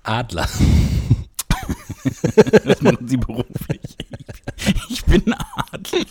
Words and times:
Adler. 0.04 0.48
Das 2.64 2.84
machen 2.84 3.08
sie 3.08 3.18
beruflich. 3.18 3.98
Ich 4.90 5.04
bin 5.06 5.34
Adler. 5.34 6.06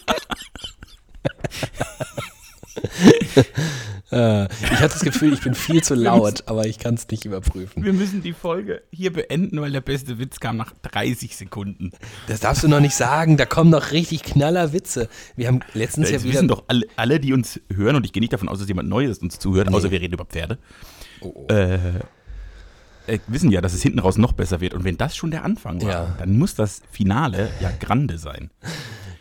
Äh, 4.12 4.44
ich 4.44 4.70
hatte 4.80 4.92
das 4.94 5.00
Gefühl, 5.00 5.32
ich 5.32 5.40
bin 5.40 5.54
viel 5.54 5.82
zu 5.82 5.94
laut, 5.94 6.44
aber 6.46 6.66
ich 6.66 6.78
kann 6.78 6.94
es 6.94 7.08
nicht 7.08 7.24
überprüfen. 7.24 7.82
Wir 7.82 7.92
müssen 7.92 8.22
die 8.22 8.32
Folge 8.34 8.82
hier 8.90 9.12
beenden, 9.12 9.60
weil 9.60 9.72
der 9.72 9.80
beste 9.80 10.18
Witz 10.18 10.40
kam 10.40 10.56
nach 10.56 10.72
30 10.82 11.36
Sekunden. 11.36 11.90
Das 12.28 12.40
darfst 12.40 12.62
du 12.62 12.68
noch 12.68 12.80
nicht 12.80 12.94
sagen, 12.94 13.36
da 13.36 13.46
kommen 13.46 13.70
noch 13.70 13.92
richtig 13.92 14.22
knaller 14.22 14.72
Witze. 14.72 15.08
Wir 15.36 15.48
haben 15.48 15.60
letztens 15.72 16.10
Das 16.10 16.22
ja 16.22 16.24
wieder. 16.24 16.34
wissen 16.34 16.48
doch 16.48 16.64
alle, 16.68 16.86
alle, 16.96 17.18
die 17.18 17.32
uns 17.32 17.60
hören, 17.72 17.96
und 17.96 18.04
ich 18.04 18.12
gehe 18.12 18.20
nicht 18.20 18.32
davon 18.32 18.48
aus, 18.48 18.58
dass 18.58 18.68
jemand 18.68 18.88
Neues 18.88 19.18
uns 19.18 19.38
zuhört, 19.38 19.72
außer 19.72 19.90
wir 19.90 20.00
reden 20.00 20.14
über 20.14 20.24
Pferde, 20.26 20.58
Oh, 21.20 21.32
oh. 21.34 21.52
äh, 21.52 21.78
äh, 23.06 23.18
wissen 23.26 23.50
ja, 23.50 23.60
dass 23.62 23.72
es 23.74 23.82
hinten 23.82 23.98
raus 23.98 24.16
noch 24.18 24.32
besser 24.32 24.60
wird. 24.60 24.74
Und 24.74 24.84
wenn 24.84 24.96
das 24.98 25.16
schon 25.16 25.30
der 25.30 25.44
Anfang 25.44 25.80
war, 25.82 25.90
Ja. 25.90 26.14
dann 26.18 26.36
muss 26.38 26.54
das 26.54 26.82
Finale 26.90 27.50
ja 27.60 27.70
grande 27.80 28.18
sein. 28.18 28.50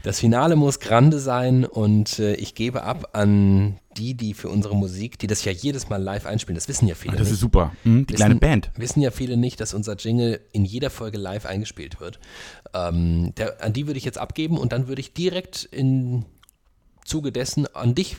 Das 0.04 0.20
Finale 0.20 0.58
muss 0.58 0.82
grande 0.82 1.18
sein 1.18 1.64
und 1.64 2.20
äh, 2.20 2.34
ich 2.36 2.56
gebe 2.56 2.84
ab 2.84 3.12
an 3.14 3.78
die, 3.96 4.16
die 4.16 4.34
für 4.34 4.50
unsere 4.50 4.76
Musik, 4.76 5.18
die 5.18 5.28
das 5.28 5.46
ja 5.46 5.54
jedes 5.54 5.88
Mal 5.88 5.96
live 6.04 6.26
einspielen, 6.26 6.56
das 6.56 6.68
wissen 6.68 6.88
ja 6.90 6.96
viele 6.96 7.14
Ah, 7.14 7.18
das 7.20 7.28
nicht. 7.28 7.36
ist 7.36 7.40
super. 7.40 7.72
Hm, 7.84 8.06
die 8.06 8.10
Wissen- 8.14 8.16
kleine 8.18 8.36
Band. 8.36 8.72
Wissen 8.76 9.00
ja 9.02 9.12
viele 9.12 9.38
nicht, 9.38 9.62
dass 9.62 9.74
unser 9.74 9.96
Jingle 9.96 10.42
in 10.52 10.66
jeder 10.66 10.90
Folge 10.90 11.18
live 11.18 11.45
eingespielt 11.45 12.02
wird. 12.02 12.20
Ähm, 12.73 13.34
der, 13.38 13.64
an 13.64 13.72
die 13.72 13.88
würde 13.88 13.98
ich 13.98 14.04
jetzt 14.04 14.18
abgeben 14.18 14.58
und 14.58 14.73
dann 14.73 14.88
würde 14.90 15.00
ich 15.00 15.14
direkt 15.14 15.70
im 15.72 16.26
Zuge 17.06 17.32
dessen 17.32 17.73
an 17.73 17.95
dich 17.95 18.17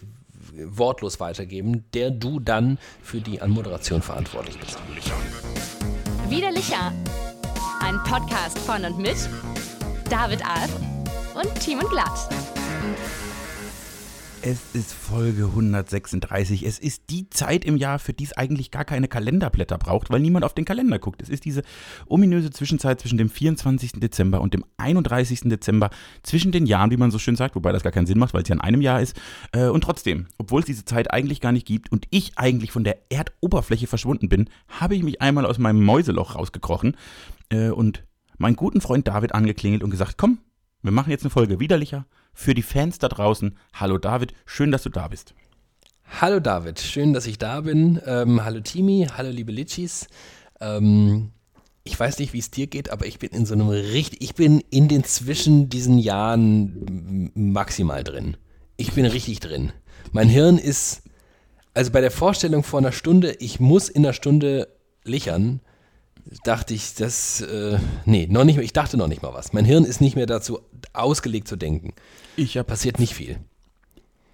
wortlos 0.57 1.21
weitergeben, 1.21 1.85
der 1.93 2.11
du 2.11 2.41
dann 2.41 2.79
für 3.03 3.21
die 3.21 3.43
Anmoderation 3.43 4.01
verantwortlich 4.01 4.59
bist. 4.59 4.79
Widerlicher. 6.31 6.95
Ein 7.81 7.99
Podcast 8.05 8.59
von 8.61 8.85
und 8.87 8.99
mit 8.99 9.17
David 10.09 10.41
Alf 10.47 10.71
und 11.35 11.55
Team 11.61 11.81
und 11.81 11.91
Glatt. 11.91 12.29
Es 14.47 14.75
ist 14.75 14.93
Folge 14.93 15.45
136. 15.47 16.67
Es 16.67 16.79
ist 16.79 17.05
die 17.09 17.31
Zeit 17.31 17.65
im 17.65 17.79
Jahr, 17.79 17.99
für 17.99 18.13
die 18.13 18.25
es 18.25 18.35
eigentlich 18.35 18.71
gar 18.71 18.85
keine 18.85 19.09
Kalenderblätter 19.09 19.79
braucht, 19.79 20.11
weil 20.11 20.21
niemand 20.21 20.45
auf 20.45 20.53
den 20.53 20.67
Kalender 20.67 20.99
guckt. 20.99 21.23
Es 21.23 21.31
ist 21.31 21.47
diese 21.47 21.63
ominöse 22.07 22.51
Zwischenzeit 22.51 23.01
zwischen 23.01 23.17
dem 23.17 23.31
24. 23.31 23.93
Dezember 23.95 24.43
und 24.43 24.53
dem 24.53 24.65
31. 24.77 25.41
Dezember, 25.45 25.89
zwischen 26.23 26.53
den 26.53 26.67
Jahren, 26.67 26.91
wie 26.91 26.99
man 26.99 27.11
so 27.11 27.19
schön 27.19 27.37
sagt, 27.37 27.57
wobei 27.57 27.73
das 27.73 27.83
gar 27.83 27.93
keinen 27.93 28.07
Sinn 28.07 28.19
macht, 28.19 28.35
weil 28.35 28.43
es 28.43 28.49
ja 28.51 28.55
in 28.55 28.61
einem 28.61 28.83
Jahr 28.83 29.01
ist. 29.01 29.17
Äh, 29.53 29.69
Und 29.69 29.83
trotzdem, 29.83 30.27
obwohl 30.37 30.61
es 30.61 30.67
diese 30.67 30.85
Zeit 30.85 31.11
eigentlich 31.11 31.41
gar 31.41 31.53
nicht 31.53 31.67
gibt 31.67 31.91
und 31.91 32.07
ich 32.11 32.37
eigentlich 32.37 32.71
von 32.71 32.85
der 32.85 32.99
Erdoberfläche 33.11 33.87
verschwunden 33.87 34.29
bin, 34.29 34.51
habe 34.69 34.95
ich 34.95 35.03
mich 35.03 35.23
einmal 35.23 35.47
aus 35.47 35.57
meinem 35.57 35.83
Mäuseloch 35.83 36.35
rausgekrochen 36.35 36.99
äh, 37.49 37.71
und 37.71 38.05
meinen 38.37 38.57
guten 38.57 38.83
Freund 38.83 39.09
David 39.09 39.35
angeklingelt 39.35 39.83
und 39.83 39.91
gesagt, 39.91 40.19
komm, 40.19 40.39
wir 40.85 40.93
machen 40.93 41.11
jetzt 41.11 41.25
eine 41.25 41.31
Folge 41.31 41.61
widerlicher 41.61 42.07
für 42.35 42.53
die 42.53 42.63
Fans 42.63 42.99
da 42.99 43.09
draußen. 43.09 43.57
Hallo 43.73 43.97
David, 43.97 44.35
schön, 44.45 44.71
dass 44.71 44.83
du 44.83 44.91
da 44.91 45.09
bist. 45.09 45.35
Hallo 46.21 46.41
David, 46.41 46.79
schön, 46.79 47.15
dass 47.15 47.27
ich 47.27 47.39
da 47.39 47.63
bin. 47.63 47.99
Ähm, 48.05 48.45
hallo 48.45 48.61
Timi, 48.61 49.09
hallo 49.17 49.31
liebe 49.31 49.51
Litschis. 49.51 50.09
Ähm, 50.61 51.31
ich 51.85 51.99
weiß 51.99 52.19
nicht, 52.19 52.35
wie 52.35 52.39
es 52.39 52.51
dir 52.51 52.67
geht, 52.67 52.91
aber 52.91 53.07
ich 53.07 53.19
bin 53.19 53.31
in 53.31 53.47
so 53.47 53.55
einem 53.55 53.71
richtig, 53.71 54.21
ich 54.21 54.35
bin 54.35 54.61
in 54.69 54.89
den 54.89 55.05
zwischen 55.05 55.71
diesen 55.71 55.99
Jahren 55.99 57.31
maximal 57.35 58.05
drin. 58.05 58.37
Ich 58.77 58.93
bin 58.93 59.07
richtig 59.07 59.41
drin. 59.41 59.73
Mein 60.13 60.29
Hirn 60.29 60.59
ist, 60.59 61.03
also 61.73 61.93
bei 61.93 62.03
der 62.03 62.11
Vorstellung 62.11 62.63
vor 62.63 62.81
einer 62.81 62.93
Stunde, 62.93 63.37
ich 63.41 63.59
muss 63.59 63.89
in 63.89 64.05
einer 64.05 64.13
Stunde 64.13 64.69
lichern, 65.03 65.61
dachte 66.45 66.75
ich, 66.75 66.95
das, 66.95 67.41
äh, 67.41 67.79
nee, 68.05 68.27
noch 68.27 68.45
nicht 68.45 68.57
mehr, 68.57 68.65
ich 68.65 68.73
dachte 68.73 68.97
noch 68.97 69.09
nicht 69.09 69.23
mal 69.23 69.35
was. 69.35 69.53
Mein 69.53 69.65
Hirn 69.65 69.85
ist 69.85 70.01
nicht 70.01 70.17
mehr 70.17 70.27
dazu 70.27 70.61
ausgelegt 70.93 71.49
zu 71.49 71.57
denken. 71.57 71.93
Ich 72.37 72.57
habe 72.57 72.67
Passiert 72.67 72.99
nicht 72.99 73.15
viel. 73.15 73.39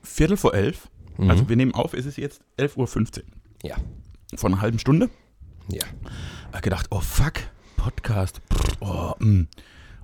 Viertel 0.03 0.37
vor 0.37 0.55
elf, 0.55 0.89
also 1.19 1.49
wir 1.49 1.57
nehmen 1.57 1.75
auf, 1.75 1.93
es 1.93 2.07
ist 2.07 2.17
jetzt 2.17 2.41
11.15 2.59 3.19
Uhr. 3.19 3.25
Ja, 3.63 3.77
Vor 4.37 4.49
einer 4.49 4.63
halben 4.63 4.79
Stunde 4.79 5.11
ja. 5.69 5.83
hab 6.53 6.63
gedacht, 6.63 6.87
oh 6.91 7.01
fuck, 7.01 7.35
Podcast. 7.77 8.41
Brr, 8.49 9.17
oh, 9.21 9.25
mm. 9.25 9.49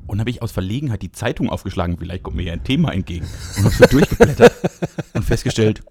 Und 0.06 0.20
habe 0.20 0.30
ich 0.30 0.40
aus 0.40 0.52
Verlegenheit 0.52 1.02
die 1.02 1.10
Zeitung 1.10 1.50
aufgeschlagen, 1.50 1.96
vielleicht 1.98 2.22
kommt 2.22 2.36
mir 2.36 2.44
ja 2.44 2.52
ein 2.52 2.62
Thema 2.62 2.92
entgegen. 2.92 3.26
Und 3.56 3.64
habe 3.64 3.74
so 3.74 3.86
durchgeblättert 3.86 4.52
und 5.14 5.24
festgestellt, 5.24 5.82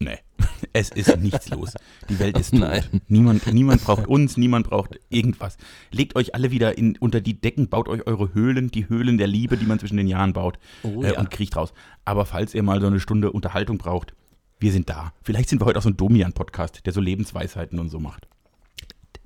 nee, 0.00 0.18
es 0.72 0.90
ist 0.90 1.16
nichts 1.18 1.48
los. 1.50 1.74
Die 2.08 2.18
Welt 2.18 2.38
ist 2.38 2.50
tot. 2.50 2.60
Nein. 2.60 2.84
Niemand, 3.08 3.52
niemand 3.52 3.82
braucht 3.84 4.06
uns, 4.06 4.36
niemand 4.36 4.68
braucht 4.68 5.00
irgendwas. 5.08 5.56
Legt 5.90 6.16
euch 6.16 6.34
alle 6.34 6.50
wieder 6.50 6.78
in, 6.78 6.96
unter 6.98 7.20
die 7.20 7.40
Decken, 7.40 7.68
baut 7.68 7.88
euch 7.88 8.06
eure 8.06 8.34
Höhlen, 8.34 8.70
die 8.70 8.88
Höhlen 8.88 9.18
der 9.18 9.26
Liebe, 9.26 9.56
die 9.56 9.66
man 9.66 9.78
zwischen 9.78 9.96
den 9.96 10.08
Jahren 10.08 10.32
baut 10.32 10.58
Oh 10.82 11.02
äh, 11.02 11.12
ja. 11.12 11.18
und 11.18 11.30
kriecht 11.30 11.56
raus. 11.56 11.72
Aber 12.04 12.26
falls 12.26 12.54
ihr 12.54 12.62
mal 12.62 12.80
so 12.80 12.86
eine 12.86 13.00
Stunde 13.00 13.32
Unterhaltung 13.32 13.78
braucht, 13.78 14.14
wir 14.60 14.72
sind 14.72 14.88
da. 14.88 15.12
Vielleicht 15.22 15.48
sind 15.48 15.60
wir 15.60 15.66
heute 15.66 15.78
auch 15.78 15.84
so 15.84 15.90
ein 15.90 15.96
Domian-Podcast, 15.96 16.84
der 16.84 16.92
so 16.92 17.00
Lebensweisheiten 17.00 17.78
und 17.78 17.88
so 17.90 18.00
macht. 18.00 18.26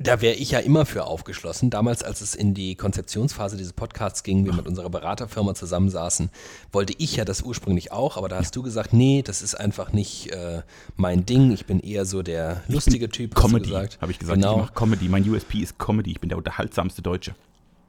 Da 0.02 0.20
wäre 0.20 0.34
ich 0.34 0.50
ja 0.50 0.58
immer 0.58 0.86
für 0.86 1.04
aufgeschlossen. 1.04 1.70
Damals, 1.70 2.02
als 2.02 2.20
es 2.20 2.34
in 2.34 2.54
die 2.54 2.74
Konzeptionsphase 2.74 3.56
dieses 3.56 3.72
Podcasts 3.72 4.22
ging, 4.22 4.44
wir 4.44 4.52
mit 4.52 4.66
unserer 4.66 4.90
Beraterfirma 4.90 5.54
zusammensaßen, 5.54 6.30
wollte 6.72 6.94
ich 6.98 7.16
ja 7.16 7.24
das 7.24 7.42
ursprünglich 7.42 7.92
auch, 7.92 8.16
aber 8.16 8.28
da 8.28 8.36
hast 8.36 8.56
du 8.56 8.62
gesagt, 8.62 8.92
nee, 8.92 9.22
das 9.22 9.42
ist 9.42 9.54
einfach 9.54 9.92
nicht 9.92 10.32
äh, 10.32 10.62
mein 10.96 11.26
Ding. 11.26 11.52
Ich 11.52 11.66
bin 11.66 11.80
eher 11.80 12.04
so 12.04 12.22
der 12.22 12.62
lustige 12.68 13.08
Typ, 13.08 13.34
Comedy, 13.34 13.70
habe 13.70 14.12
ich 14.12 14.18
gesagt. 14.18 14.40
Genau. 14.40 14.54
Ich 14.54 14.60
mache 14.62 14.74
Comedy. 14.74 15.08
Mein 15.08 15.28
USP 15.28 15.58
ist 15.58 15.78
Comedy. 15.78 16.12
Ich 16.12 16.20
bin 16.20 16.28
der 16.28 16.38
unterhaltsamste 16.38 17.02
Deutsche. 17.02 17.34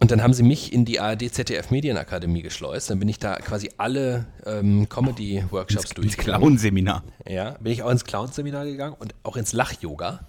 Und 0.04 0.12
dann 0.12 0.22
haben 0.22 0.34
sie 0.34 0.44
mich 0.44 0.74
in 0.74 0.84
die 0.84 1.00
ARD 1.00 1.34
ZDF 1.34 1.72
Medienakademie 1.72 2.42
geschleust. 2.42 2.90
Dann 2.90 3.00
bin 3.00 3.08
ich 3.08 3.20
da 3.20 3.36
quasi 3.36 3.70
alle 3.78 4.26
ähm, 4.46 4.90
Comedy-Workshops 4.90 5.86
Ins 5.86 5.94
durchgegangen. 5.94 6.42
Clown-Seminar. 6.42 7.04
Ja, 7.26 7.52
bin 7.62 7.72
ich 7.72 7.84
auch 7.84 7.90
ins 7.90 8.04
Clown-Seminar 8.04 8.66
gegangen 8.66 8.98
und 9.00 9.16
auch 9.24 9.38
ins 9.38 9.54
Lach-Yoga. 9.54 10.28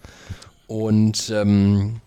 Und 0.67 1.31
ähm, 1.31 2.01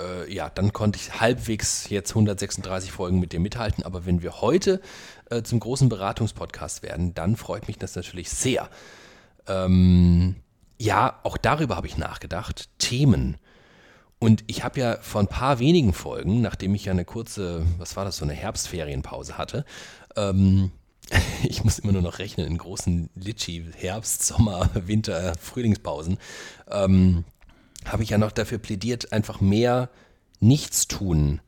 äh, 0.00 0.32
ja, 0.32 0.50
dann 0.50 0.72
konnte 0.72 0.98
ich 0.98 1.20
halbwegs 1.20 1.88
jetzt 1.88 2.10
136 2.10 2.92
Folgen 2.92 3.20
mit 3.20 3.32
dir 3.32 3.40
mithalten. 3.40 3.84
Aber 3.84 4.06
wenn 4.06 4.22
wir 4.22 4.40
heute 4.40 4.80
äh, 5.30 5.42
zum 5.42 5.60
großen 5.60 5.88
Beratungspodcast 5.88 6.82
werden, 6.82 7.14
dann 7.14 7.36
freut 7.36 7.68
mich 7.68 7.78
das 7.78 7.94
natürlich 7.94 8.30
sehr. 8.30 8.68
Ähm, 9.46 10.36
ja, 10.78 11.20
auch 11.22 11.36
darüber 11.36 11.76
habe 11.76 11.86
ich 11.86 11.96
nachgedacht. 11.96 12.68
Themen. 12.78 13.36
Und 14.18 14.44
ich 14.46 14.62
habe 14.62 14.78
ja 14.78 14.98
vor 15.00 15.20
ein 15.20 15.26
paar 15.26 15.58
wenigen 15.58 15.92
Folgen, 15.92 16.42
nachdem 16.42 16.74
ich 16.74 16.84
ja 16.84 16.92
eine 16.92 17.04
kurze, 17.04 17.66
was 17.78 17.96
war 17.96 18.04
das, 18.04 18.18
so 18.18 18.24
eine 18.24 18.34
Herbstferienpause 18.34 19.36
hatte, 19.36 19.64
ähm, 20.16 20.70
ich 21.42 21.64
muss 21.64 21.80
immer 21.80 21.92
nur 21.92 22.02
noch 22.02 22.18
rechnen 22.18 22.46
in 22.46 22.56
großen 22.56 23.10
Litschi, 23.14 23.66
Herbst, 23.76 24.24
Sommer, 24.24 24.70
Winter, 24.74 25.34
Frühlingspausen, 25.40 26.18
ähm, 26.70 27.24
habe 27.86 28.02
ich 28.02 28.10
ja 28.10 28.18
noch 28.18 28.32
dafür 28.32 28.58
plädiert, 28.58 29.12
einfach 29.12 29.40
mehr 29.40 29.90
Nichtstun 30.40 31.40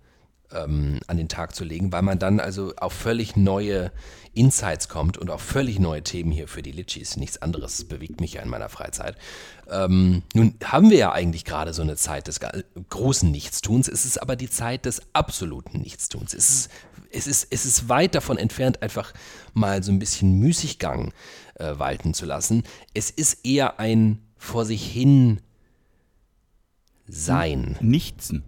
ähm, 0.53 1.01
an 1.07 1.17
den 1.17 1.29
Tag 1.29 1.55
zu 1.55 1.65
legen, 1.65 1.93
weil 1.93 2.03
man 2.03 2.19
dann 2.19 2.41
also 2.41 2.73
auf 2.77 2.93
völlig 2.93 3.37
neue 3.37 3.93
Insights 4.35 4.89
kommt 4.89 5.17
und 5.17 5.31
auf 5.31 5.41
völlig 5.41 5.79
neue 5.79 6.03
Themen 6.03 6.31
hier 6.31 6.49
für 6.49 6.63
die 6.63 6.73
Litchis. 6.73 7.17
Nichts 7.17 7.41
anderes 7.41 7.85
bewegt 7.85 8.21
mich 8.21 8.35
ja 8.35 8.43
in 8.43 8.49
meiner 8.49 8.69
Freizeit. 8.69 9.17
Ähm, 9.71 10.23
nun 10.35 10.55
haben 10.65 10.91
wir 10.91 10.99
ja 10.99 11.13
eigentlich 11.13 11.45
gerade 11.45 11.73
so 11.73 11.83
eine 11.83 11.97
Zeit 11.97 12.27
des 12.29 12.41
großen 12.89 13.31
Nichtstuns. 13.31 13.89
Es 13.89 14.05
ist 14.05 14.21
aber 14.21 14.37
die 14.37 14.51
Zeit 14.51 14.87
des 14.87 15.03
absoluten 15.13 15.81
Nichtstuns. 15.81 16.35
Es 16.35 16.51
ist, 16.51 16.71
es 17.11 17.27
ist, 17.27 17.47
es 17.51 17.65
ist 17.65 17.89
weit 17.89 18.15
davon 18.15 18.39
entfernt, 18.39 18.83
einfach 18.83 19.13
mal 19.53 19.83
so 19.83 19.93
ein 19.93 20.01
bisschen 20.01 20.39
Müßiggang 20.39 21.13
äh, 21.55 21.79
walten 21.79 22.13
zu 22.13 22.27
lassen. 22.27 22.65
Es 22.93 23.11
ist 23.11 23.47
eher 23.47 23.79
ein 23.79 24.21
vor 24.37 24.65
sich 24.65 24.85
hin 24.85 25.41
sein. 27.07 27.77
Nichtsen. 27.81 28.43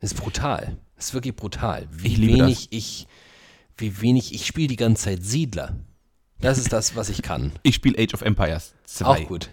Das 0.00 0.12
ist 0.12 0.18
brutal. 0.20 0.76
Das 0.96 1.06
ist 1.06 1.14
wirklich 1.14 1.34
brutal. 1.36 1.88
Wie 1.90 2.08
Ich 2.14 2.20
wenig 2.20 2.68
ich, 2.70 3.06
wie 3.76 4.00
wenig 4.00 4.34
ich 4.34 4.46
spiele 4.46 4.68
die 4.68 4.76
ganze 4.76 5.04
Zeit 5.04 5.22
Siedler. 5.24 5.76
Das 6.40 6.58
ist 6.58 6.72
das, 6.72 6.94
was 6.96 7.08
ich 7.08 7.22
kann. 7.22 7.52
Ich 7.62 7.76
spiele 7.76 7.98
Age 8.02 8.12
of 8.14 8.20
Empires 8.22 8.74
2 8.84 9.06
Auch 9.06 9.26
gut. 9.26 9.48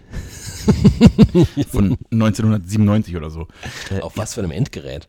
von 1.70 1.98
1997 2.12 3.16
oder 3.16 3.30
so. 3.30 3.48
Äh, 3.90 4.02
Auf 4.02 4.18
was 4.18 4.34
für 4.34 4.42
einem 4.42 4.52
Endgerät? 4.52 5.08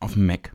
Auf 0.00 0.14
dem 0.14 0.26
Mac. 0.26 0.54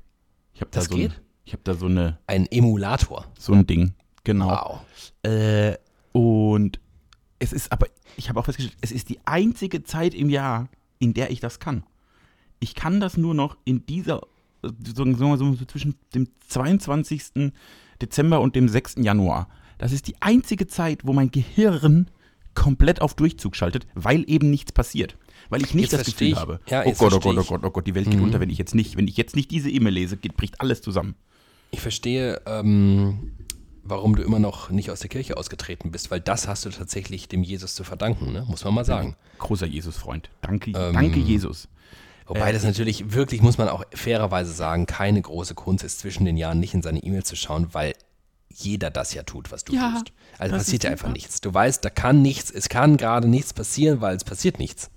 Ich 0.54 0.62
habe 0.62 0.72
da, 0.72 0.80
Das 0.80 0.90
so 0.90 0.96
ein, 0.96 1.02
geht? 1.02 1.22
ich 1.46 1.54
hab 1.54 1.64
da 1.64 1.76
so, 1.76 1.86
eine, 1.86 2.18
Ein 2.26 2.48
Emulator. 2.48 3.26
so 3.38 3.54
ein 3.54 3.68
Ding. 3.68 3.94
Genau. 4.24 4.50
Wow. 4.50 5.32
Äh, 5.32 5.78
und 6.14 6.80
Es 7.40 7.54
ist 7.54 7.72
aber, 7.72 7.88
ich 8.16 8.30
habe 8.30 8.40
auch 8.40 8.46
festgestellt, 8.46 8.78
es 8.82 8.92
ist 8.92 9.10
die 9.10 9.20
einzige 9.26 9.84
Zeit 9.84 10.14
im 10.14 10.30
Jahr, 10.30 10.70
in 11.00 11.14
der 11.14 11.30
ich 11.32 11.40
das 11.40 11.60
kann. 11.60 11.84
Ich 12.60 12.74
kann 12.74 13.00
das 13.00 13.18
nur 13.18 13.34
noch 13.36 13.58
in 13.66 13.86
dieser, 13.86 14.22
sagen 14.64 15.20
wir 15.20 15.38
so, 15.38 15.54
so 15.54 15.66
zwischen 15.66 15.96
dem 16.16 16.28
22. 16.48 17.52
Dezember 18.02 18.42
und 18.42 18.56
dem 18.56 18.68
6. 18.68 18.96
Januar. 19.00 19.48
Das 19.78 19.92
ist 19.92 20.08
die 20.08 20.16
einzige 20.22 20.66
Zeit, 20.68 21.06
wo 21.06 21.14
mein 21.14 21.30
Gehirn 21.30 22.10
komplett 22.56 23.02
auf 23.02 23.14
Durchzug 23.14 23.56
schaltet, 23.56 23.86
weil 23.94 24.24
eben 24.28 24.50
nichts 24.50 24.72
passiert. 24.72 25.16
Weil 25.50 25.62
ich 25.62 25.76
nicht 25.76 25.92
Jetzt 25.92 26.02
das 26.02 26.08
Gefühl 26.08 26.30
ich. 26.30 26.36
habe, 26.36 26.60
Ja, 26.68 26.82
oh 26.86 26.94
Gott, 26.94 27.14
oh 27.14 27.20
Gott, 27.20 27.38
oh. 27.38 27.44
Gott, 27.44 27.62
oh 27.64 27.70
Gott, 27.70 27.86
die 27.86 27.94
Welt 27.94 28.10
geht 28.10 28.18
Mhm. 28.18 28.24
unter, 28.26 28.40
wenn 28.40 28.50
ich 28.50 28.58
jetzt 28.58 28.74
nicht, 28.74 28.98
wenn 28.98 29.08
ich 29.08 29.16
jetzt 29.18 29.36
nicht 29.36 29.52
diese 29.52 29.70
E-Mail 29.70 29.94
lese, 29.94 30.18
geht, 30.18 30.36
bricht 30.36 30.60
alles 30.60 30.82
zusammen. 30.82 31.14
Ich 31.70 31.82
verstehe, 31.82 32.42
ähm, 32.48 33.34
warum 33.90 34.16
du 34.16 34.24
immer 34.24 34.40
noch 34.40 34.70
nicht 34.70 34.92
aus 34.92 35.00
der 35.00 35.10
Kirche 35.10 35.38
ausgetreten 35.38 35.92
bist, 35.92 36.12
weil 36.12 36.20
das 36.20 36.48
hast 36.48 36.66
du 36.66 36.70
tatsächlich 36.70 37.28
dem 37.28 37.44
Jesus 37.44 37.76
zu 37.76 37.84
verdanken, 37.84 38.32
ne? 38.32 38.46
muss 38.48 38.64
man 38.64 38.74
mal 38.74 38.86
sagen. 38.86 39.16
Großer 39.40 39.66
Jesus-Freund. 39.66 40.30
Danke, 40.42 40.72
Ähm, 40.72 40.94
danke 40.94 41.20
Jesus. 41.20 41.68
Wobei 42.26 42.52
das 42.52 42.64
natürlich 42.64 43.14
wirklich, 43.14 43.42
muss 43.42 43.58
man 43.58 43.70
auch 43.70 43.86
fairerweise 43.94 44.52
sagen, 44.52 44.86
keine 44.86 45.22
große 45.22 45.56
Kunst 45.56 45.84
ist, 45.86 46.00
zwischen 46.00 46.26
den 46.26 46.36
Jahren 46.36 46.60
nicht 46.60 46.74
in 46.74 46.82
seine 46.82 47.02
E-Mail 47.02 47.24
zu 47.24 47.38
schauen, 47.38 47.74
weil 47.74 47.94
jeder 48.54 48.90
das 48.90 49.14
ja 49.14 49.24
tut, 49.24 49.52
was 49.52 49.64
du 49.64 49.74
Ja, 49.74 49.92
tust. 49.92 50.12
Also 50.38 50.56
passiert 50.58 50.84
ja 50.84 50.90
einfach 50.90 51.12
nichts. 51.12 51.40
Du 51.42 51.54
weißt, 51.54 51.86
da 51.86 51.90
kann 51.90 52.22
nichts, 52.22 52.52
es 52.52 52.68
kann 52.70 52.98
gerade 52.98 53.28
nichts 53.30 53.54
passieren, 53.54 54.02
weil 54.02 54.16
es 54.16 54.24
passiert 54.26 54.60
nichts. 54.60 54.90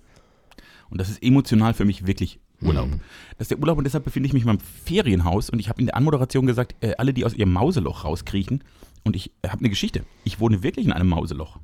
Und 0.90 0.98
das 1.00 1.08
ist 1.08 1.22
emotional 1.22 1.72
für 1.74 1.84
mich 1.84 2.06
wirklich 2.06 2.40
Urlaub. 2.62 2.88
Mhm. 2.88 3.00
Das 3.38 3.46
ist 3.46 3.50
der 3.50 3.58
Urlaub 3.58 3.78
und 3.78 3.84
deshalb 3.84 4.04
befinde 4.04 4.26
ich 4.26 4.32
mich 4.32 4.42
in 4.42 4.48
meinem 4.48 4.60
Ferienhaus 4.60 5.50
und 5.50 5.58
ich 5.58 5.68
habe 5.68 5.80
in 5.80 5.86
der 5.86 5.96
Anmoderation 5.96 6.46
gesagt, 6.46 6.74
äh, 6.80 6.94
alle, 6.98 7.14
die 7.14 7.24
aus 7.24 7.34
ihrem 7.34 7.52
Mauseloch 7.52 8.04
rauskriechen. 8.04 8.64
Und 9.02 9.16
ich 9.16 9.32
äh, 9.42 9.48
habe 9.48 9.60
eine 9.60 9.70
Geschichte. 9.70 10.04
Ich 10.24 10.40
wohne 10.40 10.62
wirklich 10.62 10.86
in 10.86 10.92
einem 10.92 11.08
Mauseloch. 11.08 11.58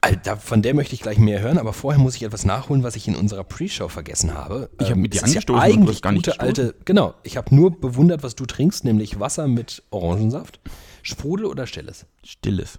Alter, 0.00 0.36
von 0.36 0.62
der 0.62 0.74
möchte 0.74 0.94
ich 0.94 1.00
gleich 1.00 1.18
mehr 1.18 1.40
hören, 1.40 1.58
aber 1.58 1.72
vorher 1.72 2.00
muss 2.00 2.14
ich 2.14 2.22
etwas 2.22 2.44
nachholen, 2.44 2.84
was 2.84 2.94
ich 2.94 3.08
in 3.08 3.16
unserer 3.16 3.42
Pre-Show 3.42 3.88
vergessen 3.88 4.32
habe. 4.34 4.70
Ich 4.80 4.90
hab 4.90 4.96
mit 4.96 5.12
dir 5.12 5.20
das 5.20 5.30
ist 5.30 5.36
angestoßen 5.36 5.60
ja 5.60 5.74
eigentlich 5.74 6.02
gar 6.02 6.12
nicht 6.12 6.24
gute 6.26 6.38
gestoßen. 6.38 6.64
alte, 6.64 6.74
genau. 6.84 7.14
Ich 7.24 7.36
habe 7.36 7.54
nur 7.54 7.78
bewundert, 7.80 8.22
was 8.22 8.36
du 8.36 8.46
trinkst, 8.46 8.84
nämlich 8.84 9.18
Wasser 9.18 9.48
mit 9.48 9.82
Orangensaft. 9.90 10.60
Sprudel 11.02 11.46
oder 11.46 11.66
Stilles? 11.66 12.06
Stilles. 12.22 12.78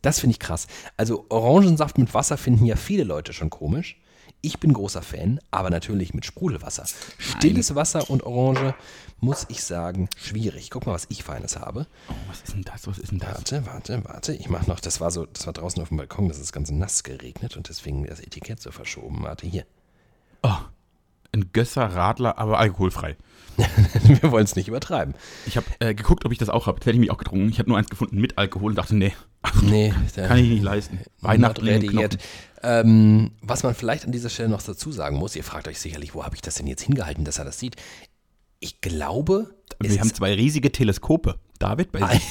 Das 0.00 0.20
finde 0.20 0.32
ich 0.32 0.38
krass. 0.38 0.68
Also 0.96 1.26
Orangensaft 1.28 1.98
mit 1.98 2.14
Wasser 2.14 2.38
finden 2.38 2.64
ja 2.64 2.76
viele 2.76 3.04
Leute 3.04 3.32
schon 3.34 3.50
komisch. 3.50 4.00
Ich 4.40 4.60
bin 4.60 4.72
großer 4.72 5.02
Fan, 5.02 5.40
aber 5.50 5.68
natürlich 5.68 6.14
mit 6.14 6.24
Sprudelwasser. 6.24 6.84
Stilles 7.18 7.74
Wasser 7.74 8.08
und 8.08 8.24
Orange, 8.24 8.74
muss 9.20 9.46
ich 9.48 9.64
sagen, 9.64 10.08
schwierig. 10.16 10.70
Guck 10.70 10.86
mal, 10.86 10.92
was 10.92 11.06
ich 11.08 11.24
Feines 11.24 11.56
habe. 11.58 11.88
Oh, 12.08 12.14
was 12.28 12.42
ist 12.42 12.54
denn 12.54 12.62
das? 12.62 12.86
Was 12.86 12.98
ist 12.98 13.10
denn 13.10 13.18
das? 13.18 13.34
Warte, 13.34 13.66
warte, 13.66 14.04
warte. 14.04 14.34
Ich 14.34 14.48
mache 14.48 14.68
noch, 14.70 14.78
das 14.78 15.00
war 15.00 15.10
so, 15.10 15.26
das 15.26 15.46
war 15.46 15.52
draußen 15.52 15.82
auf 15.82 15.88
dem 15.88 15.96
Balkon, 15.96 16.28
das 16.28 16.38
ist 16.38 16.52
ganz 16.52 16.70
nass 16.70 17.02
geregnet 17.02 17.56
und 17.56 17.68
deswegen 17.68 18.04
das 18.06 18.20
Etikett 18.20 18.62
so 18.62 18.70
verschoben. 18.70 19.22
Warte, 19.22 19.46
hier. 19.46 19.66
Oh, 20.44 20.54
ein 21.32 21.50
Gösser 21.52 21.86
Radler, 21.86 22.38
aber 22.38 22.58
alkoholfrei. 22.58 23.16
Wir 24.04 24.30
wollen 24.30 24.44
es 24.44 24.54
nicht 24.54 24.68
übertreiben. 24.68 25.14
Ich 25.46 25.56
habe 25.56 25.66
äh, 25.80 25.94
geguckt, 25.94 26.24
ob 26.24 26.30
ich 26.30 26.38
das 26.38 26.48
auch 26.48 26.68
habe. 26.68 26.78
Das 26.78 26.86
hätte 26.86 26.94
ich 26.94 27.00
mich 27.00 27.10
auch 27.10 27.18
getrunken. 27.18 27.48
Ich 27.48 27.58
habe 27.58 27.68
nur 27.68 27.76
eins 27.76 27.90
gefunden 27.90 28.20
mit 28.20 28.38
Alkohol 28.38 28.70
und 28.70 28.76
dachte, 28.76 28.94
nee, 28.94 29.12
Nee, 29.62 29.92
kann 30.14 30.38
ich 30.38 30.48
nicht 30.48 30.62
leisten. 30.62 31.00
Weihnachten 31.20 31.66
Ähm, 32.62 33.32
was 33.40 33.62
man 33.62 33.74
vielleicht 33.74 34.04
an 34.04 34.12
dieser 34.12 34.30
Stelle 34.30 34.48
noch 34.48 34.62
dazu 34.62 34.90
sagen 34.90 35.16
muss, 35.16 35.36
ihr 35.36 35.44
fragt 35.44 35.68
euch 35.68 35.78
sicherlich, 35.78 36.14
wo 36.14 36.24
habe 36.24 36.34
ich 36.34 36.42
das 36.42 36.56
denn 36.56 36.66
jetzt 36.66 36.82
hingehalten, 36.82 37.24
dass 37.24 37.38
er 37.38 37.44
das 37.44 37.58
sieht? 37.58 37.76
Ich 38.60 38.80
glaube, 38.80 39.54
Wir 39.80 40.00
haben 40.00 40.12
zwei 40.12 40.34
riesige 40.34 40.72
Teleskope. 40.72 41.38
David 41.58 41.90
bei 41.92 42.00
sich 42.14 42.22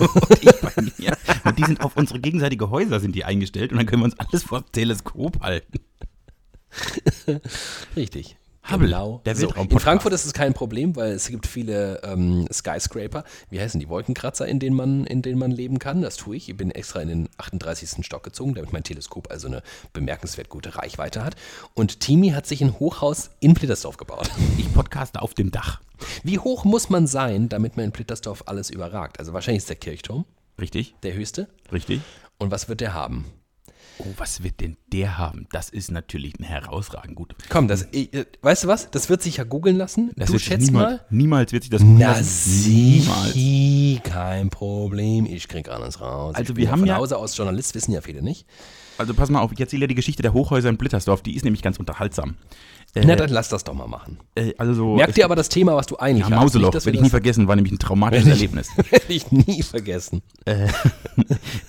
und 0.00 0.44
ich 0.44 0.60
bei 0.60 0.82
mir. 0.98 1.16
Und 1.44 1.58
die 1.58 1.64
sind 1.64 1.80
auf 1.80 1.96
unsere 1.96 2.20
gegenseitige 2.20 2.70
Häuser 2.70 3.00
sind 3.00 3.14
die 3.16 3.24
eingestellt 3.24 3.72
und 3.72 3.78
dann 3.78 3.86
können 3.86 4.02
wir 4.02 4.06
uns 4.06 4.18
alles 4.18 4.44
vor 4.44 4.60
dem 4.60 4.72
Teleskop 4.72 5.40
halten. 5.40 5.80
Richtig. 7.96 8.36
Hubble, 8.70 8.88
genau. 8.88 9.20
der 9.24 9.36
so, 9.36 9.52
in 9.52 9.78
Frankfurt 9.78 10.12
ist 10.12 10.24
es 10.24 10.32
kein 10.32 10.52
Problem, 10.52 10.96
weil 10.96 11.12
es 11.12 11.28
gibt 11.28 11.46
viele 11.46 12.00
ähm, 12.02 12.46
Skyscraper. 12.52 13.24
Wie 13.50 13.60
heißen 13.60 13.78
die 13.78 13.88
Wolkenkratzer, 13.88 14.46
in 14.46 14.58
denen 14.58 14.74
man, 14.74 15.04
in 15.06 15.22
denen 15.22 15.38
man 15.38 15.50
leben 15.50 15.78
kann? 15.78 16.02
Das 16.02 16.16
tue 16.16 16.36
ich. 16.36 16.48
Ich 16.48 16.56
bin 16.56 16.70
extra 16.70 17.00
in 17.00 17.08
den 17.08 17.28
38. 17.38 18.04
Stock 18.04 18.22
gezogen, 18.24 18.54
damit 18.54 18.72
mein 18.72 18.82
Teleskop 18.82 19.30
also 19.30 19.46
eine 19.46 19.62
bemerkenswert 19.92 20.48
gute 20.48 20.76
Reichweite 20.76 21.24
hat. 21.24 21.36
Und 21.74 22.00
Timi 22.00 22.30
hat 22.30 22.46
sich 22.46 22.62
ein 22.62 22.78
Hochhaus 22.78 23.30
in 23.40 23.54
Blittersdorf 23.54 23.96
gebaut. 23.96 24.30
Ich 24.58 24.72
podcaste 24.72 25.22
auf 25.22 25.34
dem 25.34 25.50
Dach. 25.50 25.80
Wie 26.22 26.38
hoch 26.38 26.64
muss 26.64 26.90
man 26.90 27.06
sein, 27.06 27.48
damit 27.48 27.76
man 27.76 27.86
in 27.86 27.90
Blittersdorf 27.92 28.44
alles 28.46 28.70
überragt? 28.70 29.18
Also 29.18 29.32
wahrscheinlich 29.32 29.62
ist 29.62 29.68
der 29.68 29.76
Kirchturm 29.76 30.24
Richtig? 30.60 30.94
der 31.02 31.14
höchste. 31.14 31.48
Richtig? 31.72 32.00
Und 32.38 32.50
was 32.50 32.68
wird 32.68 32.80
der 32.80 32.94
haben? 32.94 33.26
Oh, 33.98 34.04
was 34.18 34.42
wird 34.42 34.60
denn 34.60 34.76
der 34.92 35.16
haben? 35.16 35.46
Das 35.52 35.70
ist 35.70 35.90
natürlich 35.90 36.38
ein 36.38 36.44
herausragend 36.44 37.14
gut. 37.16 37.34
Komm, 37.48 37.66
das, 37.66 37.82
äh, 37.92 38.26
weißt 38.42 38.64
du 38.64 38.68
was? 38.68 38.90
Das 38.90 39.08
wird 39.08 39.22
sich 39.22 39.38
ja 39.38 39.44
googeln 39.44 39.76
lassen. 39.76 40.12
Das 40.16 40.30
du 40.30 40.38
schätzt 40.38 40.66
niemals, 40.66 40.98
mal. 41.00 41.06
Niemals 41.10 41.52
wird 41.52 41.62
sich 41.62 41.70
das 41.70 41.80
googeln 41.80 41.98
Na 41.98 42.12
lassen. 42.12 42.64
Niemals. 42.68 44.02
kein 44.04 44.50
Problem. 44.50 45.24
Ich 45.24 45.48
krieg 45.48 45.68
alles 45.70 46.00
raus. 46.00 46.34
Also 46.34 46.56
wir 46.56 46.70
haben 46.70 46.80
von 46.80 46.88
ja- 46.88 46.96
Hause 46.96 47.16
aus 47.16 47.36
Journalist, 47.36 47.74
wissen 47.74 47.92
ja 47.92 48.02
viele 48.02 48.22
nicht. 48.22 48.46
Also 48.98 49.14
pass 49.14 49.28
mal 49.30 49.40
auf, 49.40 49.52
ich 49.52 49.60
erzähle 49.60 49.80
dir 49.80 49.88
die 49.88 49.94
Geschichte 49.94 50.22
der 50.22 50.32
Hochhäuser 50.32 50.68
in 50.68 50.76
Blittersdorf. 50.76 51.22
Die 51.22 51.34
ist 51.36 51.44
nämlich 51.44 51.62
ganz 51.62 51.78
unterhaltsam. 51.78 52.36
Äh, 52.94 53.04
Na, 53.04 53.14
dann 53.16 53.28
lass 53.30 53.50
das 53.50 53.64
doch 53.64 53.74
mal 53.74 53.88
machen. 53.88 54.18
äh, 54.36 54.54
also, 54.56 54.96
Merk 54.96 55.14
dir 55.14 55.26
aber 55.26 55.36
das 55.36 55.50
Thema, 55.50 55.76
was 55.76 55.86
du 55.86 55.96
eigentlich 55.98 56.28
ja, 56.28 56.36
hast. 56.36 56.42
Mauseloch, 56.44 56.72
werde 56.72 56.90
ich 56.92 57.00
nie 57.02 57.10
vergessen, 57.10 57.46
war 57.46 57.56
nämlich 57.56 57.72
ein 57.72 57.78
traumatisches 57.78 58.28
Erlebnis. 58.28 58.68
Werde 58.90 59.04
ich 59.12 59.30
nie 59.30 59.62
vergessen. 59.62 60.22
äh, 60.46 60.68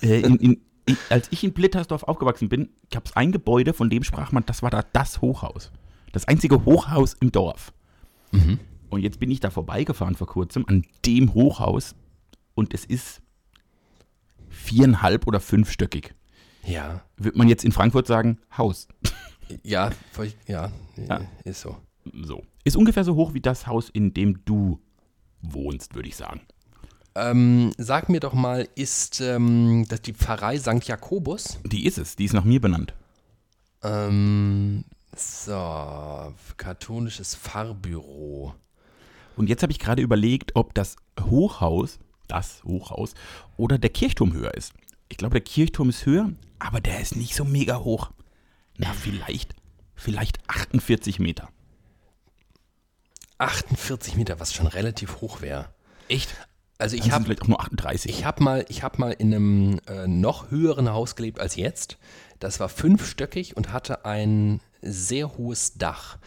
in, 0.00 0.36
in, 0.36 0.60
in, 0.88 0.96
als 1.10 1.28
ich 1.30 1.44
in 1.44 1.52
Blittersdorf 1.52 2.02
aufgewachsen 2.02 2.48
bin, 2.48 2.70
gab 2.90 3.06
es 3.06 3.16
ein 3.16 3.30
Gebäude, 3.32 3.72
von 3.72 3.90
dem 3.90 4.02
sprach 4.02 4.32
man, 4.32 4.44
das 4.46 4.62
war 4.62 4.70
da 4.70 4.82
das 4.92 5.20
Hochhaus. 5.20 5.70
Das 6.12 6.26
einzige 6.26 6.64
Hochhaus 6.64 7.14
im 7.20 7.30
Dorf. 7.30 7.72
Mhm. 8.32 8.58
Und 8.90 9.02
jetzt 9.02 9.20
bin 9.20 9.30
ich 9.30 9.40
da 9.40 9.50
vorbeigefahren 9.50 10.14
vor 10.16 10.26
kurzem 10.26 10.64
an 10.66 10.84
dem 11.04 11.34
Hochhaus 11.34 11.94
und 12.54 12.72
es 12.74 12.84
ist 12.84 13.20
viereinhalb 14.48 15.26
oder 15.26 15.40
fünfstöckig. 15.40 16.14
Ja, 16.64 17.02
Würde 17.16 17.38
man 17.38 17.48
jetzt 17.48 17.64
in 17.64 17.72
Frankfurt 17.72 18.06
sagen, 18.06 18.38
Haus. 18.56 18.88
ja, 19.62 19.90
ja, 20.46 20.70
Ja. 21.08 21.20
ist 21.44 21.60
so. 21.60 21.76
So. 22.22 22.42
Ist 22.64 22.76
ungefähr 22.76 23.04
so 23.04 23.14
hoch 23.14 23.34
wie 23.34 23.40
das 23.40 23.66
Haus, 23.66 23.88
in 23.90 24.12
dem 24.14 24.44
du 24.44 24.80
wohnst, 25.40 25.94
würde 25.94 26.08
ich 26.08 26.16
sagen. 26.16 26.40
Ähm, 27.14 27.72
sag 27.78 28.08
mir 28.08 28.20
doch 28.20 28.34
mal, 28.34 28.68
ist 28.74 29.20
ähm, 29.20 29.86
das 29.88 30.02
die 30.02 30.12
Pfarrei 30.12 30.58
St. 30.58 30.84
Jakobus? 30.86 31.58
Die 31.64 31.86
ist 31.86 31.98
es, 31.98 32.16
die 32.16 32.24
ist 32.24 32.32
nach 32.32 32.44
mir 32.44 32.60
benannt. 32.60 32.94
Ähm, 33.82 34.84
so, 35.16 36.32
katholisches 36.56 37.34
Pfarrbüro. 37.34 38.54
Und 39.36 39.48
jetzt 39.48 39.62
habe 39.62 39.72
ich 39.72 39.78
gerade 39.78 40.02
überlegt, 40.02 40.54
ob 40.54 40.74
das 40.74 40.96
Hochhaus, 41.20 41.98
das 42.26 42.62
Hochhaus, 42.64 43.14
oder 43.56 43.78
der 43.78 43.90
Kirchturm 43.90 44.32
höher 44.32 44.54
ist. 44.54 44.72
Ich 45.08 45.16
glaube, 45.16 45.34
der 45.34 45.44
Kirchturm 45.44 45.88
ist 45.88 46.06
höher, 46.06 46.30
aber 46.58 46.80
der 46.80 47.00
ist 47.00 47.16
nicht 47.16 47.34
so 47.34 47.44
mega 47.44 47.78
hoch. 47.78 48.10
Na, 48.76 48.92
vielleicht, 48.92 49.54
vielleicht 49.94 50.38
48 50.48 51.18
Meter. 51.18 51.48
48 53.38 54.16
Meter, 54.16 54.40
was 54.40 54.52
schon 54.52 54.66
relativ 54.66 55.20
hoch 55.20 55.40
wäre. 55.40 55.68
Echt? 56.08 56.34
Also 56.78 56.96
ich 56.96 57.10
habe 57.10 57.24
vielleicht 57.24 57.42
auch 57.42 57.48
nur 57.48 57.60
38. 57.60 58.10
ich 58.10 58.24
hab 58.24 58.40
mal, 58.40 58.64
ich 58.68 58.84
hab 58.84 59.00
mal 59.00 59.10
in 59.10 59.34
einem 59.34 59.80
äh, 59.88 60.06
noch 60.06 60.50
höheren 60.50 60.88
Haus 60.90 61.16
gelebt 61.16 61.40
als 61.40 61.56
jetzt. 61.56 61.98
Das 62.38 62.60
war 62.60 62.68
fünfstöckig 62.68 63.56
und 63.56 63.72
hatte 63.72 64.04
ein 64.04 64.60
sehr 64.80 65.36
hohes 65.36 65.74
Dach. 65.74 66.18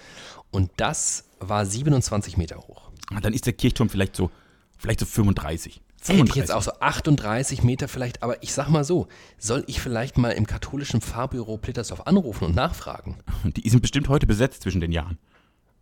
Und 0.51 0.69
das 0.75 1.23
war 1.39 1.65
27 1.65 2.35
Meter 2.35 2.57
hoch. 2.57 2.91
Ah, 3.13 3.21
Dann 3.21 3.33
ist 3.33 3.45
der 3.45 3.53
Kirchturm 3.53 3.89
vielleicht 3.89 4.17
so, 4.17 4.29
vielleicht 4.77 4.99
so 4.99 5.05
35. 5.05 5.81
Hätte 6.03 6.23
ich 6.27 6.35
jetzt 6.35 6.51
auch 6.51 6.63
so 6.63 6.71
38 6.79 7.63
Meter 7.63 7.87
vielleicht, 7.87 8.23
aber 8.23 8.41
ich 8.43 8.53
sag 8.53 8.69
mal 8.69 8.83
so, 8.83 9.07
soll 9.37 9.63
ich 9.67 9.79
vielleicht 9.79 10.17
mal 10.17 10.31
im 10.31 10.47
katholischen 10.47 10.99
Pfarrbüro 10.99 11.57
Plittersdorf 11.57 12.07
anrufen 12.07 12.45
und 12.45 12.55
nachfragen? 12.55 13.19
Die 13.43 13.69
sind 13.69 13.81
bestimmt 13.81 14.09
heute 14.09 14.25
besetzt 14.25 14.63
zwischen 14.63 14.81
den 14.81 14.91
Jahren. 14.91 15.17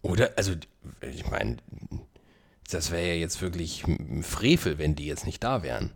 Oder, 0.01 0.31
also, 0.35 0.53
ich 1.01 1.29
meine, 1.29 1.57
das 2.73 2.91
wäre 2.91 3.07
ja 3.07 3.13
jetzt 3.13 3.41
wirklich 3.41 3.85
ein 3.87 4.23
Frevel, 4.23 4.77
wenn 4.77 4.95
die 4.95 5.05
jetzt 5.05 5.25
nicht 5.25 5.43
da 5.43 5.63
wären. 5.63 5.91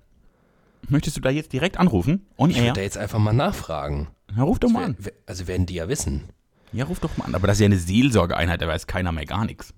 Möchtest 0.89 1.17
du 1.17 1.21
da 1.21 1.29
jetzt 1.29 1.53
direkt 1.53 1.77
anrufen? 1.77 2.25
On 2.37 2.49
Ich 2.49 2.57
würde 2.57 2.73
da 2.73 2.81
jetzt 2.81 2.97
einfach 2.97 3.19
mal 3.19 3.33
nachfragen. 3.33 4.09
Ja, 4.35 4.43
ruf 4.43 4.59
doch 4.59 4.69
mal 4.69 4.85
an. 4.85 4.97
Also 5.25 5.47
werden 5.47 5.65
die 5.65 5.75
ja 5.75 5.87
wissen. 5.87 6.29
Ja, 6.71 6.85
ruf 6.85 6.99
doch 6.99 7.15
mal 7.17 7.25
an. 7.25 7.35
Aber 7.35 7.47
das 7.47 7.57
ist 7.57 7.61
ja 7.61 7.65
eine 7.67 7.77
Seelsorgeeinheit, 7.77 8.61
da 8.61 8.67
weiß 8.67 8.87
keiner 8.87 9.11
mehr 9.11 9.25
gar 9.25 9.45
nichts. 9.45 9.73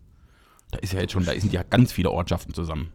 Da 0.72 0.80
ist 0.80 0.94
ja 0.94 1.02
jetzt 1.02 1.12
schon, 1.12 1.26
da 1.26 1.40
sind 1.40 1.54
ja 1.54 1.64
ganz 1.64 1.92
viele 1.92 2.12
Ortschaften 2.12 2.54
zusammen. 2.54 2.92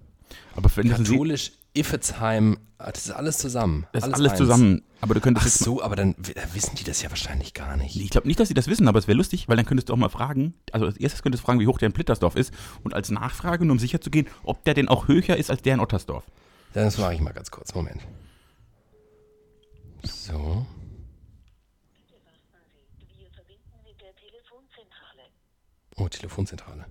Aber 0.54 0.68
Katholisch, 0.68 1.52
Iffezheim, 1.74 2.58
das 2.78 3.06
ist 3.06 3.10
alles 3.12 3.38
zusammen. 3.38 3.86
Das 3.92 4.04
alles 4.04 4.14
ist 4.14 4.20
alles 4.20 4.30
eins. 4.32 4.38
zusammen. 4.38 4.82
Aber 5.00 5.14
du 5.14 5.20
könntest 5.20 5.60
Ach 5.60 5.64
so, 5.64 5.82
aber 5.82 5.96
dann 5.96 6.14
wissen 6.52 6.76
die 6.76 6.84
das 6.84 7.02
ja 7.02 7.10
wahrscheinlich 7.10 7.54
gar 7.54 7.76
nicht. 7.76 7.96
Ich 7.96 8.10
glaube 8.10 8.26
nicht, 8.26 8.40
dass 8.40 8.48
sie 8.48 8.54
das 8.54 8.66
wissen, 8.66 8.88
aber 8.88 8.98
es 8.98 9.06
wäre 9.06 9.16
lustig, 9.16 9.48
weil 9.48 9.56
dann 9.56 9.66
könntest 9.66 9.88
du 9.88 9.92
auch 9.92 9.98
mal 9.98 10.08
fragen, 10.08 10.54
also 10.72 10.86
als 10.86 10.96
erstes 10.96 11.22
könntest 11.22 11.42
du 11.42 11.46
fragen, 11.46 11.60
wie 11.60 11.66
hoch 11.66 11.78
der 11.78 11.86
in 11.86 11.92
Plittersdorf 11.92 12.36
ist 12.36 12.52
und 12.82 12.94
als 12.94 13.10
Nachfrage, 13.10 13.64
nur 13.64 13.72
um 13.72 13.78
sicher 13.78 14.00
zu 14.00 14.10
gehen, 14.10 14.26
ob 14.42 14.64
der 14.64 14.74
denn 14.74 14.88
auch 14.88 15.08
höher 15.08 15.36
ist 15.36 15.50
als 15.50 15.62
der 15.62 15.74
in 15.74 15.80
Ottersdorf. 15.80 16.24
Das 16.72 16.98
mache 16.98 17.14
ich 17.14 17.20
mal 17.20 17.32
ganz 17.32 17.50
kurz, 17.50 17.74
Moment. 17.74 18.00
So. 20.04 20.66
Oh, 25.96 26.08
Telefonzentrale. 26.08 26.86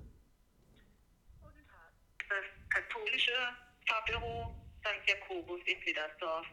Pfarrbüro 4.13 4.49
St. 4.81 5.03
Jakobus 5.07 5.59
in 5.65 5.77
Widdersdorf. 5.85 6.45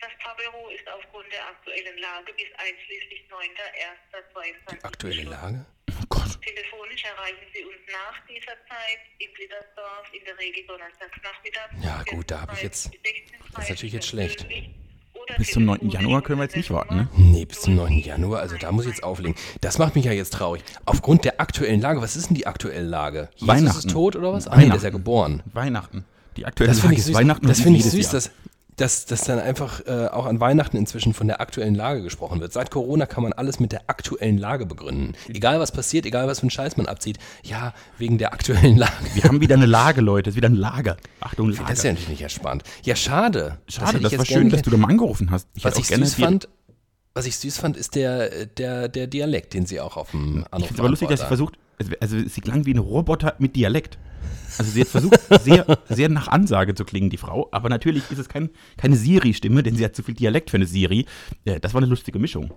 Das 0.00 0.10
Pfarrbüro 0.22 0.68
ist 0.70 0.86
aufgrund 0.86 1.26
der 1.32 1.42
aktuellen 1.48 1.98
Lage 1.98 2.30
bis 2.36 2.46
einschließlich 2.60 3.26
9.1.22 3.32 4.76
Die 4.78 4.84
aktuelle 4.84 5.22
Lage? 5.24 5.66
Oh 5.90 6.04
Gott. 6.08 6.38
Telefonisch 6.42 7.02
erreichen 7.04 7.46
Sie 7.52 7.64
uns 7.64 7.80
nach 7.90 8.16
dieser 8.28 8.54
Zeit 8.68 9.00
in 9.18 9.32
Blittersdorf 9.34 10.06
in 10.12 10.24
der 10.24 10.38
Regel 10.38 10.66
donnerstags 10.66 11.16
nachmittags. 11.24 11.74
Ja, 11.82 12.02
gut, 12.14 12.30
da 12.30 12.42
hab 12.42 12.52
ich 12.52 12.62
jetzt- 12.62 12.90
das 13.54 13.64
ist 13.64 13.70
natürlich 13.70 13.94
jetzt 13.94 14.06
schlecht. 14.08 14.46
Bis 15.36 15.50
zum 15.50 15.64
9. 15.66 15.90
Januar 15.90 16.22
können 16.22 16.38
wir 16.38 16.44
jetzt 16.44 16.56
nicht 16.56 16.70
warten, 16.70 16.96
ne? 16.96 17.08
Nee, 17.16 17.44
bis 17.44 17.60
zum 17.60 17.74
9. 17.76 17.98
Januar, 17.98 18.40
also 18.40 18.56
da 18.56 18.72
muss 18.72 18.86
ich 18.86 18.92
jetzt 18.92 19.02
auflegen. 19.02 19.34
Das 19.60 19.76
macht 19.76 19.94
mich 19.94 20.06
ja 20.06 20.12
jetzt 20.12 20.32
traurig. 20.32 20.62
Aufgrund 20.86 21.24
der 21.26 21.38
aktuellen 21.40 21.80
Lage, 21.82 22.00
was 22.00 22.16
ist 22.16 22.28
denn 22.28 22.34
die 22.36 22.46
aktuelle 22.46 22.80
Lage? 22.82 23.28
Jesus 23.34 23.48
Weihnachten. 23.48 23.78
ist 23.88 23.90
tot 23.90 24.16
oder 24.16 24.32
was? 24.32 24.46
Ah, 24.48 24.56
nee, 24.56 24.66
der 24.66 24.76
ist 24.76 24.82
ja 24.82 24.88
Weihnachten. 24.88 24.96
geboren. 24.98 25.42
Weihnachten. 25.52 26.04
Die 26.38 26.46
aktuelle 26.46 26.70
Das 26.70 26.80
finde 26.80 26.94
Lage 26.94 27.00
ich 27.00 27.06
süß, 27.06 27.14
Weihnachten 27.16 27.46
das 27.48 27.60
finde 27.60 27.78
ich 27.80 27.84
süß 27.84 28.04
Jahr. 28.04 28.12
dass, 28.12 28.30
dass, 28.76 29.06
dass 29.06 29.22
dann 29.22 29.40
einfach 29.40 29.84
äh, 29.86 30.06
auch 30.06 30.24
an 30.26 30.38
Weihnachten 30.38 30.76
inzwischen 30.76 31.12
von 31.12 31.26
der 31.26 31.40
aktuellen 31.40 31.74
Lage 31.74 32.02
gesprochen 32.02 32.40
wird. 32.40 32.52
Seit 32.52 32.70
Corona 32.70 33.06
kann 33.06 33.24
man 33.24 33.32
alles 33.32 33.58
mit 33.58 33.72
der 33.72 33.82
aktuellen 33.88 34.38
Lage 34.38 34.64
begründen. 34.64 35.14
Egal 35.26 35.58
was 35.58 35.72
passiert, 35.72 36.06
egal 36.06 36.28
was 36.28 36.38
für 36.38 36.44
einen 36.44 36.50
Scheiß 36.50 36.76
man 36.76 36.86
abzieht. 36.86 37.18
Ja, 37.42 37.74
wegen 37.98 38.18
der 38.18 38.32
aktuellen 38.32 38.76
Lage. 38.78 38.92
Wir 39.14 39.24
haben 39.24 39.40
wieder 39.40 39.56
eine 39.56 39.66
Lage, 39.66 40.00
Leute. 40.00 40.30
Es 40.30 40.34
ist 40.34 40.36
wieder 40.36 40.48
ein 40.48 40.54
Lager. 40.54 40.96
Achtung, 41.18 41.50
Lager. 41.50 41.64
Das 41.66 41.78
ist 41.78 41.84
ja 41.84 41.90
natürlich 41.90 42.08
nicht 42.08 42.22
entspannt. 42.22 42.62
Ja, 42.84 42.94
schade. 42.94 43.58
Schade, 43.66 43.98
das, 43.98 44.12
ich 44.12 44.18
war 44.18 44.24
schön, 44.24 44.48
dass 44.48 44.62
du 44.62 44.70
da 44.70 44.76
mal 44.76 44.90
angerufen 44.90 45.32
hast. 45.32 45.48
Ich 45.54 45.64
Was 45.64 45.76
ich 45.76 45.88
gerne 45.88 46.06
süß 46.06 46.14
fand, 46.14 46.48
was 47.18 47.26
ich 47.26 47.36
süß 47.36 47.58
fand, 47.58 47.76
ist 47.76 47.96
der, 47.96 48.46
der, 48.46 48.88
der 48.88 49.08
Dialekt, 49.08 49.52
den 49.54 49.66
sie 49.66 49.80
auch 49.80 49.96
auf 49.96 50.12
dem 50.12 50.38
Ich 50.46 50.52
Anruf 50.52 50.68
finde 50.68 50.74
es 50.74 50.78
aber 50.80 50.88
lustig, 50.88 51.08
dass 51.08 51.20
sie 51.20 51.26
versucht, 51.26 51.58
also 52.00 52.16
sie 52.28 52.40
klang 52.40 52.64
wie 52.64 52.72
ein 52.74 52.78
Roboter 52.78 53.34
mit 53.40 53.56
Dialekt. 53.56 53.98
Also 54.56 54.70
sie 54.70 54.80
hat 54.82 54.88
versucht, 54.88 55.18
sehr, 55.42 55.66
sehr 55.88 56.08
nach 56.08 56.28
Ansage 56.28 56.74
zu 56.76 56.84
klingen, 56.84 57.10
die 57.10 57.16
Frau. 57.16 57.48
Aber 57.50 57.68
natürlich 57.68 58.10
ist 58.12 58.18
es 58.18 58.28
kein, 58.28 58.50
keine 58.76 58.94
Siri-Stimme, 58.96 59.64
denn 59.64 59.74
sie 59.74 59.84
hat 59.84 59.96
zu 59.96 60.02
viel 60.04 60.14
Dialekt 60.14 60.50
für 60.50 60.58
eine 60.58 60.66
Siri. 60.66 61.06
Äh, 61.44 61.58
Das 61.60 61.74
war 61.74 61.80
eine 61.80 61.90
lustige 61.90 62.20
Mischung. 62.20 62.52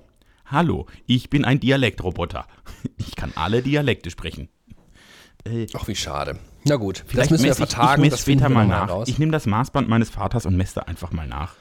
Hallo, 0.46 0.86
ich 1.08 1.30
bin 1.32 1.44
ein 1.44 1.60
Dialektroboter. 1.60 2.46
Ich 2.98 3.16
kann 3.16 3.32
alle 3.36 3.62
Dialekte 3.64 4.12
sprechen. 4.12 4.48
Ach, 5.74 5.88
wie 5.88 5.96
schade. 5.96 6.38
Na 6.66 6.76
gut, 6.76 7.04
Vielleicht 7.08 7.32
das 7.32 7.32
müssen 7.32 7.44
wir 7.46 7.50
messe 7.50 7.64
ich, 7.64 7.70
vertagen. 7.70 8.04
ich 8.04 8.10
das 8.12 8.22
später 8.22 8.42
wir 8.48 8.50
mal 8.50 8.68
noch 8.68 8.70
nach. 8.70 8.90
raus. 8.90 9.08
Ich 9.08 9.18
nehme 9.18 9.32
das 9.32 9.48
Maßband 9.48 9.90
meines 9.90 10.12
Vaters 10.12 10.46
und 10.46 10.56
messe 10.56 10.88
einfach 10.88 11.12
mal 11.12 11.28
nach. 11.28 11.56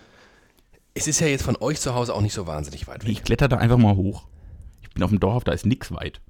Es 0.94 1.06
ist 1.06 1.20
ja 1.20 1.26
jetzt 1.26 1.42
von 1.44 1.56
euch 1.60 1.80
zu 1.80 1.94
Hause 1.94 2.14
auch 2.14 2.20
nicht 2.20 2.34
so 2.34 2.46
wahnsinnig 2.46 2.86
weit 2.88 3.04
weg. 3.04 3.10
Ich 3.12 3.22
kletter 3.22 3.48
da 3.48 3.56
einfach 3.58 3.78
mal 3.78 3.96
hoch. 3.96 4.26
Ich 4.82 4.90
bin 4.90 5.02
auf 5.02 5.10
dem 5.10 5.20
Dorf, 5.20 5.44
da 5.44 5.52
ist 5.52 5.66
nix 5.66 5.92
weit. 5.92 6.20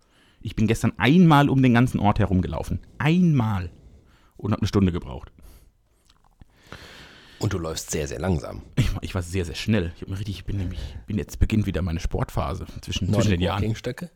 Ich 0.42 0.54
bin 0.56 0.66
gestern 0.66 0.92
einmal 0.98 1.48
um 1.48 1.62
den 1.62 1.74
ganzen 1.74 1.98
Ort 2.00 2.18
herumgelaufen. 2.18 2.80
Einmal. 2.98 3.70
Und 4.36 4.52
habe 4.52 4.60
eine 4.62 4.68
Stunde 4.68 4.92
gebraucht. 4.92 5.32
Und 7.38 7.54
du 7.54 7.58
läufst 7.58 7.90
sehr, 7.90 8.06
sehr 8.06 8.18
langsam. 8.20 8.62
Ich, 8.76 8.94
war- 8.94 9.02
ich 9.02 9.14
war 9.14 9.22
sehr, 9.22 9.44
sehr 9.46 9.54
schnell. 9.54 9.92
Ich, 9.96 10.06
richtig, 10.08 10.28
ich 10.40 10.44
bin 10.44 10.58
nämlich, 10.58 10.80
bin 11.06 11.16
jetzt 11.16 11.38
beginnt 11.38 11.64
wieder 11.66 11.80
meine 11.80 12.00
Sportphase 12.00 12.66
zwischen, 12.82 13.12
zwischen 13.12 13.30
den 13.30 13.40
Jahren. 13.40 13.62
Walking-Stöcke? 13.62 14.10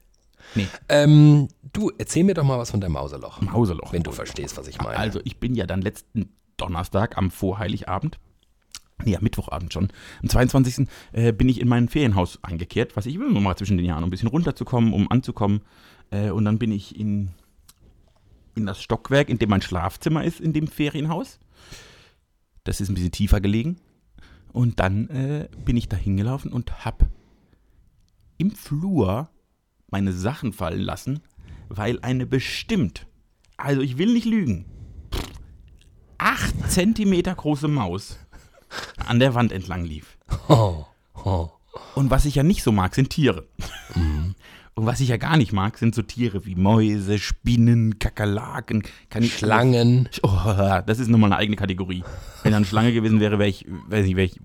Nee, 0.54 0.68
Ähm, 0.90 1.48
du, 1.72 1.90
erzähl 1.96 2.22
mir 2.24 2.34
doch 2.34 2.44
mal 2.44 2.58
was 2.58 2.70
von 2.70 2.80
deinem 2.82 2.92
Mauserloch. 2.92 3.40
Mauserloch. 3.40 3.94
Wenn 3.94 4.02
du 4.02 4.12
verstehst, 4.12 4.58
was 4.58 4.68
ich 4.68 4.78
meine. 4.78 4.98
Also, 4.98 5.20
ich 5.24 5.38
bin 5.38 5.54
ja 5.54 5.64
dann 5.66 5.80
letzten 5.80 6.34
Donnerstag 6.58 7.16
am 7.16 7.30
Vorheiligabend, 7.30 8.18
am 8.98 9.22
Mittwochabend 9.22 9.72
schon, 9.72 9.88
am 10.22 10.28
22. 10.28 10.86
Äh, 11.12 11.32
bin 11.32 11.48
ich 11.48 11.60
in 11.60 11.68
mein 11.68 11.88
Ferienhaus 11.88 12.38
eingekehrt, 12.42 12.96
was 12.96 13.06
ich 13.06 13.14
immer 13.14 13.40
mal 13.40 13.56
zwischen 13.56 13.76
den 13.76 13.86
Jahren, 13.86 14.02
um 14.02 14.08
ein 14.08 14.10
bisschen 14.10 14.28
runterzukommen, 14.28 14.92
um 14.92 15.10
anzukommen. 15.10 15.62
Äh, 16.10 16.30
und 16.30 16.44
dann 16.44 16.58
bin 16.58 16.72
ich 16.72 16.98
in, 16.98 17.30
in 18.54 18.66
das 18.66 18.80
Stockwerk, 18.80 19.28
in 19.28 19.38
dem 19.38 19.50
mein 19.50 19.62
Schlafzimmer 19.62 20.24
ist, 20.24 20.40
in 20.40 20.52
dem 20.52 20.68
Ferienhaus. 20.68 21.38
Das 22.62 22.80
ist 22.80 22.88
ein 22.88 22.94
bisschen 22.94 23.12
tiefer 23.12 23.40
gelegen. 23.40 23.76
Und 24.52 24.78
dann 24.78 25.08
äh, 25.08 25.48
bin 25.64 25.76
ich 25.76 25.88
da 25.88 25.96
hingelaufen 25.96 26.52
und 26.52 26.84
hab 26.84 27.08
im 28.38 28.52
Flur 28.52 29.28
meine 29.90 30.12
Sachen 30.12 30.52
fallen 30.52 30.80
lassen, 30.80 31.20
weil 31.68 31.98
eine 32.02 32.26
bestimmt, 32.26 33.06
also 33.56 33.80
ich 33.80 33.98
will 33.98 34.12
nicht 34.12 34.26
lügen, 34.26 34.64
acht 36.18 36.70
Zentimeter 36.70 37.34
große 37.34 37.68
Maus 37.68 38.18
an 39.06 39.18
der 39.18 39.34
Wand 39.34 39.52
entlang 39.52 39.84
lief. 39.84 40.16
Oh, 40.48 40.84
oh. 41.24 41.50
Und 41.94 42.10
was 42.10 42.24
ich 42.24 42.36
ja 42.36 42.42
nicht 42.42 42.62
so 42.62 42.72
mag, 42.72 42.94
sind 42.94 43.10
Tiere. 43.10 43.46
Und 44.76 44.86
was 44.86 44.98
ich 45.00 45.08
ja 45.08 45.16
gar 45.16 45.36
nicht 45.36 45.52
mag, 45.52 45.78
sind 45.78 45.94
so 45.94 46.02
Tiere 46.02 46.44
wie 46.46 46.56
Mäuse, 46.56 47.18
Spinnen, 47.18 48.00
Kakerlaken, 48.00 48.82
kann 49.08 49.22
ich 49.22 49.36
Schlangen. 49.38 50.08
Oh, 50.22 50.80
das 50.84 50.98
ist 50.98 51.08
nochmal 51.08 51.32
eine 51.32 51.38
eigene 51.38 51.56
Kategorie. 51.56 52.02
Wenn 52.42 52.50
da 52.50 52.56
eine 52.56 52.66
Schlange 52.66 52.92
gewesen 52.92 53.20
wäre, 53.20 53.38
wäre 53.38 53.48
ich, 53.48 53.66
weiß 53.88 54.04
nicht, 54.04 54.16
wäre 54.16 54.26
ich. 54.26 54.40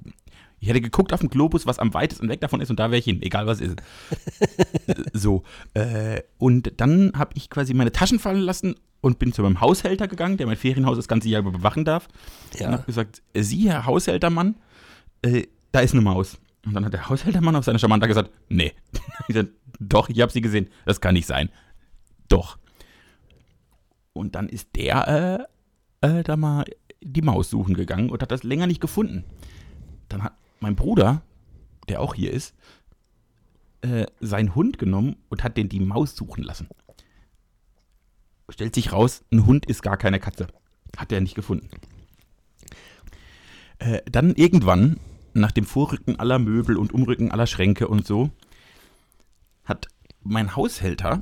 Ich 0.59 0.67
hätte 0.67 0.81
geguckt 0.81 1.13
auf 1.13 1.21
dem 1.21 1.29
Globus, 1.29 1.65
was 1.65 1.79
am 1.79 1.93
weitesten 1.93 2.27
weg 2.29 2.41
davon 2.41 2.61
ist, 2.61 2.69
und 2.69 2.79
da 2.79 2.91
wäre 2.91 2.99
ich 2.99 3.05
hin, 3.05 3.21
egal 3.21 3.47
was 3.47 3.61
ist. 3.61 3.77
so. 5.13 5.43
Äh, 5.73 6.21
und 6.37 6.73
dann 6.77 7.13
habe 7.15 7.31
ich 7.35 7.49
quasi 7.49 7.73
meine 7.73 7.91
Taschen 7.91 8.19
fallen 8.19 8.41
lassen 8.41 8.75
und 9.01 9.19
bin 9.19 9.31
zu 9.31 9.41
meinem 9.41 9.61
Haushälter 9.61 10.07
gegangen, 10.07 10.37
der 10.37 10.47
mein 10.47 10.57
Ferienhaus 10.57 10.97
das 10.97 11.07
ganze 11.07 11.29
Jahr 11.29 11.41
über 11.41 11.51
bewachen 11.51 11.85
darf. 11.85 12.07
Ja. 12.57 12.67
Und 12.67 12.73
habe 12.73 12.83
gesagt: 12.83 13.21
Sie, 13.33 13.69
Herr 13.69 13.85
Haushältermann, 13.85 14.55
äh, 15.21 15.43
da 15.71 15.79
ist 15.79 15.93
eine 15.93 16.01
Maus. 16.01 16.37
Und 16.65 16.73
dann 16.73 16.83
hat 16.83 16.93
der 16.93 17.07
Haushältermann 17.07 17.55
auf 17.55 17.65
seine 17.65 17.79
Charmanta 17.79 18.07
gesagt: 18.07 18.31
Nee. 18.49 18.73
Ich 19.27 19.35
sag, 19.35 19.47
Doch, 19.79 20.09
ich 20.09 20.19
habe 20.21 20.31
sie 20.31 20.41
gesehen. 20.41 20.69
Das 20.85 21.01
kann 21.01 21.13
nicht 21.13 21.27
sein. 21.27 21.49
Doch. 22.29 22.57
Und 24.13 24.35
dann 24.35 24.49
ist 24.49 24.75
der 24.75 25.47
äh, 26.01 26.07
äh, 26.07 26.23
da 26.23 26.35
mal 26.35 26.65
die 27.01 27.21
Maus 27.21 27.49
suchen 27.49 27.75
gegangen 27.75 28.09
und 28.09 28.21
hat 28.21 28.31
das 28.31 28.43
länger 28.43 28.67
nicht 28.67 28.81
gefunden. 28.81 29.23
Dann 30.09 30.23
hat 30.23 30.33
mein 30.59 30.75
Bruder, 30.75 31.21
der 31.87 32.01
auch 32.01 32.13
hier 32.13 32.31
ist, 32.31 32.55
äh, 33.81 34.05
seinen 34.19 34.55
Hund 34.55 34.77
genommen 34.77 35.15
und 35.29 35.43
hat 35.43 35.57
den 35.57 35.69
die 35.69 35.79
Maus 35.79 36.15
suchen 36.15 36.43
lassen. 36.43 36.67
Stellt 38.49 38.75
sich 38.75 38.91
raus, 38.91 39.23
ein 39.31 39.45
Hund 39.45 39.65
ist 39.65 39.83
gar 39.83 39.97
keine 39.97 40.19
Katze. 40.19 40.47
Hat 40.97 41.11
er 41.11 41.21
nicht 41.21 41.35
gefunden. 41.35 41.69
Äh, 43.77 44.01
dann 44.09 44.35
irgendwann, 44.35 44.99
nach 45.33 45.51
dem 45.51 45.65
Vorrücken 45.65 46.19
aller 46.19 46.39
Möbel 46.39 46.77
und 46.77 46.93
Umrücken 46.93 47.31
aller 47.31 47.47
Schränke 47.47 47.87
und 47.87 48.05
so, 48.05 48.31
hat 49.63 49.87
mein 50.23 50.55
Haushälter 50.55 51.21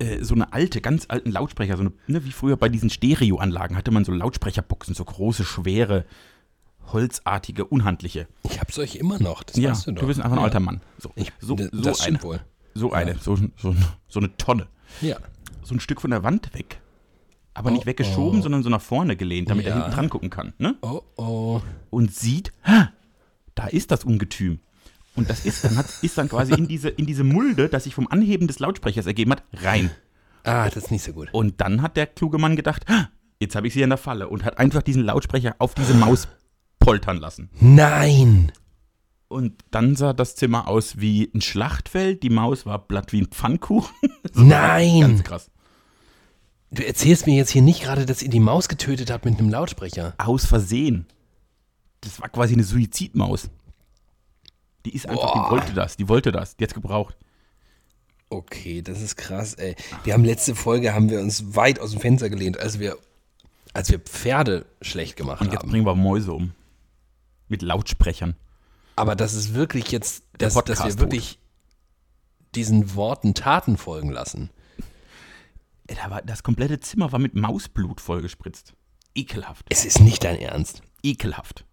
äh, 0.00 0.24
so 0.24 0.34
eine 0.34 0.52
alte, 0.52 0.80
ganz 0.80 1.06
alten 1.08 1.30
Lautsprecher, 1.30 1.76
so 1.76 1.82
eine, 1.82 1.92
ne, 2.06 2.24
wie 2.24 2.32
früher 2.32 2.56
bei 2.56 2.68
diesen 2.68 2.90
Stereoanlagen 2.90 3.76
hatte 3.76 3.90
man 3.90 4.04
so 4.04 4.12
Lautsprecherboxen, 4.12 4.94
so 4.94 5.04
große, 5.04 5.44
schwere, 5.44 6.06
holzartige, 6.92 7.64
unhandliche. 7.64 8.26
Ich 8.44 8.60
hab 8.60 8.72
solche 8.72 8.98
immer 8.98 9.18
noch, 9.20 9.42
das 9.42 9.56
Ja, 9.56 9.70
weißt 9.70 9.86
du 9.88 9.92
du, 9.92 10.00
doch. 10.00 10.06
bist 10.08 10.20
einfach 10.20 10.32
ein 10.36 10.38
ja. 10.38 10.44
alter 10.44 10.60
Mann. 10.60 10.80
So, 10.98 11.10
Ich, 11.14 11.32
so, 11.40 11.54
das 11.54 11.68
so 11.72 11.94
stimmt 11.94 12.18
eine, 12.18 12.22
wohl. 12.22 12.40
so 12.74 12.92
eine, 12.92 13.16
so, 13.18 13.36
so, 13.56 13.74
so 14.08 14.20
eine 14.20 14.36
Tonne. 14.36 14.66
Ja. 15.00 15.16
So 15.62 15.74
ein 15.74 15.80
Stück 15.80 16.00
von 16.00 16.10
der 16.10 16.22
Wand 16.22 16.52
weg. 16.54 16.80
Aber 17.54 17.70
Oh, 17.70 17.74
nicht 17.74 17.86
weggeschoben, 17.86 18.40
oh. 18.40 18.42
sondern 18.42 18.62
so 18.62 18.70
nach 18.70 18.80
vorne 18.80 19.16
gelehnt, 19.16 19.50
damit 19.50 19.66
er 19.66 19.70
Ja. 19.70 19.82
hinten 19.82 19.94
dran 19.96 20.08
gucken 20.10 20.30
kann. 20.30 20.52
Ne? 20.58 20.76
Oh, 20.82 21.02
oh. 21.16 21.60
und 21.90 22.14
sieht, 22.14 22.52
"Ha, 22.64 22.90
da 23.54 23.66
ist 23.66 23.90
das 23.90 24.04
Ungetüm. 24.04 24.60
Und 25.16 25.28
das 25.28 25.44
ist 25.44 25.64
dann, 25.64 25.76
hat, 25.76 25.86
ist 26.02 26.16
dann 26.16 26.28
quasi 26.28 26.54
in 26.54 26.68
diese, 26.68 26.88
in 26.88 27.04
diese 27.06 27.24
Mulde, 27.24 27.68
das 27.68 27.84
sich 27.84 27.94
vom 27.94 28.06
Anheben 28.08 28.46
des 28.46 28.60
Lautsprechers 28.60 29.06
ergeben 29.06 29.32
hat, 29.32 29.42
rein. 29.52 29.90
Ah, 30.44 30.66
das 30.66 30.76
ist 30.84 30.90
nicht 30.92 31.02
so 31.04 31.12
gut. 31.12 31.28
Und 31.32 31.60
dann 31.60 31.82
hat 31.82 31.96
der 31.96 32.06
kluge 32.06 32.38
Mann 32.38 32.54
gedacht, 32.56 32.88
"Ha, 32.88 33.10
jetzt 33.40 33.56
habe 33.56 33.66
ich 33.66 33.74
sie 33.74 33.82
in 33.82 33.90
der 33.90 33.98
Falle 33.98 34.28
und 34.28 34.44
hat 34.44 34.58
einfach 34.58 34.82
diesen 34.82 35.02
Lautsprecher 35.04 35.56
auf 35.58 35.74
diese 35.74 35.94
Maus 35.94 36.28
poltern 36.80 37.18
lassen. 37.18 37.50
Nein! 37.60 38.50
Und 39.28 39.62
dann 39.70 39.94
sah 39.94 40.12
das 40.12 40.34
Zimmer 40.34 40.66
aus 40.66 40.98
wie 40.98 41.30
ein 41.32 41.40
Schlachtfeld, 41.40 42.24
die 42.24 42.30
Maus 42.30 42.66
war 42.66 42.80
blatt 42.80 43.12
wie 43.12 43.20
ein 43.20 43.26
Pfannkuchen. 43.28 43.94
Nein! 44.34 45.00
Ganz 45.02 45.22
krass. 45.22 45.50
Du 46.72 46.84
erzählst 46.84 47.26
mir 47.26 47.36
jetzt 47.36 47.50
hier 47.50 47.62
nicht 47.62 47.82
gerade, 47.82 48.06
dass 48.06 48.22
ihr 48.22 48.30
die 48.30 48.40
Maus 48.40 48.68
getötet 48.68 49.10
habt 49.10 49.24
mit 49.24 49.38
einem 49.38 49.48
Lautsprecher. 49.48 50.14
Aus 50.18 50.46
Versehen. 50.46 51.06
Das 52.00 52.20
war 52.20 52.28
quasi 52.28 52.54
eine 52.54 52.64
Suizidmaus. 52.64 53.50
Die 54.86 54.94
ist 54.94 55.06
einfach, 55.08 55.32
Boah. 55.34 55.44
die 55.46 55.50
wollte 55.52 55.74
das, 55.74 55.96
die 55.96 56.08
wollte 56.08 56.32
das, 56.32 56.56
die 56.56 56.64
hat's 56.64 56.74
gebraucht. 56.74 57.16
Okay, 58.30 58.80
das 58.82 59.02
ist 59.02 59.16
krass, 59.16 59.54
ey. 59.54 59.74
Wir 60.04 60.14
haben 60.14 60.24
letzte 60.24 60.54
Folge, 60.54 60.94
haben 60.94 61.10
wir 61.10 61.20
uns 61.20 61.54
weit 61.56 61.80
aus 61.80 61.90
dem 61.90 62.00
Fenster 62.00 62.30
gelehnt, 62.30 62.58
als 62.58 62.78
wir, 62.78 62.96
als 63.74 63.90
wir 63.90 63.98
Pferde 63.98 64.66
schlecht 64.80 65.16
gemacht 65.16 65.40
Und 65.40 65.52
jetzt 65.52 65.62
haben. 65.62 65.70
bringen 65.70 65.84
wir 65.84 65.94
Mäuse 65.96 66.32
um. 66.32 66.52
Mit 67.50 67.60
Lautsprechern. 67.60 68.36
Aber 68.96 69.14
das 69.14 69.34
ist 69.34 69.52
wirklich 69.54 69.90
jetzt, 69.90 70.24
dass, 70.38 70.54
dass 70.54 70.84
wir 70.84 70.98
wirklich 70.98 71.38
diesen 72.54 72.94
Worten 72.94 73.34
Taten 73.34 73.76
folgen 73.76 74.10
lassen. 74.10 74.50
Da 75.86 76.10
war, 76.10 76.22
das 76.22 76.42
komplette 76.42 76.80
Zimmer 76.80 77.12
war 77.12 77.18
mit 77.18 77.34
Mausblut 77.34 78.00
vollgespritzt. 78.00 78.74
Ekelhaft. 79.14 79.66
Es 79.68 79.84
ist 79.84 80.00
nicht 80.00 80.24
dein 80.24 80.38
Ernst. 80.38 80.82
Ekelhaft. 81.02 81.64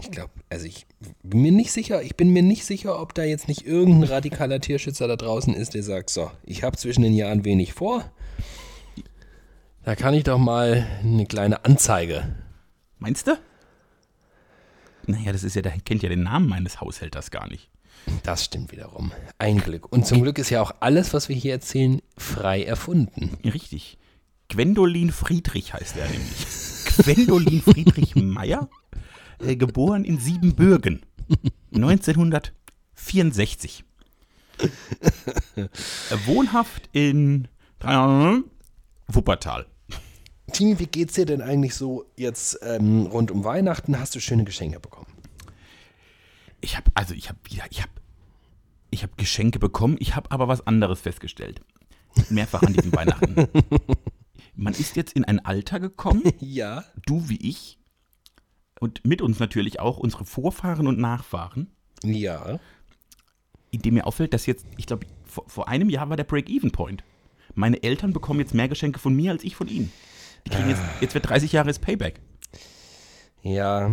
Ich 0.00 0.10
glaube, 0.10 0.32
also 0.48 0.66
ich 0.66 0.86
bin 1.22 1.42
mir 1.42 1.52
nicht 1.52 1.72
sicher, 1.72 2.02
ich 2.02 2.16
bin 2.16 2.30
mir 2.30 2.42
nicht 2.42 2.64
sicher, 2.64 3.00
ob 3.00 3.14
da 3.14 3.24
jetzt 3.24 3.48
nicht 3.48 3.66
irgendein 3.66 4.10
radikaler 4.10 4.60
Tierschützer 4.60 5.08
da 5.08 5.16
draußen 5.16 5.54
ist, 5.54 5.74
der 5.74 5.82
sagt, 5.82 6.10
so, 6.10 6.30
ich 6.44 6.62
habe 6.62 6.76
zwischen 6.76 7.02
den 7.02 7.14
Jahren 7.14 7.44
wenig 7.44 7.72
vor. 7.72 8.10
Da 9.84 9.96
kann 9.96 10.14
ich 10.14 10.24
doch 10.24 10.38
mal 10.38 10.86
eine 11.02 11.26
kleine 11.26 11.64
Anzeige. 11.64 12.36
Meinst 12.98 13.26
du? 13.26 13.38
Naja, 15.08 15.32
das 15.32 15.42
ist 15.42 15.56
ja, 15.56 15.62
der 15.62 15.72
kennt 15.80 16.02
ja 16.02 16.10
den 16.10 16.24
Namen 16.24 16.46
meines 16.48 16.82
Haushälters 16.82 17.30
gar 17.30 17.48
nicht. 17.48 17.70
Das 18.24 18.44
stimmt 18.44 18.72
wiederum. 18.72 19.10
Ein 19.38 19.56
Glück. 19.58 19.90
Und 19.90 20.06
zum 20.06 20.20
Glück 20.22 20.38
ist 20.38 20.50
ja 20.50 20.60
auch 20.60 20.74
alles, 20.80 21.14
was 21.14 21.30
wir 21.30 21.36
hier 21.36 21.52
erzählen, 21.52 22.02
frei 22.18 22.62
erfunden. 22.62 23.38
Richtig. 23.44 23.96
Gwendolin 24.48 25.10
Friedrich 25.10 25.72
heißt 25.72 25.96
er 25.96 26.08
nämlich. 26.08 26.46
Gwendolin 26.98 27.62
Friedrich 27.62 28.16
Meyer, 28.16 28.68
äh, 29.40 29.56
geboren 29.56 30.04
in 30.04 30.18
Siebenbürgen, 30.18 31.00
1964. 31.72 33.84
Äh, 34.58 34.68
wohnhaft 36.26 36.90
in 36.92 37.48
Wuppertal. 39.06 39.64
Timi, 40.52 40.78
wie 40.78 40.86
geht's 40.86 41.14
dir 41.14 41.26
denn 41.26 41.42
eigentlich 41.42 41.74
so 41.74 42.06
jetzt 42.16 42.58
ähm, 42.62 43.06
rund 43.06 43.30
um 43.30 43.44
Weihnachten? 43.44 43.98
Hast 43.98 44.14
du 44.14 44.20
schöne 44.20 44.44
Geschenke 44.44 44.80
bekommen? 44.80 45.06
Ich 46.60 46.76
habe 46.76 46.90
also 46.94 47.14
ich 47.14 47.28
habe 47.28 47.38
wieder 47.44 47.64
ich 47.70 47.82
habe 47.82 47.92
ich 48.90 49.02
habe 49.02 49.12
Geschenke 49.16 49.58
bekommen, 49.58 49.96
ich 50.00 50.16
habe 50.16 50.30
aber 50.30 50.48
was 50.48 50.66
anderes 50.66 51.00
festgestellt. 51.00 51.60
Mehrfach 52.30 52.62
an 52.62 52.72
diesem 52.72 52.92
Weihnachten. 52.94 53.36
Man 54.56 54.72
ist 54.74 54.96
jetzt 54.96 55.12
in 55.12 55.24
ein 55.24 55.44
Alter 55.44 55.78
gekommen, 55.78 56.22
Ja. 56.40 56.84
du 57.06 57.28
wie 57.28 57.36
ich 57.48 57.78
und 58.80 59.04
mit 59.04 59.22
uns 59.22 59.38
natürlich 59.38 59.78
auch 59.78 59.98
unsere 59.98 60.24
Vorfahren 60.24 60.86
und 60.88 60.98
Nachfahren, 60.98 61.68
Ja. 62.02 62.58
in 63.70 63.82
dem 63.82 63.94
mir 63.94 64.06
auffällt, 64.06 64.32
dass 64.34 64.46
jetzt, 64.46 64.66
ich 64.76 64.86
glaube, 64.86 65.06
vor, 65.24 65.44
vor 65.48 65.68
einem 65.68 65.90
Jahr 65.90 66.08
war 66.10 66.16
der 66.16 66.24
Break-Even-Point. 66.24 67.04
Meine 67.54 67.82
Eltern 67.82 68.12
bekommen 68.12 68.40
jetzt 68.40 68.54
mehr 68.54 68.68
Geschenke 68.68 68.98
von 68.98 69.14
mir 69.14 69.30
als 69.32 69.44
ich 69.44 69.54
von 69.54 69.68
ihnen. 69.68 69.92
Die 70.48 70.54
kriegen 70.54 70.70
jetzt, 70.70 70.82
jetzt 71.00 71.14
wird 71.14 71.28
30 71.28 71.52
Jahre 71.52 71.68
ist 71.68 71.80
Payback. 71.80 72.20
Ja. 73.42 73.90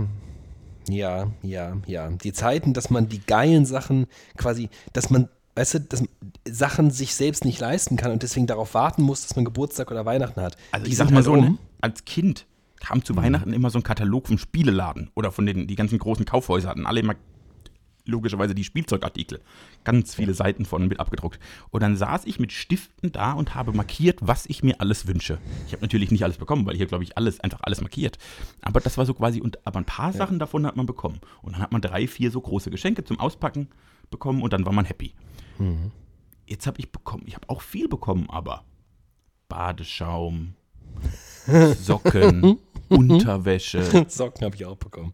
Ja, 0.88 1.31
ja, 1.41 1.77
ja. 1.85 2.09
Die 2.09 2.31
Zeiten, 2.31 2.74
dass 2.74 2.89
man 2.89 3.09
die 3.09 3.19
geilen 3.19 3.65
Sachen 3.65 4.05
quasi, 4.38 4.69
dass 4.93 5.09
man, 5.09 5.27
weißt 5.55 5.74
du, 5.74 5.79
dass 5.81 6.03
Sachen 6.47 6.91
sich 6.91 7.15
selbst 7.15 7.43
nicht 7.43 7.59
leisten 7.59 7.97
kann 7.97 8.12
und 8.12 8.24
deswegen 8.24 8.47
darauf 8.47 8.74
warten 8.74 9.01
muss, 9.01 9.24
dass 9.24 9.35
man 9.35 9.45
Geburtstag 9.45 9.91
oder 9.91 10.05
Weihnachten 10.05 10.41
hat. 10.41 10.55
Also 10.71 10.85
die 10.85 10.91
ich 10.91 10.97
sag 10.97 11.09
mal 11.09 11.15
halt 11.15 11.25
so, 11.25 11.33
um. 11.33 11.39
ne, 11.39 11.57
als 11.81 12.05
Kind 12.05 12.45
kam 12.79 13.03
zu 13.03 13.15
Weihnachten 13.15 13.51
immer 13.51 13.69
so 13.69 13.79
ein 13.79 13.83
Katalog 13.83 14.27
vom 14.27 14.38
Spieleladen 14.38 15.09
oder 15.15 15.31
von 15.31 15.45
den 15.45 15.67
die 15.67 15.75
ganzen 15.75 15.97
großen 15.97 16.25
Kaufhäuser 16.25 16.69
hatten 16.69 16.85
alle 16.85 17.00
immer 17.00 17.15
logischerweise 18.05 18.55
die 18.55 18.63
Spielzeugartikel. 18.63 19.41
Ganz 19.83 20.15
viele 20.15 20.33
Seiten 20.33 20.65
von 20.65 20.88
mit 20.88 21.00
abgedruckt. 21.00 21.39
Und 21.71 21.81
dann 21.81 21.95
saß 21.97 22.25
ich 22.25 22.39
mit 22.39 22.51
Stiften 22.51 23.12
da 23.12 23.33
und 23.33 23.55
habe 23.55 23.74
markiert, 23.74 24.19
was 24.21 24.45
ich 24.45 24.63
mir 24.63 24.79
alles 24.79 25.07
wünsche. 25.07 25.39
Ich 25.67 25.74
habe 25.74 25.81
natürlich 25.81 26.12
nicht 26.12 26.24
alles 26.24 26.38
bekommen, 26.38 26.65
weil 26.65 26.75
ich 26.75 26.81
habe, 26.81 26.89
glaube 26.89 27.03
ich, 27.03 27.17
alles, 27.17 27.39
einfach 27.39 27.59
alles 27.63 27.81
markiert. 27.81 28.17
Aber 28.62 28.79
das 28.79 28.97
war 28.97 29.05
so 29.05 29.13
quasi, 29.13 29.41
und 29.41 29.65
aber 29.65 29.79
ein 29.79 29.85
paar 29.85 30.13
Sachen 30.13 30.39
davon 30.39 30.65
hat 30.65 30.75
man 30.75 30.85
bekommen. 30.85 31.19
Und 31.41 31.53
dann 31.53 31.62
hat 31.62 31.71
man 31.71 31.81
drei, 31.81 32.07
vier 32.07 32.31
so 32.31 32.41
große 32.41 32.69
Geschenke 32.71 33.03
zum 33.03 33.19
Auspacken 33.19 33.69
bekommen 34.09 34.41
und 34.41 34.53
dann 34.53 34.65
war 34.65 34.74
man 34.74 34.85
happy. 34.85 35.13
Jetzt 36.47 36.67
habe 36.67 36.79
ich 36.79 36.91
bekommen, 36.91 37.24
ich 37.25 37.35
habe 37.35 37.50
auch 37.50 37.62
viel 37.62 37.88
bekommen, 37.88 38.29
aber 38.29 38.63
Badeschaum, 39.50 40.53
Socken, 41.81 42.57
Unterwäsche, 42.89 44.05
Socken 44.07 44.45
habe 44.45 44.55
ich 44.55 44.65
auch 44.65 44.77
bekommen. 44.77 45.13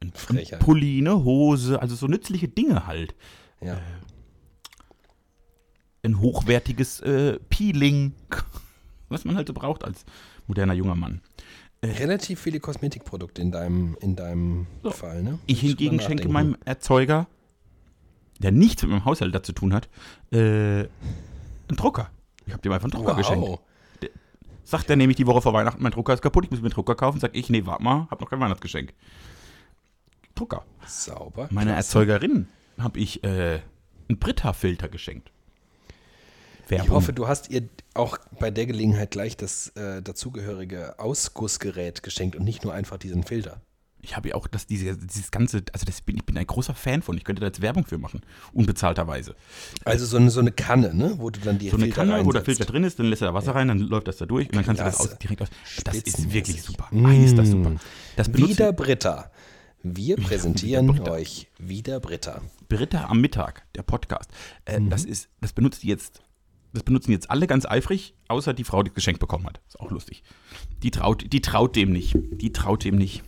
ein 0.00 0.12
Frechheit. 0.12 0.60
Pulli, 0.60 0.98
eine 0.98 1.24
Hose, 1.24 1.80
also 1.80 1.94
so 1.94 2.06
nützliche 2.06 2.48
Dinge 2.48 2.86
halt. 2.86 3.14
Ja. 3.60 3.80
Ein 6.02 6.20
hochwertiges 6.20 7.00
äh, 7.00 7.38
Peeling, 7.48 8.14
was 9.08 9.24
man 9.24 9.36
halt 9.36 9.46
so 9.46 9.54
braucht 9.54 9.84
als 9.84 10.04
moderner 10.46 10.74
junger 10.74 10.96
Mann. 10.96 11.20
Relativ 11.84 12.40
viele 12.40 12.60
Kosmetikprodukte 12.60 13.42
in 13.42 13.50
deinem, 13.50 13.96
in 14.00 14.14
deinem 14.14 14.66
Fall, 14.90 15.22
ne? 15.22 15.38
Ich 15.46 15.60
hingegen 15.60 15.96
mal 15.96 16.02
schenke 16.02 16.28
meinem 16.28 16.56
Erzeuger, 16.64 17.26
der 18.38 18.52
nichts 18.52 18.82
mit 18.82 18.92
meinem 18.92 19.04
Haushalt 19.04 19.44
zu 19.44 19.52
tun 19.52 19.74
hat, 19.74 19.88
äh, 20.30 20.38
einen 20.38 20.88
Drucker. 21.76 22.10
Ich 22.46 22.52
habe 22.52 22.62
dem 22.62 22.72
einfach 22.72 22.84
einen 22.84 22.92
Drucker 22.92 23.16
geschenkt. 23.16 23.58
Sagt 24.64 24.88
er 24.90 24.96
nämlich 24.96 25.16
die 25.16 25.26
Woche 25.26 25.42
vor 25.42 25.52
Weihnachten, 25.52 25.82
mein 25.82 25.92
Drucker 25.92 26.14
ist 26.14 26.22
kaputt, 26.22 26.44
ich 26.44 26.50
muss 26.50 26.60
mir 26.60 26.66
einen 26.66 26.74
Drucker 26.74 26.94
kaufen. 26.94 27.20
Sag 27.20 27.36
ich, 27.36 27.50
nee, 27.50 27.66
warte 27.66 27.82
mal, 27.82 28.06
hab 28.10 28.20
noch 28.20 28.30
kein 28.30 28.40
Weihnachtsgeschenk. 28.40 28.94
Drucker. 30.34 30.64
Sauber. 30.86 31.48
Meiner. 31.50 31.74
Erzeugerin 31.74 32.48
habe 32.78 32.98
ich 32.98 33.22
äh, 33.24 33.60
einen 34.08 34.18
Brita-Filter 34.18 34.88
geschenkt. 34.88 35.30
Ich 36.70 36.88
hoffe, 36.88 37.12
du 37.12 37.28
hast 37.28 37.50
ihr 37.50 37.68
auch 37.92 38.16
bei 38.38 38.50
der 38.50 38.64
Gelegenheit 38.64 39.10
gleich 39.10 39.36
das 39.36 39.68
äh, 39.70 40.00
dazugehörige 40.00 40.98
Ausgussgerät 40.98 42.02
geschenkt 42.02 42.34
und 42.34 42.44
nicht 42.44 42.64
nur 42.64 42.72
einfach 42.72 42.96
diesen 42.96 43.24
Filter. 43.24 43.60
Ich 44.04 44.16
habe 44.16 44.30
ja 44.30 44.34
auch 44.34 44.48
das, 44.48 44.66
diese, 44.66 44.96
dieses 44.96 45.30
ganze, 45.30 45.62
also 45.72 45.86
das 45.86 46.00
bin, 46.00 46.16
ich 46.16 46.24
bin 46.24 46.36
ein 46.36 46.46
großer 46.46 46.74
Fan 46.74 47.02
von. 47.02 47.16
Ich 47.16 47.22
könnte 47.22 47.38
da 47.40 47.46
jetzt 47.46 47.62
Werbung 47.62 47.86
für 47.86 47.98
machen, 47.98 48.20
unbezahlterweise. 48.52 49.36
Also 49.84 50.06
so 50.06 50.16
eine, 50.16 50.30
so 50.30 50.40
eine 50.40 50.50
Kanne, 50.52 50.92
ne? 50.92 51.14
wo 51.18 51.30
du 51.30 51.38
dann 51.40 51.58
die 51.58 51.68
So 51.68 51.76
eine 51.76 51.84
Filter 51.84 51.96
Kanne, 52.06 52.24
wo 52.24 52.32
der 52.32 52.40
reinsetzt. 52.40 52.58
Filter 52.58 52.64
drin 52.72 52.84
ist, 52.84 52.98
dann 52.98 53.06
lässt 53.06 53.22
er 53.22 53.28
da 53.28 53.34
Wasser 53.34 53.54
rein, 53.54 53.68
dann 53.68 53.78
läuft 53.78 54.08
das 54.08 54.16
da 54.16 54.26
durch 54.26 54.48
und 54.48 54.56
dann 54.56 54.64
kannst 54.64 54.80
du 54.80 54.84
das 54.84 54.96
Klasse. 54.96 55.12
aus, 55.12 55.18
direkt 55.18 55.42
aus. 55.42 55.48
Das 55.84 55.96
ist 55.96 56.32
wirklich 56.32 56.62
super. 56.62 56.88
Ah, 56.92 57.12
ist 57.12 57.38
das 57.38 57.48
super. 57.50 57.72
Das 58.16 58.32
Wieder 58.34 58.72
Britta. 58.72 59.30
Wir 59.84 60.16
präsentieren 60.28 60.88
wieder 60.88 60.98
Britta. 61.04 61.12
euch 61.12 61.48
wieder 61.58 62.00
Britta. 62.00 62.42
Britta 62.68 63.04
am 63.06 63.20
Mittag, 63.20 63.64
der 63.74 63.82
Podcast. 63.82 64.30
Äh, 64.64 64.80
Das 64.88 65.04
ist, 65.04 65.28
das 65.40 65.52
benutzt 65.52 65.84
jetzt, 65.84 66.22
das 66.72 66.82
benutzen 66.82 67.12
jetzt 67.12 67.30
alle 67.30 67.46
ganz 67.46 67.66
eifrig, 67.66 68.14
außer 68.28 68.54
die 68.54 68.64
Frau, 68.64 68.82
die 68.82 68.90
das 68.90 68.94
Geschenk 68.94 69.18
bekommen 69.20 69.46
hat. 69.46 69.60
Ist 69.68 69.78
auch 69.78 69.90
lustig. 69.90 70.22
Die 70.82 70.90
traut, 70.90 71.32
die 71.32 71.40
traut 71.40 71.76
dem 71.76 71.92
nicht. 71.92 72.16
Die 72.32 72.52
traut 72.52 72.84
dem 72.84 72.96
nicht. 72.96 73.22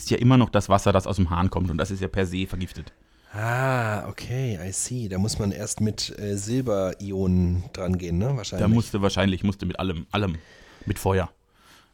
Ist 0.00 0.08
ja 0.08 0.16
immer 0.16 0.38
noch 0.38 0.48
das 0.48 0.70
Wasser, 0.70 0.92
das 0.92 1.06
aus 1.06 1.16
dem 1.16 1.28
Hahn 1.28 1.50
kommt 1.50 1.70
und 1.70 1.76
das 1.76 1.90
ist 1.90 2.00
ja 2.00 2.08
per 2.08 2.24
se 2.24 2.46
vergiftet. 2.46 2.90
Ah, 3.34 4.08
okay, 4.08 4.58
I 4.66 4.72
see. 4.72 5.08
Da 5.10 5.18
muss 5.18 5.38
man 5.38 5.52
erst 5.52 5.82
mit 5.82 6.18
äh, 6.18 6.36
Silberionen 6.38 7.64
dran 7.74 7.98
gehen, 7.98 8.16
ne? 8.16 8.34
Wahrscheinlich. 8.34 8.66
Da 8.66 8.68
musste 8.68 9.02
wahrscheinlich, 9.02 9.44
musste 9.44 9.66
mit 9.66 9.78
allem, 9.78 10.06
allem, 10.10 10.36
mit 10.86 10.98
Feuer. 10.98 11.30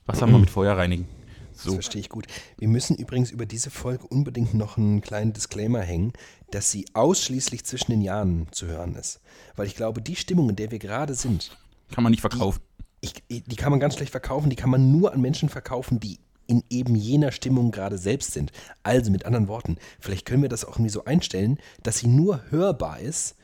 Wasser 0.06 0.28
mal 0.28 0.38
mit 0.38 0.50
Feuer 0.50 0.76
reinigen. 0.76 1.08
Das 1.54 1.64
So. 1.64 1.72
verstehe 1.72 2.00
ich 2.00 2.08
gut. 2.08 2.26
Wir 2.58 2.68
müssen 2.68 2.96
übrigens 2.96 3.32
über 3.32 3.44
diese 3.44 3.70
Folge 3.70 4.06
unbedingt 4.06 4.54
noch 4.54 4.76
einen 4.78 5.00
kleinen 5.00 5.32
Disclaimer 5.32 5.80
hängen, 5.80 6.12
dass 6.52 6.70
sie 6.70 6.86
ausschließlich 6.94 7.64
zwischen 7.64 7.90
den 7.90 8.02
Jahren 8.02 8.46
zu 8.52 8.66
hören 8.68 8.94
ist. 8.94 9.20
Weil 9.56 9.66
ich 9.66 9.74
glaube, 9.74 10.00
die 10.00 10.14
Stimmung, 10.14 10.48
in 10.50 10.54
der 10.56 10.70
wir 10.70 10.78
gerade 10.78 11.14
sind, 11.14 11.56
Kann 11.92 12.04
man 12.04 12.12
nicht 12.12 12.20
verkaufen. 12.20 12.60
ich, 13.00 13.14
die 13.28 13.56
kann 13.56 13.72
man 13.72 13.80
ganz 13.80 13.96
schlecht 13.96 14.12
verkaufen, 14.12 14.48
die 14.48 14.56
kann 14.56 14.70
man 14.70 14.92
nur 14.92 15.12
an 15.12 15.20
Menschen 15.20 15.48
verkaufen, 15.48 15.98
die 15.98 16.20
in 16.46 16.62
eben 16.70 16.94
jener 16.94 17.32
Stimmung 17.32 17.70
gerade 17.70 17.98
selbst 17.98 18.32
sind. 18.32 18.52
Also 18.82 19.10
mit 19.10 19.26
anderen 19.26 19.48
Worten, 19.48 19.76
vielleicht 20.00 20.26
können 20.26 20.42
wir 20.42 20.48
das 20.48 20.64
auch 20.64 20.76
irgendwie 20.76 20.90
so 20.90 21.04
einstellen, 21.04 21.58
dass 21.82 21.98
sie 21.98 22.08
nur 22.08 22.42
hörbar 22.50 23.00
ist 23.00 23.36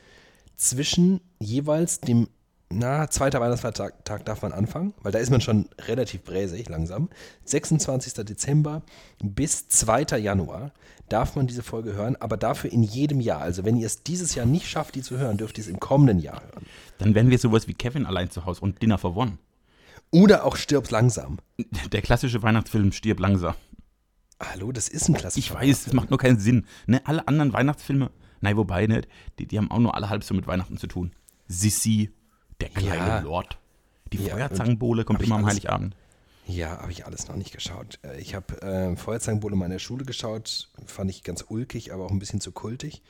zwischen 0.55 1.21
jeweils 1.39 1.99
dem, 1.99 2.27
na, 2.69 3.09
zweiter 3.09 3.39
Weihnachtsfeiertag 3.41 4.05
Tag 4.05 4.25
darf 4.25 4.41
man 4.41 4.51
anfangen, 4.51 4.93
weil 5.01 5.11
da 5.11 5.19
ist 5.19 5.29
man 5.29 5.41
schon 5.41 5.67
relativ 5.87 6.23
bräsig 6.23 6.69
langsam. 6.69 7.09
26. 7.45 8.13
Dezember 8.25 8.81
bis 9.21 9.67
2. 9.67 10.17
Januar 10.19 10.71
darf 11.09 11.35
man 11.35 11.47
diese 11.47 11.63
Folge 11.63 11.93
hören, 11.93 12.15
aber 12.15 12.37
dafür 12.37 12.71
in 12.71 12.81
jedem 12.81 13.19
Jahr. 13.19 13.41
Also 13.41 13.65
wenn 13.65 13.77
ihr 13.77 13.85
es 13.85 14.03
dieses 14.03 14.33
Jahr 14.35 14.45
nicht 14.45 14.67
schafft, 14.67 14.95
die 14.95 15.01
zu 15.01 15.17
hören, 15.17 15.37
dürft 15.37 15.57
ihr 15.57 15.63
es 15.63 15.69
im 15.69 15.79
kommenden 15.79 16.19
Jahr 16.19 16.41
hören. 16.41 16.65
Dann 16.97 17.13
werden 17.13 17.29
wir 17.29 17.37
sowas 17.37 17.67
wie 17.67 17.73
Kevin 17.73 18.05
allein 18.05 18.31
zu 18.31 18.45
Hause 18.45 18.61
und 18.61 18.81
Dinner 18.81 18.97
for 18.97 19.15
One. 19.15 19.37
Oder 20.13 20.45
auch 20.45 20.55
stirbt 20.57 20.91
langsam. 20.91 21.39
Der 21.91 22.03
klassische 22.03 22.43
Weihnachtsfilm 22.43 22.91
stirbt 22.91 23.19
langsam. 23.19 23.55
Hallo, 24.39 24.71
das 24.71 24.87
ist 24.87 25.09
ein 25.09 25.15
klassischer 25.15 25.45
Ich 25.45 25.53
weiß, 25.53 25.87
es 25.87 25.93
macht 25.93 26.11
nur 26.11 26.19
keinen 26.19 26.39
Sinn. 26.39 26.67
Ne, 26.85 27.01
alle 27.05 27.27
anderen 27.27 27.51
Weihnachtsfilme, 27.51 28.11
nein, 28.39 28.55
wobei, 28.55 28.85
ne, 28.85 29.01
die, 29.39 29.47
die 29.47 29.57
haben 29.57 29.71
auch 29.71 29.79
nur 29.79 29.95
alle 29.95 30.09
halb 30.09 30.23
so 30.23 30.35
mit 30.35 30.45
Weihnachten 30.45 30.77
zu 30.77 30.85
tun. 30.85 31.13
Sissi, 31.47 32.11
der 32.61 32.69
kleine 32.69 33.07
Ja. 33.07 33.19
Lord. 33.21 33.57
Die 34.11 34.17
Ja, 34.23 34.35
Feuerzangenbowle 34.35 35.03
kommt 35.03 35.23
immer 35.23 35.35
am 35.35 35.47
Heiligabend. 35.47 35.95
Ja, 36.45 36.77
habe 36.81 36.91
ich 36.91 37.07
alles 37.07 37.27
noch 37.27 37.35
nicht 37.35 37.51
geschaut. 37.51 37.97
Äh, 38.03 38.19
Ich 38.19 38.35
habe 38.35 38.61
äh, 38.61 38.95
Feuerzangenbowle 38.95 39.53
in 39.53 39.59
meiner 39.59 39.79
Schule 39.79 40.05
geschaut, 40.05 40.69
fand 40.85 41.09
ich 41.09 41.23
ganz 41.23 41.43
ulkig, 41.47 41.91
aber 41.91 42.05
auch 42.05 42.11
ein 42.11 42.19
bisschen 42.19 42.39
zu 42.41 42.51
kultig. 42.51 43.01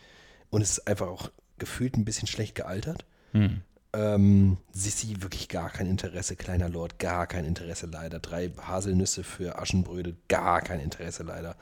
Und 0.52 0.62
es 0.62 0.72
ist 0.78 0.88
einfach 0.88 1.08
auch 1.08 1.32
gefühlt 1.58 1.98
ein 1.98 2.06
bisschen 2.06 2.28
schlecht 2.28 2.56
gealtert. 2.56 3.06
Hm. 3.34 3.62
Ähm, 3.96 4.58
Sissi 4.72 5.22
wirklich 5.22 5.50
gar 5.50 5.70
kein 5.70 5.86
Interesse, 5.88 6.36
kleiner 6.36 6.68
Lord, 6.68 6.98
gar 6.98 7.28
kein 7.28 7.46
Interesse 7.46 7.86
leider. 7.86 8.20
Drei 8.20 8.50
Haselnüsse 8.50 9.24
für 9.24 9.60
Aschenbrödel, 9.60 10.16
gar 10.28 10.62
kein 10.62 10.80
Interesse 10.80 11.24
leider. 11.24 11.56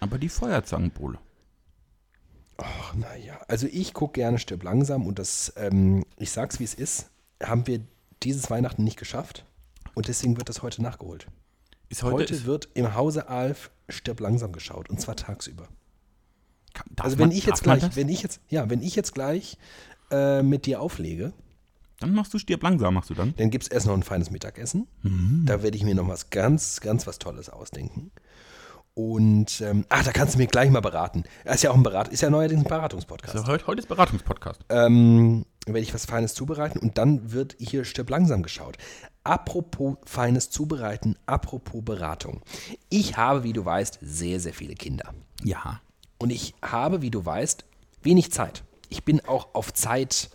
Aber 0.00 0.18
die 0.18 0.28
Feuerzangenbowle. 0.28 1.18
Ach, 2.56 2.94
naja, 2.94 3.40
also 3.48 3.66
ich 3.70 3.94
gucke 3.94 4.14
gerne 4.20 4.38
Stirb 4.38 4.64
langsam 4.64 5.06
und 5.06 5.18
das, 5.18 5.52
ähm, 5.56 6.04
ich 6.18 6.30
sag's 6.32 6.58
wie 6.58 6.64
es 6.64 6.74
ist, 6.74 7.08
haben 7.42 7.66
wir 7.66 7.80
dieses 8.22 8.50
Weihnachten 8.50 8.84
nicht 8.84 8.98
geschafft 8.98 9.46
und 9.94 10.08
deswegen 10.08 10.36
wird 10.36 10.48
das 10.48 10.62
heute 10.62 10.82
nachgeholt. 10.82 11.26
Ist 11.88 12.02
heute, 12.02 12.14
Heute 12.16 12.34
ist, 12.34 12.44
wird 12.46 12.68
im 12.74 12.94
Hause 12.94 13.28
Alf 13.28 13.70
stirb 13.88 14.20
langsam 14.20 14.52
geschaut 14.52 14.90
und 14.90 15.00
zwar 15.00 15.16
tagsüber. 15.16 15.68
kann- 16.74 16.86
Also 16.98 17.18
wenn 17.18 17.28
man- 17.28 17.36
ich 17.36 17.46
jetzt 17.46 17.62
gleich, 17.62 17.96
wenn 17.96 18.08
ich 18.08 18.22
jetzt, 18.22 18.40
ja, 18.48 18.68
wenn 18.68 18.82
ich 18.82 18.94
jetzt 18.94 19.14
gleich 19.14 19.56
äh, 20.10 20.42
mit 20.42 20.66
dir 20.66 20.80
auflege, 20.82 21.32
Dann 22.00 22.14
machst 22.14 22.34
du 22.34 22.38
stirb 22.38 22.62
langsam, 22.62 22.94
machst 22.94 23.10
du 23.10 23.14
dann. 23.14 23.34
dann 23.36 23.50
gibt 23.50 23.64
es 23.64 23.68
erst 23.68 23.86
noch 23.86 23.94
ein 23.94 24.02
feines 24.02 24.30
Mittagessen. 24.30 24.86
Mhm. 25.02 25.44
Da 25.46 25.62
werde 25.62 25.76
ich 25.76 25.84
mir 25.84 25.94
noch 25.94 26.08
was 26.08 26.30
ganz, 26.30 26.80
ganz 26.80 27.06
was 27.06 27.18
Tolles 27.18 27.48
ausdenken. 27.50 28.10
Und 28.94 29.60
ähm, 29.60 29.86
ach, 29.88 30.04
da 30.04 30.10
kannst 30.10 30.34
du 30.34 30.38
mir 30.38 30.46
gleich 30.46 30.70
mal 30.70 30.80
beraten. 30.80 31.24
Er 31.44 31.54
ist 31.54 31.62
ja 31.62 31.70
auch 31.70 31.76
ein 31.76 31.82
Berat, 31.82 32.08
ist 32.08 32.22
ja 32.22 32.30
neuerdings 32.30 32.62
ein 32.62 32.68
Beratungspodcast. 32.68 33.36
Also 33.36 33.46
heute, 33.46 33.66
heute 33.66 33.80
ist 33.80 33.86
Beratungspodcast. 33.86 34.64
ähm, 34.68 35.46
werde 35.66 35.80
ich 35.80 35.94
was 35.94 36.06
Feines 36.06 36.34
zubereiten 36.34 36.78
und 36.78 36.98
dann 36.98 37.32
wird 37.32 37.54
hier 37.58 37.84
stirb 37.84 38.10
langsam 38.10 38.42
geschaut. 38.42 38.78
Apropos 39.22 39.96
feines 40.06 40.50
Zubereiten, 40.50 41.16
apropos 41.26 41.84
Beratung. 41.84 42.42
Ich 42.88 43.16
habe, 43.16 43.44
wie 43.44 43.52
du 43.52 43.64
weißt, 43.64 43.98
sehr, 44.00 44.40
sehr 44.40 44.54
viele 44.54 44.74
Kinder. 44.74 45.14
Ja. 45.44 45.80
Und 46.18 46.30
ich 46.30 46.54
habe, 46.62 47.02
wie 47.02 47.10
du 47.10 47.24
weißt, 47.24 47.64
wenig 48.02 48.32
Zeit. 48.32 48.64
Ich 48.88 49.04
bin 49.04 49.20
auch 49.26 49.54
auf 49.54 49.72
Zeit, 49.72 50.30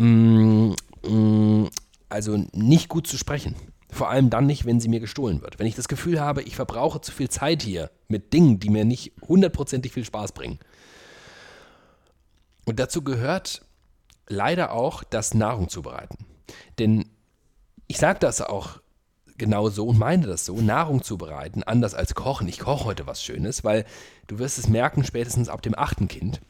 mm, 0.00 0.74
mm, 1.06 1.68
also 2.08 2.44
nicht 2.52 2.88
gut 2.88 3.06
zu 3.06 3.16
sprechen. 3.16 3.54
Vor 3.90 4.08
allem 4.08 4.30
dann 4.30 4.46
nicht, 4.46 4.66
wenn 4.66 4.80
sie 4.80 4.88
mir 4.88 5.00
gestohlen 5.00 5.42
wird. 5.42 5.58
Wenn 5.58 5.66
ich 5.66 5.74
das 5.74 5.88
Gefühl 5.88 6.20
habe, 6.20 6.42
ich 6.42 6.56
verbrauche 6.56 7.00
zu 7.00 7.12
viel 7.12 7.28
Zeit 7.28 7.62
hier 7.62 7.90
mit 8.08 8.32
Dingen, 8.32 8.60
die 8.60 8.70
mir 8.70 8.84
nicht 8.84 9.12
hundertprozentig 9.26 9.92
viel 9.92 10.04
Spaß 10.04 10.32
bringen. 10.32 10.58
Und 12.66 12.78
dazu 12.78 13.02
gehört 13.02 13.62
leider 14.28 14.72
auch 14.72 15.02
das 15.02 15.34
Nahrung 15.34 15.68
zubereiten. 15.68 16.24
Denn 16.78 17.06
ich 17.88 17.98
sage 17.98 18.20
das 18.20 18.40
auch 18.40 18.80
genau 19.38 19.70
so 19.70 19.88
und 19.88 19.98
meine 19.98 20.26
das 20.26 20.44
so, 20.44 20.54
Nahrung 20.60 21.02
zubereiten, 21.02 21.64
anders 21.64 21.94
als 21.94 22.14
kochen. 22.14 22.46
Ich 22.46 22.60
koche 22.60 22.84
heute 22.84 23.06
was 23.06 23.24
Schönes, 23.24 23.64
weil 23.64 23.84
du 24.28 24.38
wirst 24.38 24.58
es 24.58 24.68
merken, 24.68 25.02
spätestens 25.02 25.48
ab 25.48 25.62
dem 25.62 25.76
achten 25.76 26.06
Kind, 26.06 26.40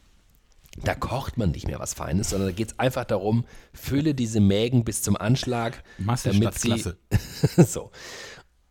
da 0.77 0.95
kocht 0.95 1.37
man 1.37 1.51
nicht 1.51 1.67
mehr 1.67 1.81
was 1.81 1.95
Feines, 1.95 2.31
sondern 2.31 2.51
da 2.51 2.55
geht 2.55 2.73
es 2.73 2.79
einfach 2.79 3.05
darum, 3.05 3.45
fülle 3.73 4.15
diese 4.15 4.41
Mägen 4.41 4.85
bis 4.85 5.03
zum 5.03 5.17
Anschlag, 5.17 5.83
Masse 5.99 6.31
damit 6.31 6.55
statt 6.55 6.59
sie, 6.59 6.69
Klasse. 6.69 6.97
so. 7.67 7.91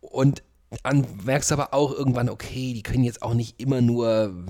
Und 0.00 0.42
dann 0.82 1.06
merkst 1.24 1.50
du 1.50 1.54
aber 1.54 1.74
auch 1.74 1.92
irgendwann, 1.92 2.28
okay, 2.28 2.72
die 2.72 2.82
können 2.82 3.04
jetzt 3.04 3.22
auch 3.22 3.34
nicht 3.34 3.60
immer 3.60 3.80
nur 3.80 4.46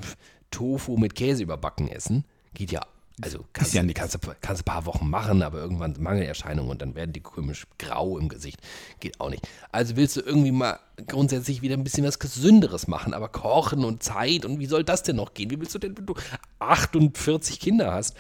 Tofu 0.51 0.97
mit 0.97 1.15
Käse 1.15 1.43
überbacken 1.43 1.89
essen. 1.89 2.25
Geht 2.55 2.73
ja, 2.73 2.83
also 3.23 3.45
kannst, 3.53 3.75
ja 3.75 3.83
kannst, 3.93 4.19
kannst 4.41 4.63
ein 4.63 4.65
paar 4.65 4.87
Wochen 4.87 5.09
machen, 5.09 5.43
aber 5.43 5.59
irgendwann 5.59 5.95
Mangelerscheinungen 5.99 6.71
und 6.71 6.83
dann 6.83 6.95
werden 6.95 7.13
die 7.13 7.21
komisch 7.21 7.67
grau 7.79 8.19
im 8.19 8.29
Gesicht. 8.29 8.61
Geht 9.01 9.21
auch 9.21 9.31
nicht. 9.31 9.47
Also 9.73 9.97
willst 9.97 10.17
du 10.17 10.21
irgendwie 10.21 10.53
mal 10.53 10.79
grundsätzlich 11.07 11.63
wieder 11.63 11.77
ein 11.77 11.85
bisschen 11.85 12.05
was 12.05 12.19
Gesünderes 12.19 12.89
machen, 12.89 13.15
aber 13.15 13.29
kochen 13.29 13.85
und 13.85 14.03
Zeit 14.03 14.45
und 14.45 14.59
wie 14.59 14.67
soll 14.67 14.85
das 14.85 15.03
denn 15.03 15.17
noch 15.17 15.35
gehen? 15.35 15.51
Wie 15.51 15.61
willst 15.61 15.75
du 15.75 15.79
denn, 15.79 15.97
wenn 15.97 16.07
du 16.07 16.15
48 16.59 17.61
Kinder 17.61 17.93
hast, 17.93 18.17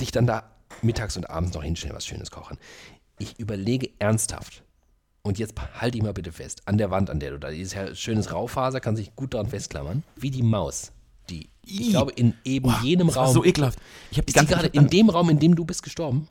dich 0.00 0.10
dann 0.10 0.26
da 0.26 0.50
mittags 0.82 1.16
und 1.16 1.28
abends 1.28 1.54
noch 1.54 1.62
hinstellen, 1.62 1.94
was 1.94 2.06
Schönes 2.06 2.30
kochen? 2.30 2.58
Ich 3.18 3.38
überlege 3.38 3.90
ernsthaft, 3.98 4.64
und 5.26 5.38
jetzt 5.38 5.54
halte 5.80 5.96
ich 5.96 6.04
mal 6.04 6.12
bitte 6.12 6.32
fest, 6.32 6.60
an 6.66 6.76
der 6.76 6.90
Wand, 6.90 7.08
an 7.08 7.18
der 7.18 7.30
du 7.30 7.38
da, 7.38 7.50
dieses 7.50 7.98
schönes 7.98 8.30
Raufaser, 8.30 8.80
kann 8.80 8.94
sich 8.94 9.16
gut 9.16 9.32
daran 9.32 9.48
festklammern, 9.48 10.02
wie 10.16 10.30
die 10.30 10.42
Maus, 10.42 10.92
ich 11.66 11.90
glaube, 11.90 12.12
in 12.12 12.34
eben 12.44 12.70
Boah, 12.70 12.80
jenem 12.82 13.08
Raum. 13.08 13.32
so 13.32 13.44
ekelhaft. 13.44 13.78
Ich 14.10 14.18
habe 14.18 14.26
die 14.26 14.30
Ist 14.30 14.34
die 14.34 14.38
ganze 14.38 14.54
gerade 14.54 14.68
in 14.68 14.88
dem 14.88 15.10
Raum, 15.10 15.28
in 15.30 15.38
dem 15.38 15.54
du 15.54 15.64
bist, 15.64 15.82
gestorben? 15.82 16.28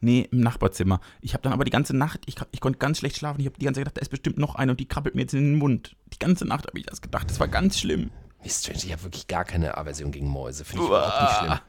Nee, 0.00 0.28
im 0.30 0.40
Nachbarzimmer. 0.40 1.00
Ich 1.20 1.34
habe 1.34 1.42
dann 1.42 1.52
aber 1.52 1.64
die 1.64 1.70
ganze 1.70 1.94
Nacht, 1.94 2.20
ich, 2.26 2.36
ich 2.52 2.60
konnte 2.60 2.78
ganz 2.78 2.98
schlecht 2.98 3.16
schlafen. 3.16 3.40
Ich 3.40 3.46
habe 3.46 3.58
die 3.58 3.66
ganze 3.66 3.78
Zeit 3.78 3.84
gedacht, 3.84 3.98
da 3.98 4.00
ist 4.00 4.08
bestimmt 4.08 4.38
noch 4.38 4.54
eine 4.54 4.72
und 4.72 4.80
die 4.80 4.86
krabbelt 4.86 5.14
mir 5.14 5.22
jetzt 5.22 5.34
in 5.34 5.40
den 5.44 5.58
Mund. 5.58 5.94
Die 6.12 6.18
ganze 6.18 6.46
Nacht 6.46 6.66
habe 6.66 6.78
ich 6.78 6.86
das 6.86 7.02
gedacht. 7.02 7.28
Das 7.28 7.38
war 7.38 7.48
ganz 7.48 7.78
schlimm. 7.78 8.10
Wie 8.42 8.48
strange, 8.48 8.80
ich 8.84 8.92
habe 8.92 9.02
wirklich 9.02 9.26
gar 9.26 9.44
keine 9.44 9.76
Aversion 9.76 10.10
gegen 10.10 10.28
Mäuse, 10.28 10.64
finde 10.64 10.84
ich 10.84 10.88
überhaupt 10.88 11.20
nicht 11.20 11.38
schlimm. 11.38 11.60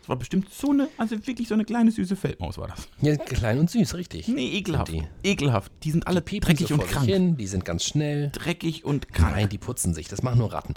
Das 0.00 0.08
war 0.10 0.16
bestimmt 0.16 0.52
so 0.52 0.70
eine, 0.70 0.88
also 0.98 1.26
wirklich 1.26 1.48
so 1.48 1.54
eine 1.54 1.64
kleine 1.64 1.90
süße 1.90 2.16
Feldmaus 2.16 2.58
war 2.58 2.68
das. 2.68 2.88
Ja, 3.00 3.16
klein 3.16 3.58
und 3.58 3.70
süß, 3.70 3.94
richtig. 3.94 4.28
Nee, 4.28 4.48
ekelhaft. 4.48 4.90
Sind 4.90 5.08
Ekelhaft. 5.22 5.72
Die 5.82 5.90
sind 5.90 6.06
alle 6.06 6.20
Piepen 6.20 6.46
dreckig 6.46 6.68
so 6.68 6.74
und 6.74 6.86
krank. 6.86 7.06
Hin, 7.06 7.36
die 7.38 7.46
sind 7.46 7.64
ganz 7.64 7.84
schnell. 7.84 8.30
Dreckig 8.30 8.84
und 8.84 9.08
krank. 9.12 9.34
Nein, 9.34 9.48
die 9.48 9.56
putzen 9.56 9.94
sich, 9.94 10.08
das 10.08 10.22
machen 10.22 10.38
nur 10.40 10.52
Ratten. 10.52 10.74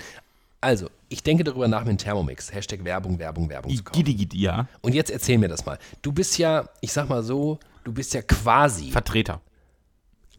Also, 0.68 0.90
ich 1.08 1.24
denke 1.24 1.46
darüber 1.46 1.70
nach 1.70 1.86
mit 1.86 1.92
dem 1.92 1.98
Thermomix. 1.98 2.52
Hashtag 2.52 2.84
Werbung, 2.84 3.20
Werbung, 3.20 3.48
Werbung 3.48 3.74
zu 3.74 3.86
kaufen. 3.86 4.04
Gidi, 4.04 4.16
gidi, 4.16 4.42
ja. 4.42 4.68
Und 4.82 4.94
jetzt 4.94 5.10
erzähl 5.10 5.38
mir 5.38 5.48
das 5.48 5.66
mal. 5.66 5.80
Du 6.02 6.12
bist 6.12 6.38
ja, 6.38 6.68
ich 6.82 6.92
sag 6.92 7.08
mal 7.08 7.24
so, 7.24 7.58
du 7.86 7.94
bist 7.94 8.14
ja 8.14 8.22
quasi, 8.22 8.92
Vertreter. 8.92 9.40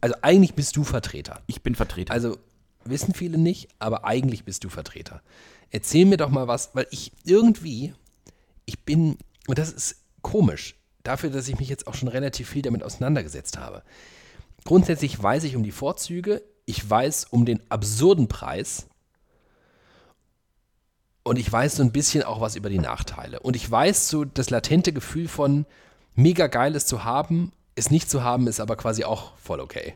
also 0.01 0.13
eigentlich 0.21 0.53
bist 0.53 0.75
du 0.75 0.83
Vertreter. 0.83 1.41
Ich 1.47 1.63
bin 1.63 1.73
Vertreter. 1.73 2.13
Also 2.13 2.37
wissen 2.85 3.15
viele 3.15 3.39
nicht, 3.39 3.69
aber 3.79 4.05
eigentlich 4.05 4.43
bist 4.43 4.63
du 4.63 4.69
Vertreter. 4.69 5.23
Erzähl 5.71 6.05
mir 6.05 6.17
doch 6.17 6.29
mal 6.29 6.47
was, 6.47 6.75
weil 6.75 6.85
ich 6.91 7.11
irgendwie, 7.25 7.95
ich 8.67 8.85
bin, 8.85 9.17
und 9.47 9.57
das 9.57 9.71
ist 9.71 9.95
komisch, 10.21 10.75
dafür, 11.01 11.31
dass 11.31 11.47
ich 11.47 11.57
mich 11.57 11.69
jetzt 11.69 11.87
auch 11.87 11.95
schon 11.95 12.07
relativ 12.07 12.49
viel 12.49 12.61
damit 12.61 12.83
auseinandergesetzt 12.83 13.57
habe. 13.57 13.81
Grundsätzlich 14.63 15.23
weiß 15.23 15.43
ich 15.45 15.55
um 15.55 15.63
die 15.63 15.71
Vorzüge, 15.71 16.43
ich 16.67 16.87
weiß 16.87 17.25
um 17.31 17.45
den 17.45 17.63
absurden 17.71 18.27
Preis 18.27 18.85
und 21.29 21.37
ich 21.37 21.51
weiß 21.51 21.75
so 21.75 21.83
ein 21.83 21.91
bisschen 21.91 22.23
auch 22.23 22.41
was 22.41 22.55
über 22.55 22.69
die 22.69 22.79
Nachteile. 22.79 23.39
Und 23.39 23.55
ich 23.55 23.69
weiß 23.69 24.09
so 24.09 24.25
das 24.25 24.49
latente 24.49 24.91
Gefühl 24.91 25.27
von 25.27 25.67
mega 26.15 26.47
geiles 26.47 26.87
zu 26.87 27.03
haben, 27.03 27.51
es 27.75 27.91
nicht 27.91 28.09
zu 28.09 28.23
haben, 28.23 28.47
ist 28.47 28.59
aber 28.59 28.75
quasi 28.75 29.03
auch 29.03 29.37
voll 29.37 29.59
okay. 29.59 29.93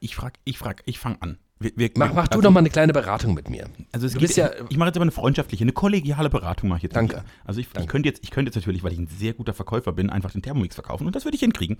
ich 0.00 0.14
frag, 0.14 0.34
ich 0.44 0.58
frag, 0.58 0.82
ich 0.84 0.98
fang 0.98 1.16
an. 1.20 1.38
Wir, 1.58 1.72
wir, 1.74 1.90
Mach, 1.94 2.12
mach 2.12 2.28
du 2.28 2.36
also, 2.36 2.42
doch 2.42 2.50
mal 2.50 2.60
eine 2.60 2.70
kleine 2.70 2.92
Beratung 2.92 3.32
mit 3.32 3.48
mir. 3.48 3.68
Also 3.92 4.06
es 4.06 4.12
du 4.12 4.20
bist 4.20 4.36
ja, 4.36 4.50
ich 4.68 4.76
mache 4.76 4.88
jetzt 4.88 4.96
aber 4.96 5.04
eine 5.04 5.10
freundschaftliche, 5.10 5.64
eine 5.64 5.72
kollegiale 5.72 6.28
Beratung 6.28 6.68
mache 6.68 6.78
ich 6.78 6.82
jetzt. 6.84 6.96
Danke. 6.96 7.16
dir. 7.16 7.24
Also 7.44 7.60
ich, 7.60 7.68
ich, 7.78 7.86
könnte 7.86 8.08
jetzt, 8.08 8.22
ich 8.22 8.30
könnte 8.30 8.50
jetzt 8.50 8.56
natürlich, 8.56 8.82
weil 8.82 8.92
ich 8.92 8.98
ein 8.98 9.08
sehr 9.08 9.32
guter 9.32 9.54
Verkäufer 9.54 9.92
bin, 9.92 10.10
einfach 10.10 10.30
den 10.30 10.42
Thermomix 10.42 10.74
verkaufen 10.74 11.06
und 11.06 11.16
das 11.16 11.24
würde 11.24 11.34
ich 11.34 11.40
hinkriegen. 11.40 11.78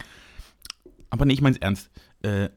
Aber 1.10 1.26
nee, 1.26 1.34
ich 1.34 1.42
meine 1.42 1.56
es 1.56 1.62
ernst. 1.62 1.90
Äh, 2.22 2.48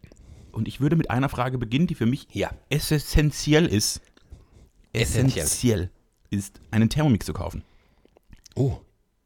und 0.52 0.68
ich 0.68 0.80
würde 0.80 0.96
mit 0.96 1.10
einer 1.10 1.30
Frage 1.30 1.58
beginnen, 1.58 1.88
die 1.88 1.96
für 1.96 2.06
mich 2.06 2.28
Ja. 2.32 2.52
essentiell 2.70 3.66
ist. 3.66 4.02
Essentiell. 4.94 5.46
Essentiell 5.46 5.90
ist, 6.30 6.60
einen 6.72 6.90
Thermomix 6.90 7.26
zu 7.26 7.34
kaufen. 7.34 7.64
oh, 8.56 8.78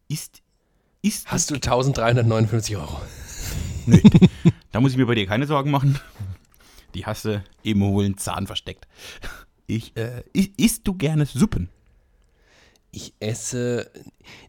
Ist, 0.07 0.41
ist 1.01 1.27
hast 1.31 1.49
du 1.51 1.55
1359 1.55 2.75
Euro? 2.77 3.01
Nö, 3.85 3.99
da 4.71 4.81
muss 4.81 4.91
ich 4.91 4.97
mir 4.97 5.05
bei 5.05 5.15
dir 5.15 5.25
keine 5.27 5.45
Sorgen 5.47 5.71
machen. 5.71 5.99
Die 6.93 7.05
hast 7.05 7.25
du 7.25 7.43
im 7.63 7.83
hohlen 7.83 8.17
Zahn 8.17 8.47
versteckt. 8.47 8.87
Ich, 9.67 9.95
äh, 9.97 10.23
is- 10.33 10.49
isst 10.57 10.87
du 10.87 10.93
gerne 10.93 11.25
Suppen? 11.25 11.69
Ich 12.91 13.13
esse, 13.19 13.91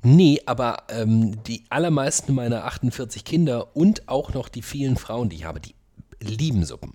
nee, 0.03 0.41
aber 0.47 0.85
ähm, 0.89 1.43
die 1.45 1.65
allermeisten 1.71 2.35
meiner 2.35 2.65
48 2.65 3.25
Kinder 3.25 3.77
und 3.77 4.09
auch 4.09 4.33
noch 4.33 4.49
die 4.49 4.63
vielen 4.63 4.97
Frauen, 4.97 5.29
die 5.29 5.37
ich 5.37 5.45
habe, 5.45 5.61
die 5.61 5.75
lieben 6.21 6.65
Suppen. 6.65 6.95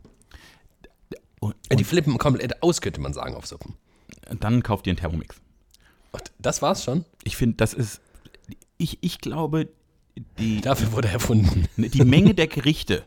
Und, 1.40 1.56
Äh, 1.70 1.76
Die 1.76 1.84
flippen 1.84 2.18
komplett 2.18 2.64
aus, 2.64 2.80
könnte 2.82 3.02
man 3.02 3.14
sagen, 3.14 3.36
auf 3.36 3.46
Suppen. 3.46 3.76
Dann 4.40 4.64
kauf 4.64 4.82
dir 4.82 4.92
einen 4.92 4.98
Thermomix. 4.98 5.38
Das 6.40 6.62
war's 6.62 6.84
schon. 6.84 7.06
Ich 7.24 7.38
finde, 7.38 7.58
das 7.58 7.74
ist. 7.74 8.02
Ich, 8.78 8.98
ich 9.02 9.20
glaube, 9.20 9.70
die, 10.38 10.62
Dafür 10.62 10.92
wurde 10.92 11.08
er 11.08 11.16
erfunden. 11.16 11.68
die 11.78 12.04
Menge 12.04 12.34
der 12.34 12.48
Gerichte, 12.48 13.04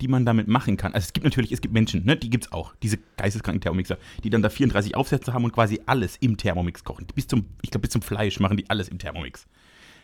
die 0.00 0.08
man 0.08 0.24
damit 0.24 0.48
machen 0.48 0.76
kann. 0.76 0.94
Also 0.94 1.06
es 1.06 1.12
gibt 1.12 1.24
natürlich, 1.24 1.52
es 1.52 1.60
gibt 1.60 1.74
Menschen, 1.74 2.04
ne, 2.04 2.16
die 2.16 2.30
gibt 2.30 2.46
es 2.46 2.52
auch, 2.52 2.74
diese 2.82 2.98
geisteskranken 3.16 3.60
Thermomixer, 3.60 3.98
die 4.22 4.30
dann 4.30 4.42
da 4.42 4.48
34 4.48 4.94
Aufsätze 4.94 5.32
haben 5.32 5.44
und 5.44 5.52
quasi 5.52 5.80
alles 5.86 6.16
im 6.16 6.36
Thermomix 6.36 6.84
kochen. 6.84 7.06
Bis 7.14 7.26
zum, 7.26 7.46
ich 7.62 7.70
glaube, 7.70 7.82
bis 7.82 7.90
zum 7.90 8.02
Fleisch 8.02 8.38
machen 8.40 8.56
die 8.56 8.70
alles 8.70 8.88
im 8.88 8.98
Thermomix. 8.98 9.46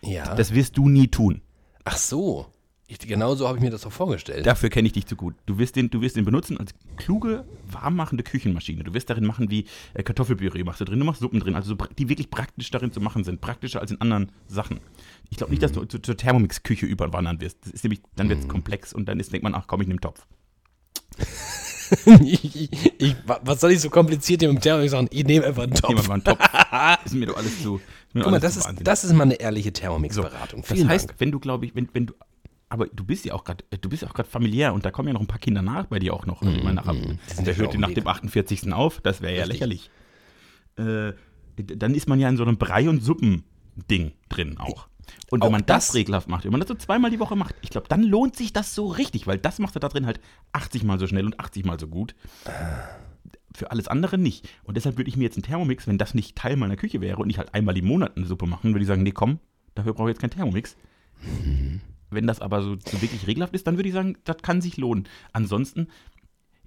Ja. 0.03 0.35
Das 0.35 0.53
wirst 0.53 0.77
du 0.77 0.89
nie 0.89 1.09
tun. 1.09 1.41
Ach 1.85 1.97
so. 1.97 2.47
Ich, 2.87 2.99
genau 2.99 3.35
so 3.35 3.49
habe 3.49 3.57
ich 3.57 3.65
mir 3.65 3.71
das 3.71 3.81
doch 3.81 3.93
vorgestellt. 3.93 4.45
Dafür 4.45 4.69
kenne 4.69 4.87
ich 4.87 4.93
dich 4.93 5.07
zu 5.07 5.17
gut. 5.17 5.35
Du 5.47 5.57
wirst, 5.57 5.75
den, 5.75 5.89
du 5.89 6.03
wirst 6.03 6.17
den 6.17 6.25
benutzen 6.27 6.59
als 6.59 6.73
kluge, 6.97 7.45
warmmachende 7.71 8.23
Küchenmaschine. 8.23 8.85
Du 8.85 8.93
wirst 8.93 9.09
darin 9.09 9.25
machen, 9.25 9.51
wie 9.51 9.65
äh, 9.95 10.03
Kartoffelpüree 10.03 10.65
machst 10.65 10.83
du 10.83 10.85
drin, 10.85 10.99
du 10.99 11.07
machst 11.07 11.23
Suppen 11.23 11.41
drin, 11.41 11.55
also 11.55 11.71
so, 11.75 11.87
die 11.99 12.11
wirklich 12.11 12.29
praktisch 12.29 12.71
darin 12.71 12.93
zu 12.93 13.01
machen 13.01 13.25
sind. 13.25 13.41
Praktischer 13.41 13.81
als 13.81 13.91
in 13.91 14.01
anderen 14.03 14.31
Sachen. 14.49 14.81
Ich 15.31 15.39
glaube 15.39 15.53
nicht, 15.53 15.63
dass 15.63 15.73
du 15.73 15.87
zu, 15.87 15.99
zur 15.99 16.17
Thermomix-Küche 16.17 16.85
überwandern 16.85 17.41
wirst. 17.41 17.57
Das 17.65 17.73
ist 17.73 17.85
nämlich, 17.85 18.03
dann 18.17 18.29
wird 18.29 18.41
es 18.41 18.49
komplex 18.49 18.93
und 18.93 19.07
dann 19.09 19.19
ist, 19.19 19.33
denkt 19.33 19.45
man, 19.45 19.55
ach 19.55 19.67
komm, 19.67 19.81
ich 19.81 19.89
nehme 19.89 20.01
Topf. 20.01 20.27
ich, 22.23 22.55
ich, 22.55 23.01
ich, 23.01 23.17
wa- 23.27 23.41
was 23.45 23.61
soll 23.61 23.73
ich 23.73 23.81
so 23.81 23.89
kompliziert 23.89 24.41
hier 24.43 24.49
mit 24.53 24.59
dem 24.59 24.63
Thermomix 24.63 24.91
sagen? 24.93 25.09
Ich 25.11 25.25
nehme 25.25 25.47
einfach 25.47 25.63
einen 25.65 25.73
Nehmen 25.73 25.89
wir 25.89 25.97
Topf. 25.97 26.09
mal 26.09 26.15
einen 26.15 26.25
Topf. 26.25 27.05
ist 27.07 27.15
mir 27.15 27.27
doch 27.27 27.37
alles 27.39 27.63
zu. 27.63 27.81
Guck 28.13 28.31
mal, 28.31 28.41
das 28.41 28.57
ist, 28.57 28.69
das 28.83 29.05
ist 29.05 29.13
mal 29.13 29.23
eine 29.25 29.35
ehrliche 29.35 29.73
Thermomix-Beratung. 29.73 30.61
Das 30.63 30.71
Vielen 30.73 30.89
heißt, 30.89 31.09
Dank. 31.11 31.21
wenn 31.21 31.33
du, 31.33 31.41
glaube 31.41 31.67
ich, 31.67 31.75
wenn, 31.75 31.89
wenn 31.93 32.07
du, 32.07 32.15
aber 32.75 32.87
du 32.89 33.05
bist 33.05 33.25
ja 33.25 33.35
auch 33.35 33.45
gerade, 33.45 33.65
du 33.81 33.89
bist 33.89 34.03
ja 34.03 34.09
auch 34.09 34.15
gerade 34.15 34.29
familiär 34.29 34.75
und 34.75 34.85
da 34.85 34.91
kommen 34.91 35.09
ja 35.09 35.15
noch 35.15 35.21
ein 35.21 35.27
paar 35.27 35.39
Kinder 35.39 35.63
nach 35.63 35.87
bei 35.87 35.99
dir 36.01 36.13
auch 36.13 36.27
noch. 36.27 36.43
Also 36.43 36.55
ich 36.55 36.63
meine, 36.63 36.77
nach, 36.77 36.93
sind 36.93 37.47
der 37.47 37.57
hört 37.57 37.79
nach 37.79 37.93
dem 37.93 38.07
48. 38.07 38.73
auf, 38.73 39.01
das 39.01 39.23
wäre 39.23 39.37
ja 39.37 39.45
lächerlich. 39.45 39.91
Äh, 40.77 41.13
dann 41.57 41.95
ist 41.95 42.09
man 42.09 42.19
ja 42.19 42.29
in 42.29 42.37
so 42.37 42.43
einem 42.43 42.59
Brei- 42.59 42.89
und 42.89 43.01
Suppen-Ding 43.03 44.13
drin 44.29 44.59
auch. 44.59 44.89
Und 45.31 45.41
wenn 45.43 45.49
Auch 45.49 45.53
man 45.53 45.65
das, 45.67 45.87
das- 45.89 45.95
regelhaft 45.95 46.29
macht, 46.29 46.45
wenn 46.45 46.51
man 46.51 46.61
das 46.61 46.69
so 46.69 46.75
zweimal 46.75 47.11
die 47.11 47.21
Woche 47.21 47.37
macht, 47.37 47.55
ich 47.63 47.71
glaube, 47.71 47.87
dann 47.89 48.03
lohnt 48.03 48.35
sich 48.37 48.53
das 48.53 48.75
so 48.75 48.87
richtig, 48.89 49.27
weil 49.27 49.39
das 49.39 49.59
macht 49.61 49.77
er 49.77 49.81
da 49.81 49.89
drin 49.89 50.07
halt 50.07 50.21
80 50.53 50.83
Mal 50.83 50.99
so 50.99 51.07
schnell 51.07 51.27
und 51.27 51.39
80 51.39 51.65
Mal 51.65 51.79
so 51.79 51.87
gut. 51.87 52.15
Für 53.55 53.71
alles 53.71 53.87
andere 53.87 54.19
nicht. 54.19 54.49
Und 54.65 54.77
deshalb 54.77 54.97
würde 54.97 55.09
ich 55.09 55.17
mir 55.17 55.25
jetzt 55.25 55.37
einen 55.37 55.45
Thermomix, 55.45 55.87
wenn 55.87 55.99
das 55.99 56.15
nicht 56.15 56.35
Teil 56.37 56.57
meiner 56.57 56.75
Küche 56.77 57.01
wäre 57.01 57.19
und 57.19 57.31
ich 57.31 57.39
halt 57.39 57.55
einmal 57.55 57.77
im 57.79 57.87
Monat 57.87 58.17
eine 58.17 58.27
Suppe 58.27 58.47
machen, 58.47 58.73
würde 58.75 58.81
ich 58.83 58.89
sagen, 58.89 59.05
nee, 59.05 59.13
komm, 59.13 59.39
dafür 59.77 59.93
brauche 59.95 60.09
ich 60.11 60.15
jetzt 60.15 60.21
keinen 60.21 60.31
Thermomix. 60.31 60.77
Wenn 62.15 62.27
das 62.27 62.41
aber 62.41 62.63
so, 62.63 62.77
so 62.77 63.01
wirklich 63.03 63.27
regelhaft 63.27 63.55
ist, 63.55 63.67
dann 63.67 63.77
würde 63.77 63.89
ich 63.89 63.95
sagen, 63.95 64.17
das 64.25 64.39
kann 64.43 64.61
sich 64.61 64.77
lohnen. 64.77 65.09
Ansonsten, 65.33 65.89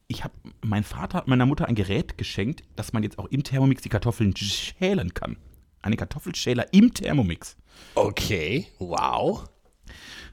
ich 0.08 0.24
habe, 0.24 0.34
mein 0.62 0.84
Vater 0.84 1.18
hat 1.20 1.28
meiner 1.28 1.46
Mutter 1.46 1.68
ein 1.68 1.76
Gerät 1.76 2.18
geschenkt, 2.18 2.64
dass 2.76 2.94
man 2.94 3.04
jetzt 3.04 3.20
auch 3.20 3.26
im 3.26 3.44
Thermomix 3.44 3.82
die 3.82 3.90
Kartoffeln 3.90 4.36
schälen 4.36 5.14
kann. 5.14 5.38
Eine 5.82 5.96
Kartoffelschäler 5.98 6.74
im 6.74 6.94
Thermomix. 6.94 7.56
Okay, 7.96 8.68
wow. 8.80 9.46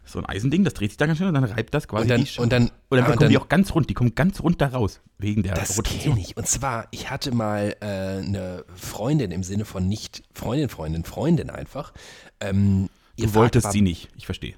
So 0.07 0.19
ein 0.19 0.27
Eisending, 0.27 0.65
das 0.65 0.75
dreht 0.75 0.91
sich 0.91 0.97
da 0.99 1.07
ganz 1.07 1.17
schnell 1.19 1.29
und 1.29 1.35
dann 1.35 1.45
reibt 1.45 1.73
das 1.73 1.89
quasi 1.89 2.03
Und 2.05 2.09
dann- 2.11 2.25
die 2.25 2.39
und 2.41 2.53
dann- 2.53 2.63
und 2.91 2.99
dann 2.99 3.01
ah, 3.01 3.07
kommen 3.17 3.29
die 3.29 3.35
dann- 3.35 3.43
auch 3.43 3.49
ganz 3.49 3.75
rund, 3.75 3.89
die 3.89 3.95
kommen 3.95 4.15
ganz 4.15 4.41
rund 4.43 4.61
da 4.61 4.67
raus. 4.69 5.01
Wegen 5.19 5.43
der 5.43 5.55
Das 5.55 5.79
Rotation. 5.79 6.15
kenne 6.15 6.21
ich. 6.27 6.37
Und 6.37 6.47
zwar, 6.47 6.89
ich 6.91 7.09
hatte 7.11 7.35
mal 7.35 7.75
äh, 7.81 7.87
eine 7.87 8.65
Freundin 8.75 9.31
im 9.31 9.43
Sinne 9.43 9.65
von 9.65 9.89
nicht 9.89 10.23
Freundin, 10.35 10.69
Freundin, 10.69 11.05
Freundin 11.05 11.49
einfach. 11.51 11.95
Ähm, 12.41 12.91
ihr 13.17 13.27
Du 13.29 13.35
wolltest 13.35 13.65
war- 13.65 13.73
sie 13.73 13.81
nicht, 13.81 14.11
ich 14.17 14.27
verstehe. 14.27 14.55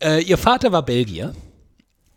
Äh, 0.00 0.22
ihr 0.22 0.38
Vater 0.38 0.72
war 0.72 0.84
Belgier 0.84 1.34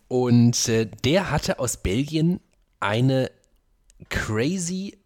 und 0.08 0.68
äh, 0.68 0.86
der 1.04 1.30
hatte 1.30 1.58
aus 1.58 1.76
Belgien 1.76 2.40
eine 2.80 3.30
crazy 4.08 4.98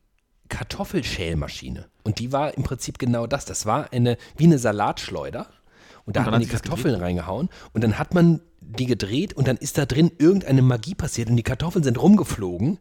Kartoffelschälmaschine. 0.48 1.86
Und 2.04 2.18
die 2.18 2.32
war 2.32 2.56
im 2.56 2.62
Prinzip 2.62 2.98
genau 2.98 3.26
das. 3.26 3.44
Das 3.44 3.66
war 3.66 3.92
eine, 3.92 4.16
wie 4.36 4.44
eine 4.44 4.58
Salatschleuder. 4.58 5.48
Und 6.04 6.16
da 6.16 6.20
Und 6.20 6.26
hat 6.26 6.32
man 6.32 6.40
die 6.40 6.46
Kartoffeln 6.46 6.94
reingehauen 6.94 7.50
und 7.74 7.84
dann 7.84 7.98
hat 7.98 8.14
man 8.14 8.40
die 8.60 8.86
gedreht 8.86 9.34
und 9.34 9.46
dann 9.46 9.58
ist 9.58 9.76
da 9.76 9.84
drin 9.84 10.10
irgendeine 10.18 10.62
Magie 10.62 10.94
passiert 10.94 11.28
und 11.28 11.36
die 11.36 11.42
Kartoffeln 11.42 11.84
sind 11.84 12.00
rumgeflogen. 12.00 12.78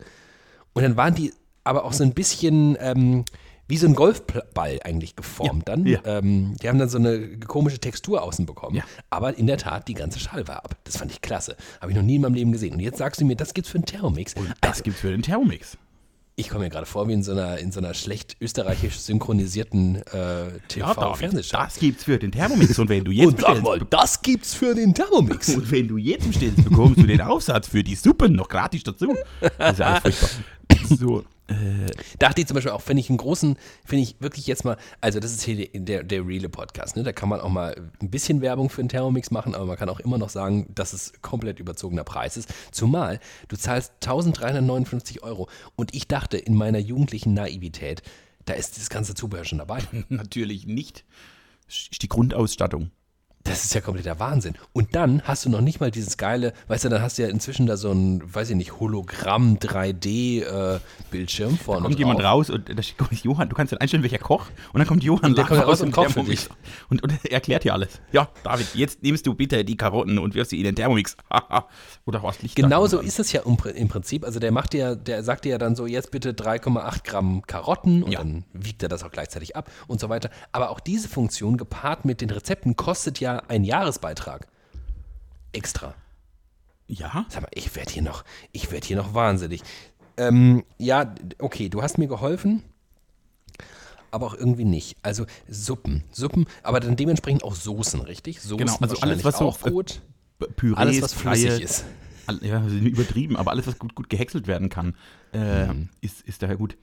Und 0.73 0.83
dann 0.83 0.95
waren 0.95 1.13
die 1.13 1.33
aber 1.65 1.83
auch 1.83 1.91
so 1.91 2.03
ein 2.03 2.13
bisschen 2.13 2.77
ähm, 2.79 3.25
wie 3.67 3.77
so 3.77 3.87
ein 3.87 3.95
Golfball 3.95 4.79
eigentlich 4.83 5.15
geformt 5.15 5.67
Ja, 5.67 5.75
dann. 5.75 5.85
ja. 5.85 5.99
Ähm, 6.05 6.55
die 6.61 6.69
haben 6.69 6.79
dann 6.79 6.89
so 6.89 6.97
eine 6.97 7.37
komische 7.39 7.79
Textur 7.79 8.21
außen 8.23 8.45
bekommen. 8.45 8.75
Ja. 8.77 8.83
Aber 9.09 9.37
in 9.37 9.47
der 9.47 9.57
Tat, 9.57 9.87
die 9.87 9.93
ganze 9.93 10.19
Schale 10.19 10.47
war 10.47 10.57
ab. 10.63 10.75
Das 10.85 10.97
fand 10.97 11.11
ich 11.11 11.21
klasse. 11.21 11.55
Habe 11.81 11.91
ich 11.91 11.97
noch 11.97 12.03
nie 12.03 12.15
in 12.15 12.21
meinem 12.21 12.33
Leben 12.35 12.51
gesehen. 12.51 12.73
Und 12.75 12.79
jetzt 12.79 12.97
sagst 12.97 13.19
du 13.21 13.25
mir, 13.25 13.35
das 13.35 13.53
gibt's 13.53 13.69
für 13.69 13.77
einen 13.77 13.85
Thermomix. 13.85 14.33
Das 14.61 14.71
Also, 14.71 14.83
gibt's 14.83 15.01
für 15.01 15.11
den 15.11 15.21
Thermomix. 15.21 15.77
ich 16.37 16.49
komme 16.49 16.65
mir 16.65 16.69
gerade 16.69 16.85
vor 16.85 17.07
wie 17.09 17.13
in 17.13 17.23
so 17.23 17.31
einer, 17.33 17.57
in 17.57 17.71
so 17.71 17.79
einer 17.79 17.93
schlecht 17.93 18.37
österreichisch 18.39 18.99
synchronisierten 18.99 19.95
äh, 19.97 20.59
TV-Fernsehshow. 20.69 21.57
das 21.57 21.79
gibt's 21.79 22.03
für 22.03 22.17
den 22.19 22.31
Thermomix. 22.31 22.77
Und 22.79 22.89
wenn 22.89 23.03
du 23.03 23.11
jetzt 23.11 23.27
Und 23.27 23.41
sag 23.41 23.61
mal, 23.63 23.79
das 23.89 24.21
gibt's 24.21 24.53
für 24.53 24.75
den 24.75 24.93
Thermomix. 24.93 25.49
und 25.55 25.69
wenn 25.71 25.87
du 25.87 25.97
jetzt 25.97 26.25
bestellst, 26.27 26.63
bekommst 26.63 26.99
du 27.01 27.07
den 27.07 27.21
Aufsatz 27.21 27.67
für 27.67 27.83
die 27.83 27.95
Suppe 27.95 28.29
noch 28.29 28.47
gratis 28.47 28.83
dazu. 28.83 29.15
Das 29.57 29.73
ist 29.73 29.79
ja 29.79 29.85
alles 29.87 30.01
furchtbar. 30.19 30.29
So, 30.89 31.23
äh, 31.47 31.91
Dachte 32.19 32.41
ich 32.41 32.47
zum 32.47 32.55
Beispiel 32.55 32.71
auch, 32.71 32.81
finde 32.81 33.01
ich 33.01 33.09
einen 33.09 33.17
großen, 33.17 33.57
finde 33.85 34.03
ich 34.03 34.15
wirklich 34.19 34.47
jetzt 34.47 34.65
mal, 34.65 34.77
also 35.01 35.19
das 35.19 35.31
ist 35.31 35.43
hier 35.43 35.67
der, 35.73 36.03
der 36.03 36.25
reale 36.25 36.49
Podcast, 36.49 36.95
ne? 36.95 37.03
Da 37.03 37.13
kann 37.13 37.29
man 37.29 37.39
auch 37.39 37.49
mal 37.49 37.89
ein 38.01 38.09
bisschen 38.09 38.41
Werbung 38.41 38.69
für 38.69 38.81
einen 38.81 38.89
Thermomix 38.89 39.31
machen, 39.31 39.55
aber 39.55 39.65
man 39.65 39.77
kann 39.77 39.89
auch 39.89 39.99
immer 39.99 40.17
noch 40.17 40.29
sagen, 40.29 40.67
dass 40.73 40.93
es 40.93 41.13
komplett 41.21 41.59
überzogener 41.59 42.03
Preis 42.03 42.37
ist. 42.37 42.53
Zumal 42.71 43.19
du 43.47 43.55
zahlst 43.55 43.93
1359 44.01 45.23
Euro 45.23 45.49
und 45.75 45.95
ich 45.95 46.07
dachte 46.07 46.37
in 46.37 46.55
meiner 46.55 46.79
jugendlichen 46.79 47.33
Naivität, 47.33 48.01
da 48.45 48.53
ist 48.53 48.77
das 48.77 48.89
ganze 48.89 49.13
Zubehör 49.13 49.45
schon 49.45 49.59
dabei. 49.59 49.81
natürlich 50.09 50.67
nicht. 50.67 51.05
Ist 51.67 52.01
die 52.01 52.09
Grundausstattung. 52.09 52.91
Das 53.47 53.63
ist 53.63 53.73
ja 53.73 53.81
kompletter 53.81 54.19
Wahnsinn. 54.19 54.55
Und 54.73 54.93
dann 54.95 55.21
hast 55.23 55.45
du 55.45 55.49
noch 55.49 55.61
nicht 55.61 55.79
mal 55.79 55.89
dieses 55.89 56.17
geile, 56.17 56.53
weißt 56.67 56.85
du, 56.85 56.89
dann 56.89 57.01
hast 57.01 57.17
du 57.17 57.23
ja 57.23 57.29
inzwischen 57.29 57.65
da 57.65 57.77
so 57.77 57.91
ein, 57.91 58.21
weiß 58.33 58.49
ich 58.49 58.55
nicht, 58.55 58.79
Hologramm 58.79 59.57
3D-Bildschirm 59.57 61.57
vorne 61.57 61.81
kommt 61.83 61.93
drauf. 61.95 61.99
jemand 61.99 62.23
raus 62.23 62.49
und 62.49 62.77
da 62.77 62.81
steht 62.83 62.97
Johann, 63.23 63.49
du 63.49 63.55
kannst 63.55 63.71
dann 63.73 63.79
einstellen, 63.79 64.03
welcher 64.03 64.17
Koch. 64.17 64.45
Und 64.73 64.79
dann 64.79 64.87
kommt 64.87 65.03
Johann 65.03 65.35
der 65.35 65.45
kommt 65.45 65.61
raus 65.61 65.67
aus 65.67 65.81
und 65.81 65.95
für 65.95 66.05
Thermomix 66.05 66.49
und, 66.89 67.01
und 67.03 67.13
er 67.23 67.31
erklärt 67.31 67.63
dir 67.63 67.73
alles. 67.73 68.01
Ja, 68.11 68.29
David, 68.43 68.67
jetzt 68.75 69.01
nimmst 69.03 69.25
du 69.25 69.33
bitte 69.33 69.63
die 69.63 69.77
Karotten 69.77 70.19
und 70.19 70.35
wirfst 70.35 70.51
sie 70.51 70.57
in 70.57 70.63
den 70.65 70.75
Thermomix. 70.75 71.15
Oder 72.05 72.23
was 72.23 72.41
Licht 72.41 72.55
Genauso 72.55 72.97
da 72.97 73.03
ist 73.03 73.19
es 73.19 73.31
ja 73.31 73.41
im 73.41 73.87
Prinzip. 73.87 74.25
Also 74.25 74.39
der 74.39 74.51
macht 74.51 74.73
dir, 74.73 74.95
der 74.95 75.23
sagt 75.23 75.45
dir 75.45 75.49
ja 75.49 75.57
dann 75.57 75.75
so, 75.75 75.87
jetzt 75.87 76.11
bitte 76.11 76.33
3,8 76.33 77.03
Gramm 77.03 77.41
Karotten 77.47 78.03
und 78.03 78.11
Ja. 78.11 78.19
dann 78.19 78.43
wiegt 78.53 78.83
er 78.83 78.89
das 78.89 79.03
auch 79.03 79.11
gleichzeitig 79.11 79.55
ab 79.55 79.69
und 79.87 79.99
so 79.99 80.09
weiter. 80.09 80.29
Aber 80.51 80.69
auch 80.69 80.79
diese 80.79 81.07
Funktion 81.07 81.57
gepaart 81.57 82.05
mit 82.05 82.21
den 82.21 82.29
Rezepten 82.29 82.75
kostet 82.75 83.19
ja 83.19 83.36
einen 83.47 83.63
Jahresbeitrag. 83.65 84.47
Extra. 85.53 85.95
Ja, 86.87 87.25
Sag 87.29 87.41
mal, 87.41 87.49
ich 87.53 87.75
werde 87.75 87.91
hier 87.91 88.01
noch, 88.01 88.23
ich 88.51 88.71
werde 88.71 88.87
hier 88.87 88.97
noch 88.97 89.13
wahnsinnig. 89.13 89.61
Ähm, 90.17 90.63
ja, 90.77 91.13
okay, 91.39 91.69
du 91.69 91.81
hast 91.81 91.97
mir 91.97 92.07
geholfen, 92.07 92.63
aber 94.11 94.27
auch 94.27 94.33
irgendwie 94.33 94.65
nicht. 94.65 94.95
Also 95.03 95.25
Suppen, 95.49 96.03
Suppen, 96.11 96.45
aber 96.63 96.79
dann 96.79 96.95
dementsprechend 96.95 97.43
auch 97.43 97.55
Soßen, 97.55 98.01
richtig? 98.01 98.41
Soßen 98.41 98.57
Genau, 98.57 98.77
also 98.79 98.97
alles, 99.01 99.23
was 99.23 99.37
so- 99.39 99.47
auch 99.49 99.59
gut. 99.61 100.01
Pürees, 100.55 100.77
Alles, 100.77 101.01
was 101.01 101.13
flüssig 101.13 101.49
freie- 101.51 101.61
ist. 101.63 101.85
All, 102.27 102.39
ja, 102.45 102.65
übertrieben, 102.65 103.35
aber 103.37 103.51
alles, 103.51 103.67
was 103.67 103.79
gut, 103.79 103.95
gut 103.95 104.09
gehäckselt 104.09 104.47
werden 104.47 104.69
kann, 104.69 104.95
äh, 105.33 105.67
Mhm. 105.67 105.89
ist, 106.01 106.21
ist 106.21 106.41
daher 106.43 106.57
gut. 106.57 106.77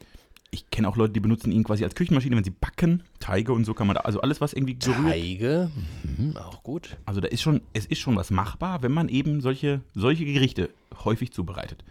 Ich 0.55 0.71
kenne 0.71 0.88
auch 0.88 0.97
Leute, 0.97 1.12
die 1.12 1.19
benutzen 1.19 1.51
ihn 1.51 1.64
quasi 1.64 1.83
als 1.83 1.97
Küchenmaschine, 1.97 2.37
wenn 2.37 2.45
sie 2.45 2.51
backen, 2.51 3.03
Teige 3.19 3.53
und 3.53 3.64
so 3.64 3.75
kann 3.75 3.88
man 3.88 3.95
da, 3.95 4.03
also 4.03 4.21
alles, 4.21 4.40
was 4.40 4.53
irgendwie 4.53 4.79
gerührt. 4.79 5.11
Teige, 5.11 5.69
mhm, 6.05 6.37
auch 6.37 6.62
gut. 6.62 6.97
Also 7.07 7.21
da 7.21 7.27
ist 7.27 7.43
schon, 7.43 7.61
es 7.73 7.87
ist 7.87 7.99
schon 7.99 8.14
was 8.14 8.31
machbar, 8.31 8.81
wenn 8.85 8.93
man 8.93 9.09
eben 9.09 9.40
solche, 9.40 9.81
solche 9.95 10.25
Gerichte 10.25 10.71
häufig 11.03 11.33
zubereitet. 11.33 11.85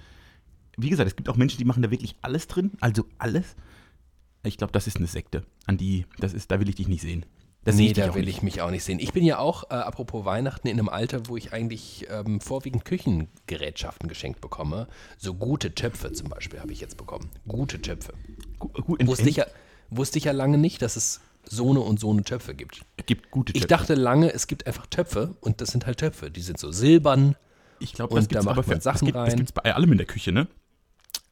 Wie 0.78 0.89
gesagt, 0.89 1.10
es 1.10 1.17
gibt 1.17 1.28
auch 1.28 1.36
Menschen, 1.36 1.58
die 1.58 1.65
machen 1.65 1.84
da 1.84 1.91
wirklich 1.91 2.15
alles 2.21 2.47
drin, 2.47 2.71
also 2.80 3.04
alles. 3.17 3.58
Ich 4.43 4.58
glaube, 4.58 4.71
das 4.71 4.88
ist 4.88 4.95
eine 4.95 5.08
Sekte, 5.08 5.43
an 5.65 5.76
die, 5.76 6.06
das 6.19 6.34
ist, 6.34 6.49
da 6.49 6.62
will 6.62 6.69
ich 6.69 6.76
dich 6.76 6.88
nicht 6.88 7.02
sehen. 7.02 7.26
Das 7.65 7.76
nee, 7.76 7.88
ich 7.88 7.93
da 7.93 8.13
will 8.13 8.23
nicht. 8.26 8.38
ich 8.38 8.43
mich 8.43 8.62
auch 8.62 8.71
nicht 8.71 8.84
sehen. 8.84 8.99
Ich 8.99 9.13
bin 9.13 9.23
ja 9.23 9.38
auch, 9.39 9.63
äh, 9.71 9.76
apropos 9.76 10.26
Weihnachten, 10.26 10.67
in 10.67 10.78
einem 10.78 10.89
Alter, 10.89 11.28
wo 11.28 11.38
ich 11.38 11.54
eigentlich 11.54 12.08
ähm, 12.10 12.41
vorwiegend 12.41 12.84
Küchengerätschaften 12.86 14.10
geschenkt 14.10 14.41
bekomme. 14.41 14.88
So 15.17 15.34
gute 15.34 15.73
Töpfe 15.73 16.12
zum 16.12 16.30
Beispiel 16.30 16.60
habe 16.60 16.73
ich 16.73 16.82
jetzt 16.82 16.97
bekommen. 16.97 17.30
Gute 17.47 17.82
Töpfe. 17.82 18.13
Gu- 18.60 18.67
Gut, 18.69 19.08
Wusste 19.08 19.30
ich, 19.30 19.38
ja, 19.38 19.45
wusste 19.89 20.17
ich 20.17 20.26
ja 20.26 20.34
lange 20.34 20.58
nicht, 20.58 20.82
dass 20.82 20.95
es 20.97 21.21
so 21.45 21.69
eine 21.69 21.80
und 21.80 21.99
so 21.99 22.12
eine 22.12 22.23
Töpfe 22.23 22.54
gibt. 22.54 22.82
Es 22.97 23.06
gibt 23.06 23.32
gute 23.32 23.54
Ich 23.54 23.62
Töpfe. 23.62 23.67
dachte 23.67 23.95
lange, 23.95 24.34
es 24.34 24.47
gibt 24.47 24.67
einfach 24.67 24.88
Töpfe 24.88 25.36
und 25.41 25.62
das 25.62 25.69
sind 25.69 25.86
halt 25.86 25.99
Töpfe. 25.99 26.32
Die 26.32 26.41
sind 26.41 26.60
so 26.60 26.71
silbern. 26.71 27.36
Ich 27.80 27.93
glaube, 27.93 28.13
Und 28.13 28.19
das 28.19 28.28
da 28.28 28.30
gibt 28.30 28.39
es 28.39 28.45
macht 28.45 28.58
aber 28.60 28.76
für, 28.76 28.82
Sachen 28.82 29.06
gibt, 29.06 29.17
rein. 29.17 29.26
Das 29.26 29.36
gibt 29.36 29.49
es 29.49 29.54
bei 29.54 29.73
allem 29.73 29.91
in 29.91 29.97
der 29.97 30.08
Küche, 30.08 30.32
ne? 30.32 30.47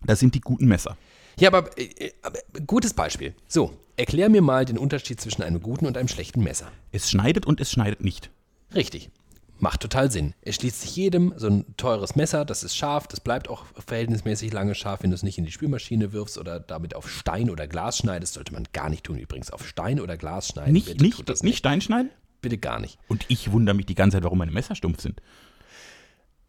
Das 0.04 0.20
sind 0.20 0.34
die 0.36 0.42
guten 0.42 0.66
Messer. 0.68 0.98
Ja, 1.42 1.50
aber, 1.50 1.76
äh, 1.76 1.86
äh, 1.86 2.12
aber 2.22 2.40
gutes 2.68 2.94
Beispiel. 2.94 3.34
So, 3.48 3.74
erklär 3.98 4.30
mir 4.30 4.44
mal 4.44 4.64
den 4.64 4.78
Unterschied 4.78 5.20
zwischen 5.20 5.42
einem 5.42 5.60
guten 5.60 5.88
und 5.88 5.98
einem 5.98 6.08
schlechten 6.08 6.44
Messer. 6.44 6.72
Es 6.92 7.10
schneidet 7.10 7.48
und 7.48 7.60
es 7.60 7.72
schneidet 7.72 8.04
nicht. 8.04 8.30
Richtig. 8.76 9.10
Macht 9.58 9.82
total 9.82 10.12
Sinn. 10.12 10.36
Es 10.44 10.56
schließt 10.56 10.82
sich 10.82 10.96
jedem 10.96 11.34
so 11.38 11.48
ein 11.48 11.66
teures 11.78 12.16
Messer, 12.16 12.46
das 12.46 12.64
ist 12.64 12.76
scharf, 12.76 13.08
das 13.08 13.20
bleibt 13.20 13.50
auch 13.50 13.66
verhältnismäßig 13.88 14.54
lange 14.54 14.76
scharf, 14.76 15.02
wenn 15.02 15.10
du 15.10 15.16
es 15.16 15.24
nicht 15.24 15.40
in 15.40 15.46
die 15.46 15.52
Spülmaschine 15.52 16.14
wirfst 16.14 16.38
oder 16.38 16.60
damit 16.60 16.96
auf 16.96 17.10
Stein 17.10 17.50
oder 17.50 17.68
Glas 17.68 17.98
schneidest. 17.98 18.34
Sollte 18.34 18.54
man 18.54 18.68
gar 18.72 18.90
nicht 18.90 19.04
tun 19.04 19.18
übrigens. 19.18 19.50
Auf 19.50 19.68
Stein 19.68 20.00
oder 20.00 20.18
Glas 20.18 20.50
schneiden. 20.50 20.74
Nicht, 20.74 20.86
bitte 20.86 21.04
nicht, 21.04 21.28
das 21.28 21.42
nicht 21.42 21.58
Steinschneiden? 21.58 22.12
Bitte 22.42 22.60
gar 22.60 22.80
nicht. 22.80 23.00
Und 23.08 23.26
ich 23.30 23.52
wundere 23.52 23.76
mich 23.76 23.88
die 23.88 23.96
ganze 23.96 24.18
Zeit, 24.18 24.24
warum 24.24 24.38
meine 24.38 24.52
Messer 24.52 24.76
stumpf 24.76 25.02
sind. 25.02 25.24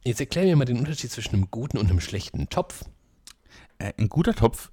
Jetzt 0.05 0.21
erklär 0.21 0.45
mir 0.45 0.57
mal 0.57 0.65
den 0.67 0.79
Unterschied 0.79 1.11
zwischen 1.11 1.35
einem 1.35 1.51
guten 1.51 1.79
und 1.79 1.89
einem 1.89 2.01
schlechten 2.01 2.51
Topf. 2.51 2.85
Äh, 3.79 3.93
ein 3.99 4.09
guter 4.09 4.35
Topf, 4.35 4.72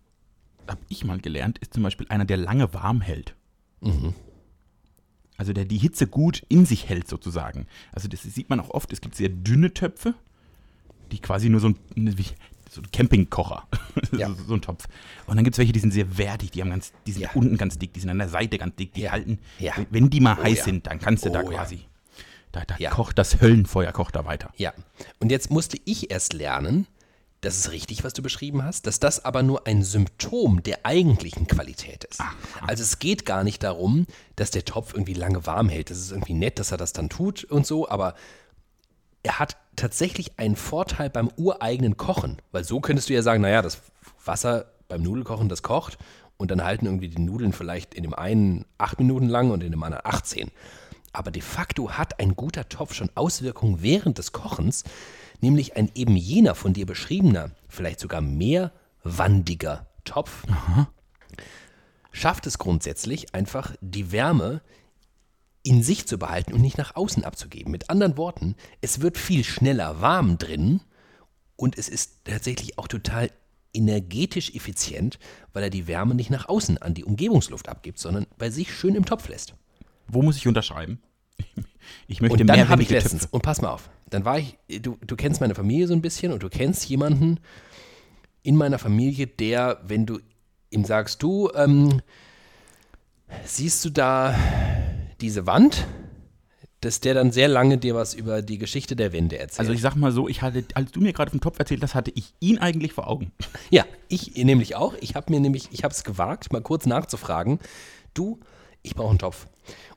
habe 0.69 0.81
ich 0.89 1.03
mal 1.03 1.19
gelernt, 1.19 1.57
ist 1.59 1.73
zum 1.73 1.83
Beispiel 1.83 2.07
einer, 2.09 2.25
der 2.25 2.37
lange 2.37 2.73
warm 2.73 3.01
hält. 3.01 3.35
Mhm. 3.81 4.13
Also 5.37 5.53
der 5.53 5.65
die 5.65 5.77
Hitze 5.77 6.05
gut 6.07 6.43
in 6.49 6.65
sich 6.65 6.89
hält 6.89 7.07
sozusagen. 7.07 7.65
Also 7.93 8.07
das 8.07 8.23
sieht 8.23 8.49
man 8.49 8.59
auch 8.59 8.71
oft, 8.71 8.91
es 8.91 8.99
gibt 9.01 9.15
sehr 9.15 9.29
dünne 9.29 9.73
Töpfe, 9.73 10.13
die 11.11 11.19
quasi 11.19 11.49
nur 11.49 11.61
so 11.61 11.69
ein, 11.69 11.75
wie, 11.95 12.25
so 12.69 12.81
ein 12.81 12.91
Campingkocher, 12.91 13.65
Ja. 14.11 14.27
so, 14.29 14.35
so 14.43 14.53
ein 14.55 14.61
Topf. 14.61 14.87
Und 15.27 15.37
dann 15.37 15.45
gibt 15.45 15.53
es 15.55 15.57
welche, 15.59 15.71
die 15.71 15.79
sind 15.79 15.91
sehr 15.91 16.17
wertig, 16.17 16.51
die 16.51 16.61
haben 16.61 16.69
ganz, 16.69 16.91
die 17.07 17.13
sind 17.13 17.21
Ja. 17.21 17.29
unten 17.35 17.57
ganz 17.57 17.79
dick, 17.79 17.93
die 17.93 18.01
sind 18.01 18.09
an 18.09 18.17
der 18.19 18.27
Seite 18.29 18.57
ganz 18.57 18.75
dick, 18.75 18.93
die 18.93 19.01
Ja. 19.01 19.11
halten, 19.13 19.39
Ja. 19.59 19.73
wenn 19.91 20.09
die 20.09 20.19
mal 20.19 20.37
Oh 20.39 20.43
heiß 20.43 20.65
sind, 20.65 20.87
dann 20.87 20.99
kannst 20.99 21.25
du 21.25 21.29
da 21.29 21.41
Oh 21.41 21.49
ja. 21.51 21.57
quasi, 21.57 21.85
da, 22.51 22.65
da 22.65 22.75
kocht 22.89 23.17
das 23.17 23.39
Höllenfeuer, 23.39 23.93
kocht 23.93 24.15
da 24.17 24.25
weiter. 24.25 24.51
Ja. 24.57 24.73
Und 25.19 25.31
jetzt 25.31 25.49
musste 25.51 25.77
ich 25.85 26.11
erst 26.11 26.33
lernen, 26.33 26.85
das 27.41 27.57
ist 27.57 27.71
richtig, 27.71 28.03
was 28.03 28.13
du 28.13 28.21
beschrieben 28.21 28.63
hast, 28.63 28.85
dass 28.85 28.99
das 28.99 29.23
aber 29.23 29.43
nur 29.43 29.65
ein 29.65 29.83
Symptom 29.83 30.61
der 30.61 30.85
eigentlichen 30.85 31.47
Qualität 31.47 32.03
ist. 32.03 32.21
Also 32.67 32.83
es 32.83 32.99
geht 32.99 33.25
gar 33.25 33.43
nicht 33.43 33.63
darum, 33.63 34.07
dass 34.35 34.51
der 34.51 34.65
Topf 34.65 34.93
irgendwie 34.93 35.13
lange 35.13 35.45
warm 35.45 35.69
hält. 35.69 35.89
Das 35.89 35.99
ist 35.99 36.11
irgendwie 36.11 36.33
nett, 36.33 36.59
dass 36.59 36.71
er 36.71 36.77
das 36.77 36.91
dann 36.91 37.07
tut 37.07 37.45
und 37.45 37.65
so, 37.65 37.87
aber 37.87 38.15
er 39.23 39.39
hat 39.39 39.57
tatsächlich 39.75 40.37
einen 40.37 40.57
Vorteil 40.57 41.09
beim 41.09 41.29
ureigenen 41.37 41.95
Kochen, 41.95 42.41
weil 42.51 42.63
so 42.65 42.81
könntest 42.81 43.09
du 43.09 43.13
ja 43.13 43.21
sagen, 43.21 43.41
naja, 43.41 43.61
das 43.61 43.79
Wasser 44.25 44.65
beim 44.89 45.01
Nudelkochen 45.01 45.49
das 45.49 45.63
kocht 45.63 45.97
und 46.37 46.51
dann 46.51 46.63
halten 46.63 46.85
irgendwie 46.85 47.09
die 47.09 47.21
Nudeln 47.21 47.53
vielleicht 47.53 47.93
in 47.93 48.03
dem 48.03 48.13
einen 48.13 48.65
acht 48.77 48.99
Minuten 48.99 49.27
lang 49.27 49.51
und 49.51 49.63
in 49.63 49.71
dem 49.71 49.83
anderen 49.83 50.05
18. 50.05 50.51
Aber 51.13 51.31
de 51.31 51.41
facto 51.41 51.91
hat 51.91 52.19
ein 52.19 52.35
guter 52.35 52.67
Topf 52.69 52.93
schon 52.93 53.09
Auswirkungen 53.15 53.81
während 53.81 54.17
des 54.17 54.31
Kochens, 54.31 54.83
nämlich 55.41 55.75
ein 55.75 55.91
eben 55.95 56.15
jener 56.15 56.55
von 56.55 56.73
dir 56.73 56.85
beschriebener, 56.85 57.51
vielleicht 57.67 57.99
sogar 57.99 58.21
mehrwandiger 58.21 59.87
Topf, 60.03 60.45
schafft 62.11 62.47
es 62.47 62.57
grundsätzlich 62.57 63.33
einfach 63.35 63.75
die 63.81 64.11
Wärme 64.11 64.61
in 65.63 65.83
sich 65.83 66.07
zu 66.07 66.17
behalten 66.17 66.53
und 66.53 66.61
nicht 66.61 66.77
nach 66.77 66.95
außen 66.95 67.23
abzugeben. 67.23 67.71
Mit 67.71 67.89
anderen 67.89 68.17
Worten, 68.17 68.55
es 68.81 69.01
wird 69.01 69.17
viel 69.17 69.43
schneller 69.43 70.01
warm 70.01 70.37
drin 70.37 70.81
und 71.55 71.77
es 71.77 71.89
ist 71.89 72.25
tatsächlich 72.25 72.79
auch 72.79 72.87
total 72.87 73.29
energetisch 73.73 74.55
effizient, 74.55 75.19
weil 75.53 75.63
er 75.63 75.69
die 75.69 75.87
Wärme 75.87 76.15
nicht 76.15 76.29
nach 76.29 76.49
außen 76.49 76.79
an 76.79 76.93
die 76.93 77.03
Umgebungsluft 77.03 77.69
abgibt, 77.69 77.99
sondern 77.99 78.25
bei 78.37 78.49
sich 78.49 78.73
schön 78.73 78.95
im 78.95 79.05
Topf 79.05 79.27
lässt. 79.27 79.53
Wo 80.07 80.21
muss 80.21 80.37
ich 80.37 80.47
unterschreiben? 80.47 81.01
Ich 82.07 82.21
möchte 82.21 82.41
Und 82.41 82.47
dann 82.47 82.69
habe 82.69 82.83
ich 82.83 82.89
letztens, 82.89 83.23
Töpfe. 83.23 83.35
und 83.35 83.41
pass 83.41 83.61
mal 83.61 83.69
auf, 83.69 83.89
dann 84.09 84.25
war 84.25 84.39
ich, 84.39 84.57
du, 84.81 84.97
du 85.05 85.15
kennst 85.15 85.41
meine 85.41 85.55
Familie 85.55 85.87
so 85.87 85.93
ein 85.93 86.01
bisschen 86.01 86.31
und 86.31 86.43
du 86.43 86.49
kennst 86.49 86.87
jemanden 86.89 87.39
in 88.43 88.55
meiner 88.55 88.79
Familie, 88.79 89.27
der, 89.27 89.79
wenn 89.85 90.05
du 90.05 90.19
ihm 90.69 90.85
sagst, 90.85 91.21
du, 91.23 91.49
ähm, 91.55 92.01
siehst 93.43 93.83
du 93.85 93.89
da 93.89 94.35
diese 95.21 95.45
Wand, 95.45 95.85
dass 96.81 97.01
der 97.01 97.13
dann 97.13 97.31
sehr 97.31 97.49
lange 97.49 97.77
dir 97.77 97.93
was 97.93 98.13
über 98.13 98.41
die 98.41 98.57
Geschichte 98.57 98.95
der 98.95 99.11
Wände 99.11 99.37
erzählt. 99.37 99.59
Also 99.59 99.73
ich 99.73 99.81
sag 99.81 99.95
mal 99.95 100.11
so, 100.11 100.29
ich 100.29 100.41
hatte, 100.41 100.63
als 100.75 100.91
du 100.91 101.01
mir 101.01 101.11
gerade 101.11 101.29
vom 101.29 101.41
Topf 101.41 101.59
erzählt 101.59 101.83
hast, 101.83 101.93
hatte 101.93 102.11
ich 102.15 102.33
ihn 102.39 102.57
eigentlich 102.57 102.93
vor 102.93 103.07
Augen. 103.07 103.31
Ja, 103.69 103.85
ich 104.07 104.35
nämlich 104.35 104.75
auch. 104.75 104.95
Ich 104.99 105.15
habe 105.15 105.31
mir 105.31 105.39
nämlich, 105.39 105.67
ich 105.71 105.83
habe 105.83 105.93
es 105.93 106.03
gewagt, 106.03 106.51
mal 106.51 106.61
kurz 106.61 106.87
nachzufragen. 106.87 107.59
Du, 108.15 108.39
ich 108.81 108.95
brauche 108.95 109.09
einen 109.09 109.19
Topf. 109.19 109.45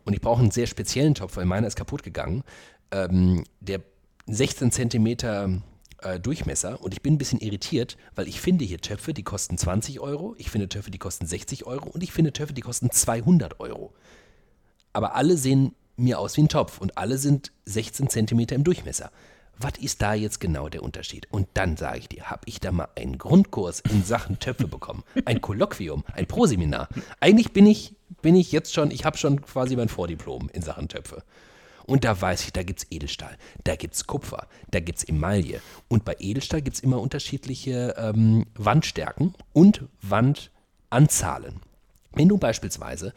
Und 0.05 0.13
ich 0.13 0.21
brauche 0.21 0.43
einen 0.43 0.51
sehr 0.51 0.67
speziellen 0.67 1.15
Topf, 1.15 1.37
weil 1.37 1.47
meiner 1.47 1.67
ist 1.67 1.77
kaputt 1.77 2.03
gegangen. 2.03 2.43
Ähm, 2.91 3.45
der 3.61 3.81
16 4.27 4.71
Zentimeter 4.71 5.63
äh, 5.99 6.21
Durchmesser. 6.21 6.83
Und 6.83 6.93
ich 6.93 7.03
bin 7.03 7.15
ein 7.15 7.19
bisschen 7.19 7.41
irritiert, 7.41 7.97
weil 8.15 8.29
ich 8.29 8.41
finde 8.41 8.65
hier 8.65 8.81
Töpfe, 8.81 9.15
die 9.15 9.23
kosten 9.23 9.59
20 9.59 10.01
Euro. 10.01 10.35
Ich 10.39 10.51
finde 10.51 10.69
Töpfe, 10.69 10.91
die 10.91 10.99
kosten 10.99 11.27
60 11.27 11.67
Euro. 11.67 11.89
Und 11.91 12.03
ich 12.03 12.13
finde 12.13 12.33
Töpfe, 12.33 12.53
die 12.53 12.61
kosten 12.61 12.91
200 12.91 13.61
Euro. 13.61 13.93
Aber 14.93 15.15
alle 15.15 15.37
sehen 15.37 15.75
mir 15.97 16.19
aus 16.19 16.37
wie 16.37 16.43
ein 16.43 16.49
Topf 16.49 16.81
und 16.81 16.99
alle 16.99 17.19
sind 17.19 17.53
16 17.65 18.09
Zentimeter 18.09 18.55
im 18.55 18.65
Durchmesser. 18.65 19.11
Was 19.59 19.75
ist 19.79 20.03
da 20.03 20.15
jetzt 20.15 20.41
genau 20.41 20.69
der 20.69 20.83
Unterschied? 20.83 21.29
Und 21.31 21.47
dann 21.55 21.77
sage 21.77 21.99
ich 21.99 22.09
dir, 22.09 22.31
habe 22.31 22.43
ich 22.47 22.59
da 22.59 22.73
mal 22.73 22.89
einen 22.97 23.19
Grundkurs 23.19 23.81
in 23.81 24.03
Sachen 24.03 24.39
Töpfe 24.39 24.67
bekommen, 24.67 25.05
ein 25.25 25.41
Kolloquium, 25.41 26.05
ein 26.15 26.27
Proseminar. 26.27 26.89
Eigentlich 27.21 27.53
bin 27.53 27.67
ich, 27.67 27.95
bin 28.23 28.35
ich 28.35 28.51
jetzt 28.51 28.73
schon, 28.73 28.91
ich 28.91 29.05
habe 29.05 29.19
schon 29.19 29.43
quasi 29.43 29.77
mein 29.77 29.89
Vordiplom 29.89 30.49
in 30.53 30.63
Sachen 30.63 30.89
Töpfe. 30.89 31.23
Und 31.87 32.05
da 32.05 32.21
weiß 32.21 32.45
ich, 32.45 32.53
da 32.53 32.63
gibt 32.63 32.81
es 32.81 32.87
Edelstahl, 32.91 33.37
da 33.65 33.77
gibt 33.77 33.95
es 33.95 34.07
Kupfer, 34.07 34.47
da 34.71 34.81
gibt 34.81 34.99
es 34.99 35.09
Emaille. 35.09 35.61
Und 35.89 36.05
bei 36.05 36.17
Edelstahl 36.19 36.63
gibt 36.63 36.77
es 36.77 36.83
immer 36.83 37.01
unterschiedliche 37.01 37.95
ähm, 37.97 38.47
Wandstärken 38.55 39.35
und 39.53 39.85
Wandanzahlen. 40.03 41.61
Wenn 42.15 42.29
du 42.29 42.39
beispielsweise 42.39 43.15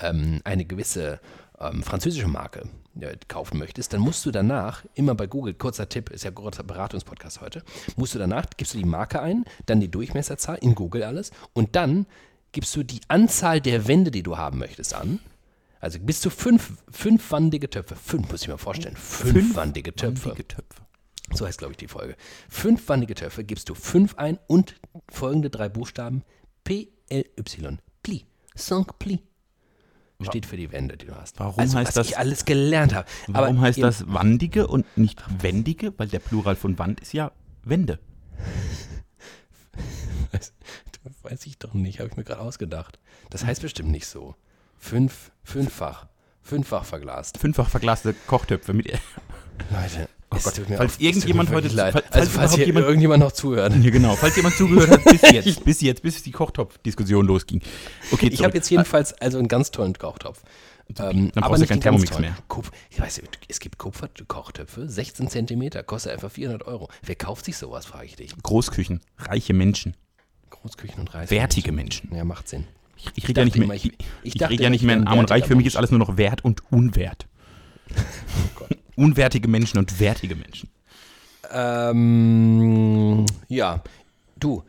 ähm, 0.00 0.40
eine 0.44 0.64
gewisse 0.64 1.20
ähm, 1.60 1.82
französische 1.82 2.28
Marke 2.28 2.68
äh, 3.00 3.16
kaufen 3.28 3.58
möchtest, 3.58 3.92
dann 3.92 4.00
musst 4.00 4.24
du 4.26 4.30
danach, 4.30 4.84
immer 4.94 5.14
bei 5.14 5.26
Google, 5.26 5.54
kurzer 5.54 5.88
Tipp, 5.88 6.10
ist 6.10 6.24
ja 6.24 6.30
kurzer 6.30 6.62
Beratungspodcast 6.62 7.40
heute, 7.40 7.62
musst 7.96 8.14
du 8.14 8.18
danach, 8.18 8.46
gibst 8.56 8.74
du 8.74 8.78
die 8.78 8.84
Marke 8.84 9.20
ein, 9.20 9.44
dann 9.66 9.80
die 9.80 9.90
Durchmesserzahl, 9.90 10.58
in 10.60 10.74
Google 10.74 11.02
alles, 11.02 11.30
und 11.52 11.76
dann 11.76 12.06
gibst 12.52 12.74
du 12.76 12.82
die 12.82 13.00
Anzahl 13.08 13.60
der 13.60 13.86
Wände, 13.88 14.10
die 14.10 14.22
du 14.22 14.38
haben 14.38 14.58
möchtest, 14.58 14.94
an. 14.94 15.20
Also 15.80 15.98
bis 16.00 16.20
zu 16.20 16.30
fünf, 16.30 16.72
fünfwandige 16.90 17.70
Töpfe. 17.70 17.94
Fünf, 17.96 18.30
muss 18.30 18.42
ich 18.42 18.48
mir 18.48 18.58
vorstellen. 18.58 18.96
Fünfwandige 18.96 19.94
Töpfe. 19.94 20.26
Wandige 20.30 20.48
Töpfe. 20.48 20.82
So 21.32 21.46
heißt, 21.46 21.58
glaube 21.58 21.72
ich, 21.72 21.76
die 21.76 21.88
Folge. 21.88 22.16
Fünfwandige 22.48 23.14
Töpfe 23.14 23.44
gibst 23.44 23.68
du 23.68 23.74
fünf 23.74 24.14
ein 24.16 24.38
und 24.46 24.76
folgende 25.10 25.50
drei 25.50 25.68
Buchstaben 25.68 26.22
P-L-Y. 26.64 27.78
Pli. 28.02 28.26
Cinq 28.56 28.98
pli. 28.98 29.22
Steht 30.20 30.46
für 30.46 30.56
die 30.56 30.72
Wände, 30.72 30.96
die 30.96 31.06
du 31.06 31.14
hast. 31.14 31.38
Warum 31.38 31.60
also, 31.60 31.78
heißt 31.78 31.88
was 31.88 31.94
das- 31.94 32.08
ich 32.08 32.18
alles 32.18 32.44
gelernt 32.44 32.92
habe. 32.92 33.06
Warum 33.28 33.60
heißt 33.60 33.78
eben- 33.78 33.86
das 33.86 34.04
wandige 34.08 34.66
und 34.66 34.84
nicht 34.96 35.22
wendige? 35.42 35.96
Weil 35.96 36.08
der 36.08 36.18
Plural 36.18 36.56
von 36.56 36.76
Wand 36.78 36.98
ist 37.00 37.12
ja 37.12 37.30
Wände. 37.62 38.00
Weiß, 40.32 40.52
weiß 41.22 41.46
ich 41.46 41.58
doch 41.58 41.72
nicht, 41.72 42.00
habe 42.00 42.10
ich 42.10 42.16
mir 42.16 42.24
gerade 42.24 42.40
ausgedacht. 42.40 42.98
Das 43.30 43.44
heißt 43.44 43.62
bestimmt 43.62 43.90
nicht 43.90 44.06
so. 44.06 44.34
Fünf, 44.78 45.30
fünffach. 45.42 46.06
Fünffach 46.42 46.84
verglast. 46.84 47.38
Fünffach 47.38 47.68
verglaste 47.68 48.14
Kochtöpfe 48.26 48.72
mit. 48.72 48.86
Leute, 49.70 50.08
Oh 50.30 50.36
Gott, 50.42 50.56
tut 50.56 50.68
mir 50.68 50.76
falls 50.76 50.98
irgendjemand 51.00 51.50
heute- 51.50 51.68
leid. 51.68 51.92
falls- 51.94 52.12
also 52.12 52.30
falls 52.30 52.54
hier 52.54 52.66
jemand- 52.66 52.84
irgendjemand 52.86 53.22
noch 53.22 53.32
zuhört. 53.32 53.74
Ja, 53.74 53.90
genau. 53.90 54.14
Falls 54.14 54.36
jemand 54.36 54.56
zugehört 54.56 54.90
hat, 54.90 55.04
bis 55.04 55.22
jetzt, 55.22 55.64
bis 55.64 55.80
jetzt, 55.80 56.02
bis 56.02 56.22
die 56.22 56.32
Kochtopf-Diskussion 56.32 57.26
losging. 57.26 57.62
Okay, 58.12 58.28
Ich 58.28 58.44
habe 58.44 58.54
jetzt 58.54 58.68
jedenfalls 58.70 59.14
also 59.14 59.38
einen 59.38 59.48
ganz 59.48 59.70
tollen 59.70 59.94
Kochtopf. 59.94 60.42
Ähm, 60.98 61.30
Dann 61.34 61.42
brauchst 61.44 61.62
du 61.62 61.66
keinen 61.66 61.80
Thermomix 61.80 62.18
mehr. 62.18 62.36
Kupf, 62.48 62.70
ich 62.90 63.00
weiß, 63.00 63.20
es 63.48 63.58
gibt 63.60 63.78
Kupferkochtöpfe, 63.78 64.88
16 64.88 65.28
Zentimeter, 65.28 65.82
kostet 65.82 66.12
einfach 66.12 66.30
400 66.30 66.66
Euro. 66.66 66.88
Wer 67.02 67.14
kauft 67.14 67.44
sich 67.46 67.56
sowas, 67.58 67.84
frage 67.86 68.06
ich 68.06 68.16
dich. 68.16 68.34
Großküchen, 68.42 69.00
reiche 69.18 69.52
Menschen, 69.54 69.96
Großküchen 70.50 71.00
und 71.00 71.14
Reis. 71.14 71.30
wertige 71.30 71.72
Menschen. 71.72 72.14
Ja, 72.14 72.24
macht 72.24 72.48
Sinn. 72.48 72.66
Ich, 72.98 73.06
ich 73.14 73.28
rede 73.28 73.40
ja 73.40 73.44
nicht 73.44 73.56
mehr, 73.56 73.64
immer, 73.64 73.74
ich, 73.74 73.86
ich- 73.86 74.34
ich, 74.34 74.42
rede 74.50 74.62
ja 74.62 74.70
nicht 74.70 74.82
ich 74.82 74.86
mehr 74.86 74.96
in 74.96 75.06
Arm 75.06 75.18
und 75.20 75.30
Reich. 75.30 75.46
Für 75.46 75.54
mich 75.54 75.66
ist 75.66 75.76
alles 75.76 75.90
nur 75.90 75.98
noch 76.00 76.16
Wert 76.16 76.44
und 76.44 76.62
Unwert. 76.72 77.26
Oh 78.60 79.02
Unwertige 79.04 79.46
Menschen 79.48 79.78
und 79.78 80.00
wertige 80.00 80.34
Menschen. 80.34 80.68
Ähm, 81.52 83.24
ja, 83.48 83.82
du, 84.38 84.64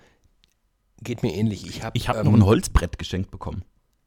geht 1.02 1.24
mir 1.24 1.34
ähnlich. 1.34 1.66
Ich 1.68 1.84
habe 1.84 1.98
Ich 1.98 2.08
habe 2.08 2.20
ähm, 2.20 2.26
noch 2.26 2.34
ein 2.34 2.46
Holzbrett 2.46 2.98
geschenkt 3.00 3.32
bekommen. 3.32 3.64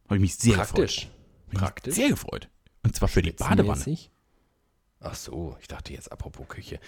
Habe 0.06 0.16
ich 0.16 0.20
mich 0.20 0.36
sehr 0.36 0.54
praktisch. 0.54 1.08
gefreut. 1.50 1.60
Praktisch. 1.60 1.94
Sehr 1.94 2.08
gefreut. 2.08 2.48
Und 2.84 2.94
zwar 2.94 3.08
für 3.08 3.22
die 3.22 3.32
Badewanne. 3.32 3.84
Ach 5.00 5.14
so, 5.16 5.56
ich 5.60 5.66
dachte 5.66 5.92
jetzt 5.92 6.12
apropos 6.12 6.46
Küche. 6.48 6.78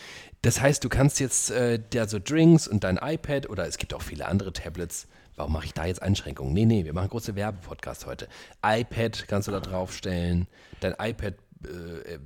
Das 0.43 0.61
heißt, 0.61 0.85
du 0.85 0.89
kannst 0.89 1.19
jetzt 1.19 1.51
äh, 1.51 1.81
der 1.81 2.09
so 2.09 2.21
Drinks 2.21 2.69
und 2.69 2.85
dein 2.85 2.97
iPad 2.99 3.51
oder 3.51 3.67
es 3.67 3.77
gibt 3.79 3.93
auch 3.93 4.03
viele 4.03 4.27
andere 4.27 4.53
Tablets. 4.53 5.09
Warum 5.37 5.53
mache 5.53 5.67
ich 5.67 5.75
da 5.75 5.85
jetzt 5.85 6.01
Einschränkungen? 6.03 6.53
Nee, 6.53 6.65
nee, 6.65 6.85
wir 6.85 6.93
machen 6.93 7.09
große 7.09 7.35
Werbepodcast 7.35 8.07
heute. 8.07 8.29
iPad 8.65 9.27
kannst 9.29 9.49
du 9.49 9.53
da 9.53 9.61
draufstellen, 9.61 10.47
dein 10.81 10.93
iPad 11.01 11.35
äh, 11.65 12.15
äh, 12.15 12.19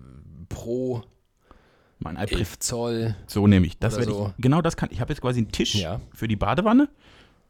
Pro 0.48 1.02
Mein 1.98 2.16
iPad 2.16 2.32
11 2.32 2.58
Zoll. 2.58 3.16
So 3.26 3.46
nehme 3.46 3.66
ich. 3.66 3.78
Das 3.78 3.96
werde 3.96 4.12
so. 4.12 4.32
ich. 4.36 4.42
Genau 4.42 4.60
das 4.62 4.76
kann. 4.76 4.90
Ich 4.92 5.00
habe 5.00 5.12
jetzt 5.12 5.20
quasi 5.22 5.40
einen 5.40 5.52
Tisch 5.52 5.74
Ja. 5.74 6.00
für 6.12 6.28
die 6.28 6.36
Badewanne. 6.36 6.88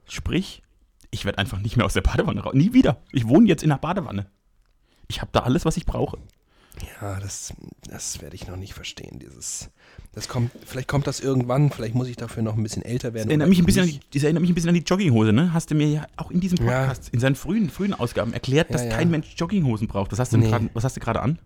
Sprich, 0.07 0.63
ich 1.11 1.25
werde 1.25 1.39
einfach 1.39 1.59
nicht 1.59 1.77
mehr 1.77 1.87
aus 1.87 1.95
der 1.95 2.03
Badewanne 2.03 2.41
raus. 2.41 2.55
Nie 2.55 2.73
wieder. 2.73 2.99
Ich 3.13 3.27
wohne 3.29 3.49
jetzt 3.49 3.63
in 3.63 3.71
der 3.71 3.79
Badewanne. 3.79 4.27
Ich 5.09 5.21
habe 5.21 5.31
da 5.33 5.41
alles, 5.41 5.65
was 5.65 5.77
ich 5.77 5.87
brauche. 5.87 6.19
Ja, 7.01 7.19
das, 7.21 7.53
das 7.89 8.21
werde 8.21 8.35
ich 8.37 8.47
noch 8.47 8.57
nicht 8.57 8.75
verstehen. 8.75 9.19
Dieses, 9.19 9.71
das 10.13 10.29
kommt, 10.29 10.51
vielleicht 10.67 10.89
kommt 10.89 11.07
das 11.07 11.21
irgendwann, 11.21 11.71
vielleicht 11.71 11.95
muss 11.95 12.09
ich 12.09 12.17
dafür 12.17 12.43
noch 12.43 12.57
ein 12.57 12.63
bisschen 12.63 12.83
älter 12.85 13.15
werden. 13.15 13.29
Das 13.29 13.31
erinnert, 13.31 13.49
mich 13.49 13.59
ein 13.59 13.67
bisschen 13.67 13.87
die, 13.87 14.01
das 14.13 14.23
erinnert 14.23 14.41
mich 14.43 14.51
ein 14.51 14.55
bisschen 14.55 14.69
an 14.71 14.75
die 14.75 14.83
Jogginghose, 14.83 15.33
ne? 15.33 15.53
Hast 15.53 15.71
du 15.71 15.75
mir 15.75 15.87
ja 15.89 16.07
auch 16.17 16.31
in 16.31 16.41
diesem 16.41 16.59
Ja. 16.65 16.81
Podcast, 16.81 17.09
in 17.11 17.21
seinen 17.21 17.35
frühen, 17.37 17.71
frühen 17.71 17.95
Ausgaben 17.95 18.33
erklärt, 18.33 18.73
dass 18.73 18.83
Ja, 18.83 18.89
ja. 18.91 18.97
kein 18.97 19.11
Mensch 19.11 19.35
Jogginghosen 19.37 19.89
braucht. 19.89 20.13
Was 20.13 20.19
hast 20.19 20.33
du, 20.33 20.39
Nee. 20.39 20.49
grad- 20.49 20.71
was 20.75 20.85
hast 20.85 20.97
du 20.97 21.01
gerade 21.01 21.21
an? 21.21 21.39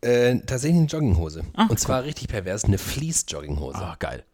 Äh, 0.00 0.40
tatsächlich 0.40 0.78
eine 0.78 0.86
Jogginghose. 0.86 1.44
Ah, 1.54 1.66
und 1.70 1.78
zwar 1.80 2.04
richtig 2.04 2.28
pervers, 2.28 2.64
eine 2.64 2.76
Fleece-Jogginghose. 2.78 3.78
Ah, 3.78 3.96
geil. 3.98 4.24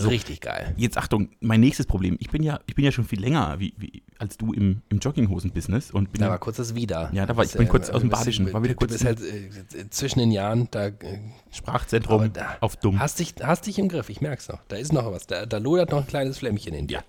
Richtig 0.00 0.40
geil. 0.40 0.74
Jetzt 0.76 0.96
Achtung, 0.96 1.30
mein 1.40 1.60
nächstes 1.60 1.86
Problem. 1.86 2.16
Ich 2.20 2.30
bin 2.30 2.42
ja, 2.42 2.60
ich 2.66 2.74
bin 2.76 2.84
ja 2.84 2.92
schon 2.92 3.04
viel 3.04 3.20
länger 3.20 3.58
wie, 3.58 3.74
wie, 3.78 4.02
als 4.18 4.36
du 4.36 4.52
im, 4.52 4.82
im 4.90 4.98
Jogginghosen-Business 5.00 5.90
und 5.90 6.12
bin 6.12 6.20
Da 6.20 6.26
ja, 6.26 6.30
war 6.32 6.38
kurz 6.38 6.56
das 6.58 6.74
Wieder. 6.76 7.10
Ja, 7.12 7.26
da 7.26 7.36
war- 7.36 7.44
ich 7.44 7.52
bin 7.54 7.68
kurz 7.68 7.90
aus 7.90 8.00
dem 8.02 8.10
Badischen, 8.10 8.52
war 8.52 8.62
wieder 8.62 8.74
du 8.74 8.78
kurz 8.78 8.92
bist 8.92 9.04
halt 9.04 9.20
äh, 9.20 9.90
zwischen 9.90 10.20
den 10.20 10.30
Jahren, 10.30 10.68
da 10.70 10.86
äh, 10.86 10.92
Sprachzentrum 11.50 12.32
da- 12.32 12.58
auf 12.60 12.76
dumm. 12.76 13.00
hast 13.00 13.18
dich, 13.18 13.34
hast 13.42 13.66
dich 13.66 13.78
im 13.78 13.88
Griff, 13.88 14.08
ich 14.08 14.20
merk's 14.20 14.48
noch. 14.48 14.60
Da 14.68 14.76
ist 14.76 14.92
noch 14.92 15.10
was, 15.10 15.26
da, 15.26 15.46
da 15.46 15.58
lodert 15.58 15.90
noch 15.90 15.98
ein 15.98 16.06
kleines 16.06 16.38
Flämmchen 16.38 16.74
in 16.74 16.86
dir. 16.86 17.02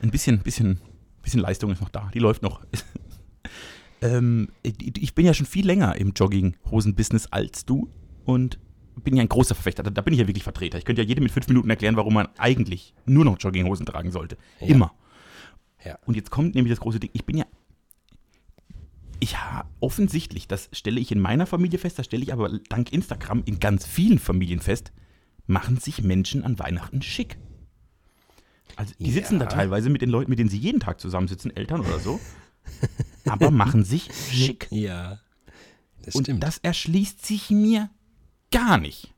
Ein 0.00 0.10
bisschen, 0.10 0.38
bisschen, 0.38 0.80
bisschen 1.22 1.40
Leistung 1.40 1.70
ist 1.72 1.82
noch 1.82 1.90
da. 1.90 2.10
Die 2.14 2.20
läuft 2.20 2.42
noch. 2.42 2.62
ähm, 4.02 4.48
ich 4.62 4.74
ich 5.02 5.14
bin 5.14 5.26
ja 5.26 5.34
schon 5.34 5.46
viel 5.46 5.66
länger 5.66 5.96
im 5.96 6.12
Jogginghosen-Business 6.16 7.26
als 7.30 7.64
du 7.66 7.88
und 8.24 8.58
bin 9.02 9.16
ja 9.16 9.22
ein 9.22 9.28
großer 9.28 9.54
Verfechter. 9.54 9.82
Da, 9.82 9.90
da 9.90 10.02
bin 10.02 10.14
ich 10.14 10.20
ja 10.20 10.26
wirklich 10.26 10.44
Vertreter. 10.44 10.78
Ich 10.78 10.84
könnte 10.84 11.02
ja 11.02 11.08
jedem 11.08 11.24
mit 11.24 11.32
fünf 11.32 11.48
Minuten 11.48 11.68
erklären, 11.70 11.96
warum 11.96 12.14
man 12.14 12.28
eigentlich 12.38 12.94
nur 13.06 13.24
noch 13.24 13.36
Jogginghosen 13.38 13.86
tragen 13.86 14.10
sollte. 14.10 14.36
Ja. 14.60 14.66
Immer. 14.68 14.92
Ja. 15.84 15.98
Und 16.06 16.14
jetzt 16.16 16.30
kommt 16.30 16.54
nämlich 16.54 16.72
das 16.72 16.80
große 16.80 17.00
Ding. 17.00 17.10
Ich 17.12 17.24
bin 17.24 17.38
ja. 17.38 17.46
Ich 19.22 19.36
ha, 19.38 19.68
offensichtlich, 19.80 20.48
das 20.48 20.70
stelle 20.72 20.98
ich 20.98 21.12
in 21.12 21.20
meiner 21.20 21.46
Familie 21.46 21.78
fest, 21.78 21.98
das 21.98 22.06
stelle 22.06 22.22
ich 22.22 22.32
aber 22.32 22.58
dank 22.70 22.90
Instagram 22.92 23.42
in 23.44 23.60
ganz 23.60 23.86
vielen 23.86 24.18
Familien 24.18 24.60
fest, 24.60 24.92
machen 25.46 25.76
sich 25.76 26.02
Menschen 26.02 26.42
an 26.42 26.58
Weihnachten 26.58 27.02
schick. 27.02 27.36
Also 28.76 28.94
die 28.98 29.10
sitzen 29.10 29.38
da 29.38 29.44
Ja. 29.44 29.50
teilweise 29.50 29.90
mit 29.90 30.00
den 30.00 30.08
Leuten, 30.08 30.30
mit 30.30 30.38
denen 30.38 30.48
sie 30.48 30.56
jeden 30.56 30.80
Tag 30.80 31.00
zusammensitzen, 31.00 31.54
Eltern 31.54 31.80
oder 31.80 31.98
so, 31.98 32.18
aber 33.26 33.50
machen 33.50 33.84
sich 33.84 34.08
schick. 34.32 34.68
Ja. 34.70 35.18
Das 36.02 36.14
Und 36.14 36.24
stimmt. 36.24 36.42
das 36.42 36.56
erschließt 36.58 37.26
sich 37.26 37.50
mir 37.50 37.90
gar 38.50 38.78
nicht. 38.78 39.12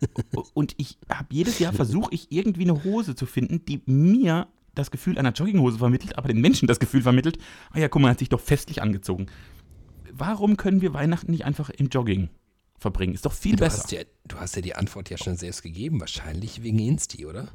Und 0.54 0.74
ich 0.78 0.98
habe 1.08 1.28
jedes 1.30 1.58
Jahr 1.58 1.72
versuche 1.72 2.12
ich 2.14 2.32
irgendwie 2.32 2.62
eine 2.62 2.84
Hose 2.84 3.14
zu 3.14 3.26
finden, 3.26 3.64
die 3.64 3.82
mir 3.86 4.48
das 4.74 4.90
Gefühl 4.90 5.18
einer 5.18 5.32
Jogginghose 5.32 5.78
vermittelt, 5.78 6.16
aber 6.18 6.28
den 6.28 6.40
Menschen 6.40 6.66
das 6.66 6.80
Gefühl 6.80 7.02
vermittelt, 7.02 7.38
ah 7.72 7.78
ja, 7.78 7.88
guck 7.88 8.02
mal, 8.02 8.08
er 8.08 8.12
hat 8.12 8.18
sich 8.18 8.30
doch 8.30 8.40
festlich 8.40 8.82
angezogen. 8.82 9.26
Warum 10.10 10.56
können 10.56 10.80
wir 10.80 10.94
Weihnachten 10.94 11.30
nicht 11.30 11.44
einfach 11.44 11.70
im 11.70 11.88
Jogging 11.88 12.30
verbringen? 12.78 13.14
Ist 13.14 13.26
doch 13.26 13.32
viel 13.32 13.56
du, 13.56 13.64
besser. 13.64 13.82
hast 13.82 13.92
ja, 13.92 14.02
du 14.26 14.36
hast 14.36 14.56
ja 14.56 14.62
die 14.62 14.74
Antwort 14.74 15.10
ja 15.10 15.18
schon 15.18 15.36
selbst 15.36 15.62
gegeben. 15.62 16.00
Wahrscheinlich 16.00 16.62
wegen 16.62 16.78
Insti, 16.78 17.26
oder? 17.26 17.48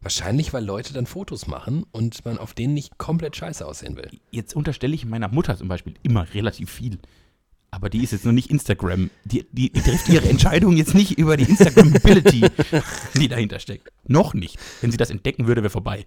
Wahrscheinlich, 0.00 0.52
weil 0.52 0.64
Leute 0.64 0.92
dann 0.92 1.06
Fotos 1.06 1.46
machen 1.46 1.86
und 1.90 2.24
man 2.26 2.36
auf 2.36 2.52
denen 2.52 2.74
nicht 2.74 2.98
komplett 2.98 3.36
scheiße 3.36 3.66
aussehen 3.66 3.96
will. 3.96 4.10
Jetzt 4.30 4.54
unterstelle 4.54 4.94
ich 4.94 5.06
meiner 5.06 5.28
Mutter 5.28 5.56
zum 5.56 5.68
Beispiel 5.68 5.94
immer 6.02 6.34
relativ 6.34 6.70
viel. 6.70 6.98
Aber 7.74 7.90
die 7.90 8.04
ist 8.04 8.12
jetzt 8.12 8.24
noch 8.24 8.32
nicht 8.32 8.50
Instagram. 8.50 9.10
Die, 9.24 9.44
die, 9.50 9.70
die 9.70 9.80
trifft 9.80 10.08
ihre 10.08 10.28
Entscheidung 10.28 10.76
jetzt 10.76 10.94
nicht 10.94 11.18
über 11.18 11.36
die 11.36 11.42
Instagram-Ability, 11.42 12.46
die 13.18 13.28
dahinter 13.28 13.58
steckt. 13.58 13.90
Noch 14.06 14.32
nicht. 14.32 14.58
Wenn 14.80 14.92
sie 14.92 14.96
das 14.96 15.10
entdecken 15.10 15.48
würde, 15.48 15.62
wäre 15.62 15.70
vorbei. 15.70 16.06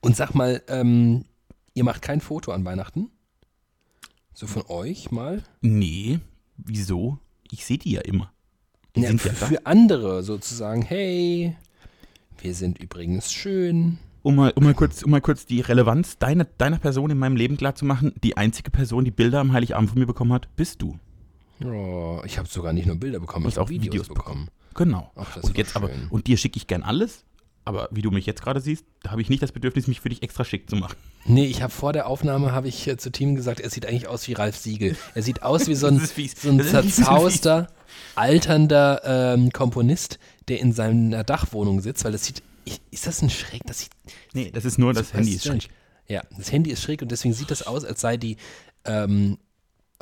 Und 0.00 0.16
sag 0.16 0.34
mal, 0.34 0.62
ähm, 0.68 1.24
ihr 1.74 1.82
macht 1.82 2.02
kein 2.02 2.20
Foto 2.20 2.52
an 2.52 2.64
Weihnachten? 2.64 3.10
So 4.32 4.46
von 4.46 4.62
euch 4.68 5.10
mal? 5.10 5.42
Nee, 5.62 6.20
wieso? 6.56 7.18
Ich 7.50 7.66
sehe 7.66 7.78
die 7.78 7.90
ja 7.90 8.02
immer. 8.02 8.32
Die 8.94 9.00
Ja, 9.00 9.10
ja 9.10 9.18
für 9.18 9.66
andere 9.66 10.22
sozusagen, 10.22 10.82
hey, 10.82 11.56
wir 12.40 12.54
sind 12.54 12.78
übrigens 12.78 13.32
schön. 13.32 13.98
Um 14.22 14.34
mal, 14.34 14.52
um, 14.54 14.64
mal 14.64 14.74
kurz, 14.74 15.02
um 15.02 15.10
mal 15.10 15.20
kurz 15.20 15.46
die 15.46 15.60
Relevanz 15.60 16.18
deiner, 16.18 16.44
deiner 16.44 16.78
Person 16.78 17.10
in 17.10 17.18
meinem 17.18 17.36
Leben 17.36 17.56
klarzumachen, 17.56 18.12
die 18.22 18.36
einzige 18.36 18.70
Person, 18.70 19.04
die 19.04 19.10
Bilder 19.10 19.40
am 19.40 19.52
Heiligabend 19.52 19.90
von 19.90 19.98
mir 19.98 20.06
bekommen 20.06 20.32
hat, 20.32 20.54
bist 20.56 20.82
du. 20.82 20.98
Oh, 21.64 22.20
ich 22.24 22.38
habe 22.38 22.48
sogar 22.48 22.72
nicht 22.72 22.86
nur 22.86 22.96
Bilder 22.96 23.20
bekommen, 23.20 23.46
ich 23.48 23.56
habe 23.56 23.64
auch 23.64 23.70
Videos, 23.70 23.86
Videos 23.86 24.08
bekommen. 24.08 24.48
Genau. 24.74 25.10
Ach, 25.16 25.36
und 25.36 25.56
jetzt 25.56 25.76
aber, 25.76 25.90
und 26.10 26.26
dir 26.26 26.36
schicke 26.36 26.56
ich 26.58 26.66
gern 26.66 26.82
alles, 26.82 27.24
aber 27.64 27.88
wie 27.90 28.02
du 28.02 28.10
mich 28.10 28.26
jetzt 28.26 28.42
gerade 28.42 28.60
siehst, 28.60 28.84
da 29.02 29.10
habe 29.10 29.20
ich 29.20 29.28
nicht 29.28 29.42
das 29.42 29.52
Bedürfnis, 29.52 29.86
mich 29.86 30.00
für 30.00 30.08
dich 30.08 30.22
extra 30.22 30.44
schick 30.44 30.68
zu 30.68 30.76
machen. 30.76 30.96
Nee, 31.26 31.46
ich 31.46 31.62
habe 31.62 31.72
vor 31.72 31.92
der 31.92 32.06
Aufnahme, 32.06 32.52
habe 32.52 32.68
ich 32.68 32.86
äh, 32.88 32.96
zu 32.96 33.10
Team 33.10 33.36
gesagt, 33.36 33.60
er 33.60 33.70
sieht 33.70 33.86
eigentlich 33.86 34.08
aus 34.08 34.26
wie 34.28 34.32
Ralf 34.32 34.56
Siegel. 34.56 34.96
Er 35.14 35.22
sieht 35.22 35.42
aus 35.42 35.66
wie 35.66 35.74
so 35.74 35.86
ein, 35.86 35.98
so 36.36 36.48
ein 36.48 36.60
zerzauster, 36.64 37.68
alternder 38.14 39.02
ähm, 39.04 39.50
Komponist, 39.50 40.18
der 40.48 40.60
in 40.60 40.72
seiner 40.72 41.24
Dachwohnung 41.24 41.80
sitzt, 41.80 42.04
weil 42.04 42.12
das 42.12 42.24
sieht, 42.24 42.42
ist 42.90 43.06
das 43.06 43.22
ein 43.22 43.30
Schräg? 43.30 43.62
Das 43.66 43.80
sieht, 43.80 43.90
Nee, 44.32 44.50
das 44.50 44.64
ist 44.64 44.78
nur, 44.78 44.92
das 44.92 45.06
super 45.08 45.18
Handy 45.18 45.34
ist 45.34 45.44
schräg. 45.46 45.68
Ja, 46.08 46.22
das 46.36 46.50
Handy 46.52 46.70
ist 46.70 46.82
schräg 46.82 47.02
und 47.02 47.10
deswegen 47.12 47.34
sieht 47.34 47.50
das 47.50 47.62
aus, 47.62 47.84
als 47.84 48.00
sei 48.00 48.16
die 48.16 48.36
ähm, 48.84 49.38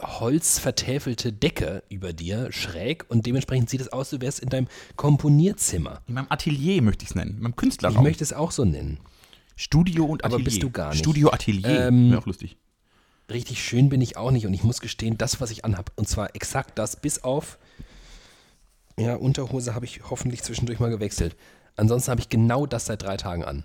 holzvertäfelte 0.01 1.33
Decke 1.33 1.83
über 1.89 2.13
dir 2.13 2.53
schräg 2.53 3.05
und 3.09 3.27
dementsprechend 3.27 3.69
sieht 3.71 3.81
es 3.81 3.89
aus, 3.93 4.11
du 4.11 4.21
wärst 4.21 4.41
in 4.41 4.49
deinem 4.49 4.69
Komponierzimmer. 4.97 6.03
In 6.07 6.15
meinem 6.15 6.27
Atelier 6.31 6.83
möchte 6.83 7.05
ich 7.05 7.11
es 7.11 7.15
nennen, 7.17 7.37
in 7.37 7.43
meinem 7.43 7.51
Ich 7.51 7.57
Künstlerraum. 7.57 8.03
möchte 8.05 8.23
es 8.25 8.33
auch 8.33 8.51
so 8.53 8.65
nennen. 8.65 8.99
Studio 9.57 10.05
und 10.05 10.25
Aber 10.25 10.35
Atelier. 10.37 10.45
bist 10.45 10.63
du 10.63 10.71
gar 10.71 10.91
nicht. 10.91 11.01
Studio 11.01 11.31
Atelier, 11.33 11.89
Ähm, 11.89 12.11
wäre 12.11 12.21
auch 12.21 12.27
lustig. 12.27 12.57
richtig 13.31 13.63
schön 13.63 13.89
bin 13.89 14.01
ich 14.01 14.17
auch 14.17 14.31
nicht 14.31 14.47
und 14.47 14.55
ich 14.55 14.63
muss 14.63 14.81
gestehen, 14.81 15.19
das, 15.19 15.41
was 15.41 15.51
ich 15.51 15.65
anhab, 15.65 15.91
und 15.97 16.09
zwar 16.09 16.35
exakt 16.37 16.79
das, 16.79 16.97
bis 17.01 17.25
auf, 17.25 17.59
ja, 18.97 19.15
Unterhose 19.17 19.75
habe 19.75 19.85
ich 19.85 20.01
hoffentlich 20.11 20.43
zwischendurch 20.43 20.79
mal 20.81 20.91
gewechselt. 20.91 21.37
Ansonsten 21.79 22.11
habe 22.11 22.21
ich 22.21 22.29
genau 22.29 22.67
das 22.67 22.87
seit 22.87 23.03
drei 23.03 23.17
Tagen 23.17 23.45
an. 23.45 23.65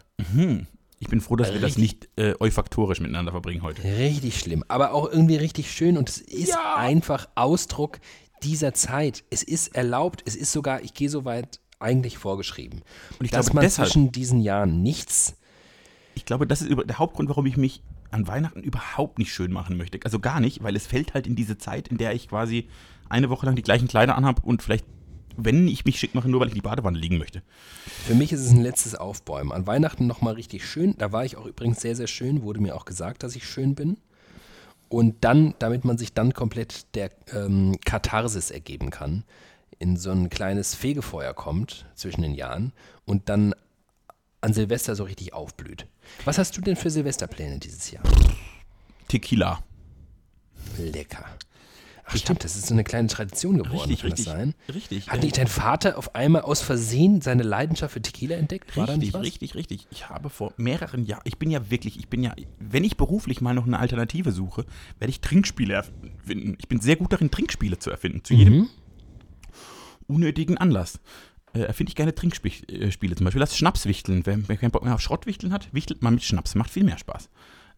Ich 0.99 1.07
bin 1.09 1.19
froh, 1.19 1.35
dass 1.35 1.51
wir 1.53 1.59
das 1.59 1.77
nicht 1.77 2.07
äh, 2.15 2.33
olfaktorisch 2.39 3.01
miteinander 3.01 3.31
verbringen 3.31 3.61
heute. 3.61 3.83
Richtig 3.83 4.39
schlimm, 4.39 4.63
aber 4.67 4.93
auch 4.93 5.11
irgendwie 5.11 5.35
richtig 5.35 5.71
schön 5.71 5.97
und 5.97 6.07
es 6.09 6.19
ist 6.19 6.55
einfach 6.75 7.27
Ausdruck 7.35 7.99
dieser 8.43 8.73
Zeit. 8.73 9.23
Es 9.29 9.43
ist 9.43 9.75
erlaubt, 9.75 10.23
es 10.25 10.35
ist 10.35 10.51
sogar, 10.51 10.81
ich 10.81 10.93
gehe 10.93 11.09
so 11.09 11.25
weit, 11.25 11.59
eigentlich 11.79 12.17
vorgeschrieben. 12.17 12.81
Und 13.19 13.25
ich 13.25 13.31
dass 13.31 13.47
glaube, 13.47 13.55
man 13.55 13.63
deshalb- 13.63 13.89
zwischen 13.89 14.11
diesen 14.11 14.39
Jahren 14.39 14.81
nichts 14.81 15.35
Ich 16.15 16.23
glaube, 16.25 16.47
das 16.47 16.61
ist 16.61 16.71
der 16.85 16.99
Hauptgrund, 16.99 17.27
warum 17.29 17.45
ich 17.45 17.57
mich 17.57 17.81
an 18.11 18.27
Weihnachten 18.27 18.61
überhaupt 18.61 19.17
nicht 19.17 19.33
schön 19.33 19.51
machen 19.51 19.75
möchte. 19.75 19.99
Also 20.03 20.19
gar 20.19 20.39
nicht, 20.39 20.63
weil 20.63 20.75
es 20.75 20.85
fällt 20.87 21.13
halt 21.15 21.27
in 21.27 21.35
diese 21.35 21.57
Zeit, 21.57 21.87
in 21.89 21.97
der 21.97 22.13
ich 22.13 22.29
quasi 22.29 22.69
eine 23.09 23.29
Woche 23.29 23.45
lang 23.47 23.55
die 23.55 23.63
gleichen 23.63 23.87
Kleider 23.87 24.15
anhab 24.15 24.43
und 24.43 24.61
vielleicht, 24.61 24.85
wenn 25.37 25.67
ich 25.67 25.85
mich 25.85 25.99
schick 25.99 26.15
mache, 26.15 26.29
nur 26.29 26.39
weil 26.39 26.47
ich 26.47 26.53
in 26.53 26.59
die 26.59 26.61
Badewanne 26.61 26.97
liegen 26.97 27.17
möchte. 27.17 27.41
Für 28.05 28.15
mich 28.15 28.31
ist 28.31 28.41
es 28.41 28.51
ein 28.51 28.61
letztes 28.61 28.95
Aufbäumen. 28.95 29.51
An 29.51 29.67
Weihnachten 29.67 30.07
nochmal 30.07 30.35
richtig 30.35 30.65
schön. 30.65 30.95
Da 30.97 31.11
war 31.11 31.25
ich 31.25 31.37
auch 31.37 31.45
übrigens 31.45 31.81
sehr, 31.81 31.95
sehr 31.95 32.07
schön. 32.07 32.43
Wurde 32.43 32.61
mir 32.61 32.75
auch 32.75 32.85
gesagt, 32.85 33.23
dass 33.23 33.35
ich 33.35 33.47
schön 33.47 33.75
bin. 33.75 33.97
Und 34.89 35.23
dann, 35.23 35.55
damit 35.59 35.85
man 35.85 35.97
sich 35.97 36.13
dann 36.13 36.33
komplett 36.33 36.93
der 36.95 37.09
ähm, 37.33 37.77
Katharsis 37.83 38.51
ergeben 38.51 38.91
kann, 38.91 39.23
in 39.79 39.97
so 39.97 40.11
ein 40.11 40.29
kleines 40.29 40.75
Fegefeuer 40.75 41.33
kommt 41.33 41.85
zwischen 41.95 42.21
den 42.21 42.35
Jahren 42.35 42.73
und 43.05 43.27
dann 43.27 43.55
an 44.41 44.53
Silvester 44.53 44.95
so 44.95 45.03
richtig 45.03 45.33
aufblüht. 45.33 45.87
Was 46.25 46.37
hast 46.37 46.55
du 46.55 46.61
denn 46.61 46.75
für 46.75 46.89
Silvesterpläne 46.89 47.59
dieses 47.59 47.91
Jahr? 47.91 48.03
Tequila. 49.07 49.63
Lecker. 50.77 51.25
Ach 52.05 52.17
stimmt, 52.17 52.43
das 52.43 52.55
ist 52.57 52.67
so 52.67 52.73
eine 52.73 52.83
kleine 52.83 53.07
Tradition 53.07 53.57
geworden, 53.57 53.77
Richtig, 53.89 54.01
kann 54.01 54.09
richtig. 54.11 54.25
das 54.25 54.33
sein? 54.33 54.53
Richtig. 54.73 55.07
Hat 55.09 55.23
nicht 55.23 55.37
dein 55.37 55.47
Vater 55.47 55.97
auf 55.97 56.15
einmal 56.15 56.41
aus 56.41 56.61
Versehen 56.61 57.21
seine 57.21 57.43
Leidenschaft 57.43 57.93
für 57.93 58.01
Tequila 58.01 58.35
entdeckt? 58.35 58.75
War 58.75 58.87
da 58.87 58.97
nicht 58.97 59.13
Richtig, 59.13 59.13
was? 59.13 59.21
richtig, 59.25 59.55
richtig. 59.55 59.87
Ich 59.91 60.09
habe 60.09 60.29
vor 60.29 60.53
mehreren 60.57 61.05
Jahren, 61.05 61.21
ich 61.23 61.37
bin 61.37 61.49
ja 61.49 61.71
wirklich, 61.71 61.97
ich 61.97 62.09
bin 62.09 62.21
ja, 62.21 62.35
wenn 62.59 62.83
ich 62.83 62.97
beruflich 62.97 63.39
mal 63.41 63.53
noch 63.53 63.65
eine 63.65 63.79
Alternative 63.79 64.31
suche, 64.33 64.65
werde 64.99 65.09
ich 65.11 65.21
Trinkspiele 65.21 65.73
erfinden. 65.73 66.55
Ich 66.59 66.67
bin 66.67 66.81
sehr 66.81 66.97
gut 66.97 67.13
darin, 67.13 67.31
Trinkspiele 67.31 67.79
zu 67.79 67.89
erfinden. 67.89 68.23
Zu 68.23 68.33
jedem 68.33 68.67
unnötigen 70.07 70.57
Anlass. 70.57 70.99
Äh, 71.53 71.59
erfinde 71.61 71.89
ich 71.91 71.95
gerne 71.95 72.13
Trinkspiele, 72.15 73.15
zum 73.15 73.25
Beispiel 73.25 73.39
das 73.39 73.55
Schnapswichteln. 73.55 74.25
Wer, 74.25 74.47
wer 74.49 74.57
keinen 74.57 74.71
Bock 74.71 74.83
mehr 74.83 74.95
auf 74.95 75.01
Schrottwichteln 75.01 75.53
hat, 75.53 75.71
wichtelt 75.73 76.01
man 76.01 76.15
mit 76.15 76.23
Schnaps. 76.23 76.55
Macht 76.55 76.71
viel 76.71 76.83
mehr 76.83 76.97
Spaß. 76.97 77.29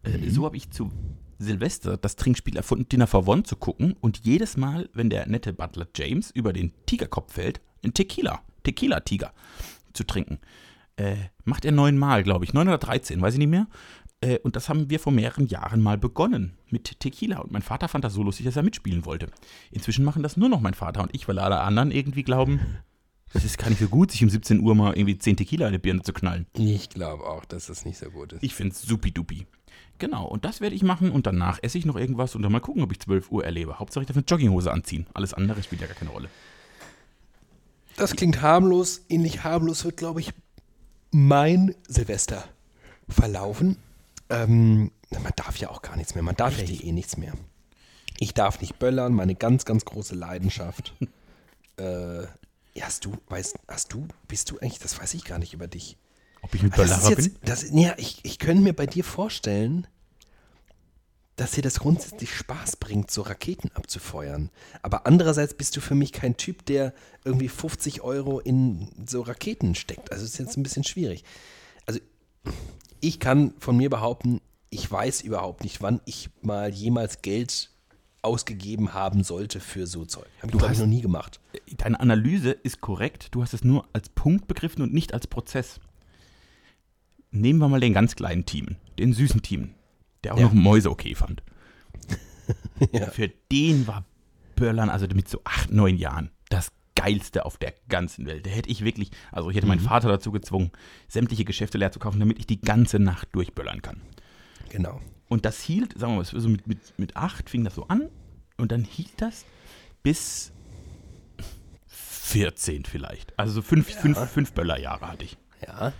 Äh, 0.02 0.30
So 0.30 0.44
habe 0.46 0.56
ich 0.56 0.70
zu 0.70 0.90
Silvester 1.38 1.96
das 1.96 2.16
Trinkspiel 2.16 2.56
erfunden, 2.56 2.88
Dinner 2.88 3.06
for 3.06 3.26
One 3.26 3.42
zu 3.42 3.56
gucken 3.56 3.94
und 4.00 4.20
jedes 4.24 4.56
Mal, 4.56 4.88
wenn 4.92 5.10
der 5.10 5.26
nette 5.26 5.52
Butler 5.52 5.86
James 5.94 6.30
über 6.30 6.52
den 6.52 6.72
Tigerkopf 6.86 7.34
fällt, 7.34 7.60
ein 7.84 7.94
Tequila, 7.94 8.42
Tequila-Tiger 8.62 9.32
zu 9.92 10.04
trinken. 10.04 10.38
Äh, 10.96 11.16
macht 11.44 11.64
er 11.64 11.72
neunmal, 11.72 12.22
glaube 12.22 12.44
ich, 12.44 12.54
neun 12.54 12.68
oder 12.68 12.78
dreizehn, 12.78 13.20
weiß 13.20 13.34
ich 13.34 13.38
nicht 13.38 13.50
mehr. 13.50 13.66
Äh, 14.20 14.38
und 14.38 14.56
das 14.56 14.68
haben 14.68 14.88
wir 14.90 14.98
vor 14.98 15.12
mehreren 15.12 15.46
Jahren 15.46 15.80
mal 15.82 15.98
begonnen 15.98 16.56
mit 16.70 17.00
Tequila. 17.00 17.38
Und 17.38 17.52
mein 17.52 17.62
Vater 17.62 17.88
fand 17.88 18.04
das 18.04 18.14
so 18.14 18.22
lustig, 18.22 18.46
dass 18.46 18.56
er 18.56 18.62
mitspielen 18.62 19.04
wollte. 19.04 19.28
Inzwischen 19.70 20.04
machen 20.04 20.22
das 20.22 20.36
nur 20.36 20.48
noch 20.48 20.60
mein 20.60 20.74
Vater 20.74 21.02
und 21.02 21.14
ich, 21.14 21.28
weil 21.28 21.38
alle 21.38 21.60
anderen 21.60 21.90
irgendwie 21.90 22.22
glauben, 22.22 22.60
das 23.32 23.44
ist 23.44 23.58
gar 23.58 23.68
nicht 23.68 23.80
so 23.80 23.88
gut, 23.88 24.10
sich 24.10 24.22
um 24.22 24.30
17 24.30 24.60
Uhr 24.60 24.74
mal 24.74 24.94
irgendwie 24.94 25.18
10 25.18 25.36
Tequila 25.36 25.66
in 25.66 25.72
die 25.72 25.78
Birne 25.78 26.02
zu 26.02 26.12
knallen. 26.12 26.46
Ich 26.54 26.88
glaube 26.88 27.24
auch, 27.24 27.44
dass 27.44 27.66
das 27.66 27.84
nicht 27.84 27.98
so 27.98 28.10
gut 28.10 28.32
ist. 28.32 28.42
Ich 28.42 28.54
finde 28.54 28.74
es 28.74 28.82
supidupi. 28.82 29.46
Genau, 29.98 30.26
und 30.26 30.44
das 30.44 30.60
werde 30.60 30.74
ich 30.76 30.82
machen 30.82 31.10
und 31.10 31.26
danach 31.26 31.58
esse 31.62 31.78
ich 31.78 31.86
noch 31.86 31.96
irgendwas 31.96 32.34
und 32.34 32.42
dann 32.42 32.52
mal 32.52 32.60
gucken, 32.60 32.82
ob 32.82 32.92
ich 32.92 33.00
12 33.00 33.30
Uhr 33.30 33.44
erlebe. 33.44 33.78
Hauptsache 33.78 34.02
ich 34.02 34.08
darf 34.08 34.16
eine 34.16 34.26
Jogginghose 34.26 34.70
anziehen. 34.70 35.06
Alles 35.14 35.32
andere 35.32 35.62
spielt 35.62 35.80
ja 35.80 35.86
gar 35.86 35.96
keine 35.96 36.10
Rolle. 36.10 36.28
Das 37.96 38.14
klingt 38.14 38.42
harmlos. 38.42 39.02
Ähnlich 39.08 39.42
harmlos 39.44 39.84
wird, 39.84 39.96
glaube 39.96 40.20
ich, 40.20 40.32
mein 41.12 41.74
Silvester 41.88 42.44
verlaufen. 43.08 43.78
Ähm, 44.28 44.90
man 45.10 45.32
darf 45.36 45.56
ja 45.56 45.70
auch 45.70 45.80
gar 45.80 45.96
nichts 45.96 46.14
mehr. 46.14 46.22
Man 46.22 46.36
darf 46.36 46.58
ja 46.58 46.64
hier 46.64 46.84
eh 46.84 46.92
nichts 46.92 47.16
mehr. 47.16 47.32
Ich 48.18 48.34
darf 48.34 48.60
nicht 48.60 48.78
böllern, 48.78 49.12
meine 49.14 49.34
ganz, 49.34 49.64
ganz 49.64 49.84
große 49.84 50.14
Leidenschaft. 50.14 50.94
äh, 51.78 52.22
ja, 52.22 52.84
hast 52.84 53.06
du, 53.06 53.12
weißt, 53.28 53.58
hast 53.68 53.92
du, 53.92 54.06
bist 54.28 54.50
du 54.50 54.58
eigentlich, 54.58 54.78
das 54.78 55.00
weiß 55.00 55.14
ich 55.14 55.24
gar 55.24 55.38
nicht 55.38 55.54
über 55.54 55.66
dich. 55.66 55.96
Ob 56.46 56.54
ich 56.54 56.62
ein 56.62 56.70
jetzt, 57.10 57.40
bin? 57.40 57.40
das, 57.44 57.66
ja, 57.72 57.94
ich, 57.98 58.20
ich 58.22 58.38
könnte 58.38 58.62
mir 58.62 58.72
bei 58.72 58.86
dir 58.86 59.04
vorstellen, 59.04 59.86
dass 61.36 61.50
dir 61.52 61.62
das 61.62 61.80
grundsätzlich 61.80 62.34
Spaß 62.34 62.76
bringt, 62.76 63.10
so 63.10 63.20
Raketen 63.22 63.70
abzufeuern. 63.74 64.48
Aber 64.82 65.06
andererseits 65.06 65.52
bist 65.52 65.76
du 65.76 65.80
für 65.82 65.94
mich 65.94 66.12
kein 66.12 66.36
Typ, 66.38 66.64
der 66.64 66.94
irgendwie 67.24 67.48
50 67.48 68.00
Euro 68.00 68.40
in 68.40 68.88
so 69.06 69.20
Raketen 69.20 69.74
steckt. 69.74 70.10
Also 70.12 70.24
ist 70.24 70.38
jetzt 70.38 70.56
ein 70.56 70.62
bisschen 70.62 70.84
schwierig. 70.84 71.24
Also 71.84 72.00
ich 73.00 73.20
kann 73.20 73.52
von 73.58 73.76
mir 73.76 73.90
behaupten, 73.90 74.40
ich 74.70 74.90
weiß 74.90 75.20
überhaupt 75.20 75.62
nicht, 75.62 75.82
wann 75.82 76.00
ich 76.06 76.30
mal 76.40 76.70
jemals 76.72 77.20
Geld 77.20 77.70
ausgegeben 78.22 78.94
haben 78.94 79.22
sollte 79.22 79.60
für 79.60 79.86
so 79.86 80.04
Zeug. 80.06 80.26
Habe 80.38 80.46
ich, 80.46 80.52
Du 80.52 80.58
glaube 80.58 80.72
ich, 80.72 80.78
hast- 80.78 80.84
noch 80.86 80.90
nie 80.92 81.02
gemacht. 81.02 81.38
Deine 81.76 82.00
Analyse 82.00 82.50
ist 82.50 82.80
korrekt. 82.80 83.28
Du 83.32 83.42
hast 83.42 83.52
es 83.52 83.62
nur 83.62 83.86
als 83.92 84.08
Punkt 84.08 84.48
begriffen 84.48 84.80
und 84.82 84.94
nicht 84.94 85.12
als 85.12 85.26
Prozess. 85.26 85.80
Nehmen 87.30 87.58
wir 87.58 87.68
mal 87.68 87.80
den 87.80 87.92
ganz 87.92 88.16
kleinen 88.16 88.46
Team, 88.46 88.76
den 88.98 89.12
süßen 89.12 89.42
Team, 89.42 89.74
der 90.24 90.34
auch 90.34 90.38
Ja. 90.38 90.44
noch 90.46 90.52
Mäuse 90.54 90.90
okay 90.90 91.14
fand. 91.14 91.42
Ja. 92.92 93.06
Für 93.10 93.28
den 93.50 93.86
war 93.86 94.04
Böllern, 94.54 94.88
also 94.90 95.06
mit 95.08 95.28
so 95.28 95.40
acht, 95.44 95.72
neun 95.72 95.96
Jahren, 95.96 96.30
das 96.48 96.70
geilste 96.94 97.44
auf 97.44 97.56
der 97.56 97.74
ganzen 97.88 98.24
Welt. 98.26 98.46
Da 98.46 98.50
hätte 98.50 98.70
ich 98.70 98.84
wirklich, 98.84 99.10
also 99.32 99.50
ich 99.50 99.56
hätte 99.56 99.66
meinen 99.66 99.80
Vater 99.80 100.08
dazu 100.08 100.30
gezwungen, 100.30 100.70
sämtliche 101.08 101.44
Geschäfte 101.44 101.76
leer 101.78 101.90
zu 101.90 101.98
kaufen, 101.98 102.20
damit 102.20 102.38
ich 102.38 102.46
die 102.46 102.60
ganze 102.60 102.98
Nacht 102.98 103.28
durchböllern 103.32 103.82
kann. 103.82 104.00
Genau. 104.68 105.00
Und 105.28 105.44
das 105.44 105.60
hielt, 105.60 105.98
sagen 105.98 106.12
wir 106.12 106.16
mal, 106.18 106.24
so 106.24 106.48
mit, 106.48 106.66
mit, 106.68 106.78
mit 106.98 107.16
acht 107.16 107.50
fing 107.50 107.64
das 107.64 107.74
so 107.74 107.88
an 107.88 108.08
und 108.58 108.70
dann 108.72 108.84
hielt 108.84 109.20
das 109.20 109.44
bis 110.02 110.52
14 111.88 112.84
vielleicht. 112.84 113.36
Also 113.38 113.54
so 113.54 113.62
fünf, 113.62 113.88
fünf, 113.92 114.18
fünf 114.30 114.52
Böllerjahre 114.52 115.08
hatte 115.08 115.24
ich. 115.24 115.36
Ja. 115.66 115.92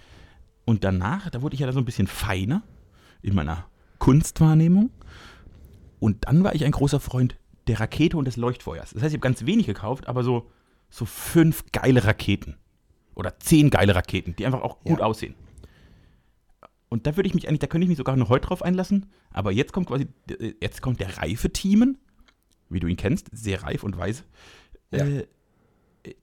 Und 0.67 0.85
danach, 0.85 1.31
da 1.31 1.41
wurde 1.41 1.55
ich 1.55 1.61
ja 1.61 1.73
so 1.73 1.79
ein 1.79 1.85
bisschen 1.87 2.07
feiner 2.09 2.63
in 3.23 3.35
meiner 3.35 3.67
Kunstwahrnehmung. 3.99 4.91
Und 6.01 6.27
dann 6.27 6.45
war 6.45 6.55
ich 6.55 6.65
ein 6.65 6.73
großer 6.73 7.01
Freund 7.01 7.37
der 7.69 7.81
Rakete 7.81 8.17
und 8.19 8.27
des 8.27 8.37
Leuchtfeuers. 8.37 8.91
Das 8.91 9.03
heißt, 9.03 9.15
ich 9.15 9.19
habe 9.19 9.27
ganz 9.27 9.47
wenig 9.47 9.67
gekauft, 9.67 10.07
aber 10.07 10.23
so, 10.23 10.51
so 10.91 11.05
fünf 11.07 11.65
geile 11.73 12.05
Raketen. 12.05 12.57
Oder 13.15 13.39
zehn 13.39 13.71
geile 13.71 13.95
Raketen, 13.95 14.37
die 14.37 14.45
einfach 14.45 14.61
auch 14.61 14.81
gut 14.85 14.99
Ja. 14.99 15.07
aussehen. 15.07 15.35
Und 16.89 17.07
da 17.07 17.17
würde 17.17 17.29
ich 17.29 17.35
mich 17.35 17.49
eigentlich, 17.49 17.61
da 17.61 17.67
könnte 17.67 17.85
ich 17.85 17.89
mich 17.89 17.99
sogar 17.99 18.17
noch 18.17 18.29
heute 18.29 18.47
drauf 18.49 18.63
einlassen. 18.63 19.07
Aber 19.31 19.51
jetzt 19.53 19.73
kommt 19.73 19.89
quasi, 19.89 20.07
jetzt 20.61 20.83
kommt 20.83 21.01
der 21.01 21.17
reife 21.19 21.51
Teamen, 21.51 21.99
wie 22.69 22.81
du 22.81 22.87
ihn 22.87 22.97
kennst, 22.97 23.29
sehr 23.33 23.63
reif 23.63 23.83
und 23.85 23.97
weise. 23.97 24.25
Ja. 24.93 25.05
Äh, 25.05 25.27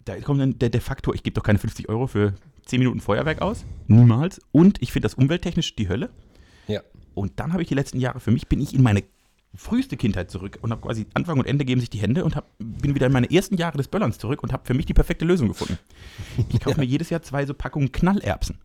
da 0.06 0.20
kommt 0.22 0.40
dann 0.40 0.58
der, 0.60 0.70
der 0.70 0.82
Faktor, 0.82 1.14
ich 1.16 1.24
gebe 1.24 1.34
doch 1.34 1.44
keine 1.44 1.60
50 1.60 1.90
Euro 1.90 2.08
für 2.08 2.34
10 2.66 2.80
Minuten 2.80 3.00
Feuerwerk 3.00 3.42
aus. 3.42 3.66
Niemals. 3.88 4.42
Und 4.52 4.82
ich 4.82 4.92
finde 4.92 5.06
das 5.06 5.16
umwelttechnisch 5.16 5.76
die 5.76 5.90
Hölle. 5.90 6.10
Ja. 6.68 6.82
Und 7.14 7.40
dann 7.40 7.54
habe 7.54 7.62
ich 7.62 7.68
die 7.68 7.76
letzten 7.76 8.00
Jahre, 8.00 8.20
für 8.20 8.32
mich 8.32 8.48
bin 8.48 8.62
ich 8.62 8.74
in 8.74 8.82
meine 8.82 9.04
früheste 9.56 9.98
Kindheit 9.98 10.32
zurück 10.32 10.58
und 10.62 10.72
habe 10.72 10.82
quasi 10.82 11.06
Anfang 11.14 11.38
und 11.38 11.46
Ende 11.46 11.64
geben 11.66 11.80
sich 11.80 11.90
die 11.90 12.00
Hände 12.00 12.24
und 12.24 12.36
hab, 12.36 12.50
bin 12.58 12.96
wieder 12.96 13.08
in 13.08 13.14
meine 13.14 13.30
ersten 13.30 13.56
Jahre 13.56 13.78
des 13.78 13.88
Böllerns 13.88 14.18
zurück 14.18 14.42
und 14.42 14.52
habe 14.52 14.66
für 14.66 14.74
mich 14.74 14.86
die 14.86 14.94
perfekte 14.94 15.26
Lösung 15.26 15.48
gefunden. 15.48 15.78
Ich 16.50 16.60
kaufe 16.60 16.80
mir 16.80 16.86
jedes 16.86 17.10
Jahr 17.10 17.22
zwei 17.22 17.46
so 17.46 17.54
Packungen 17.54 17.92
Knallerbsen. 17.92 18.58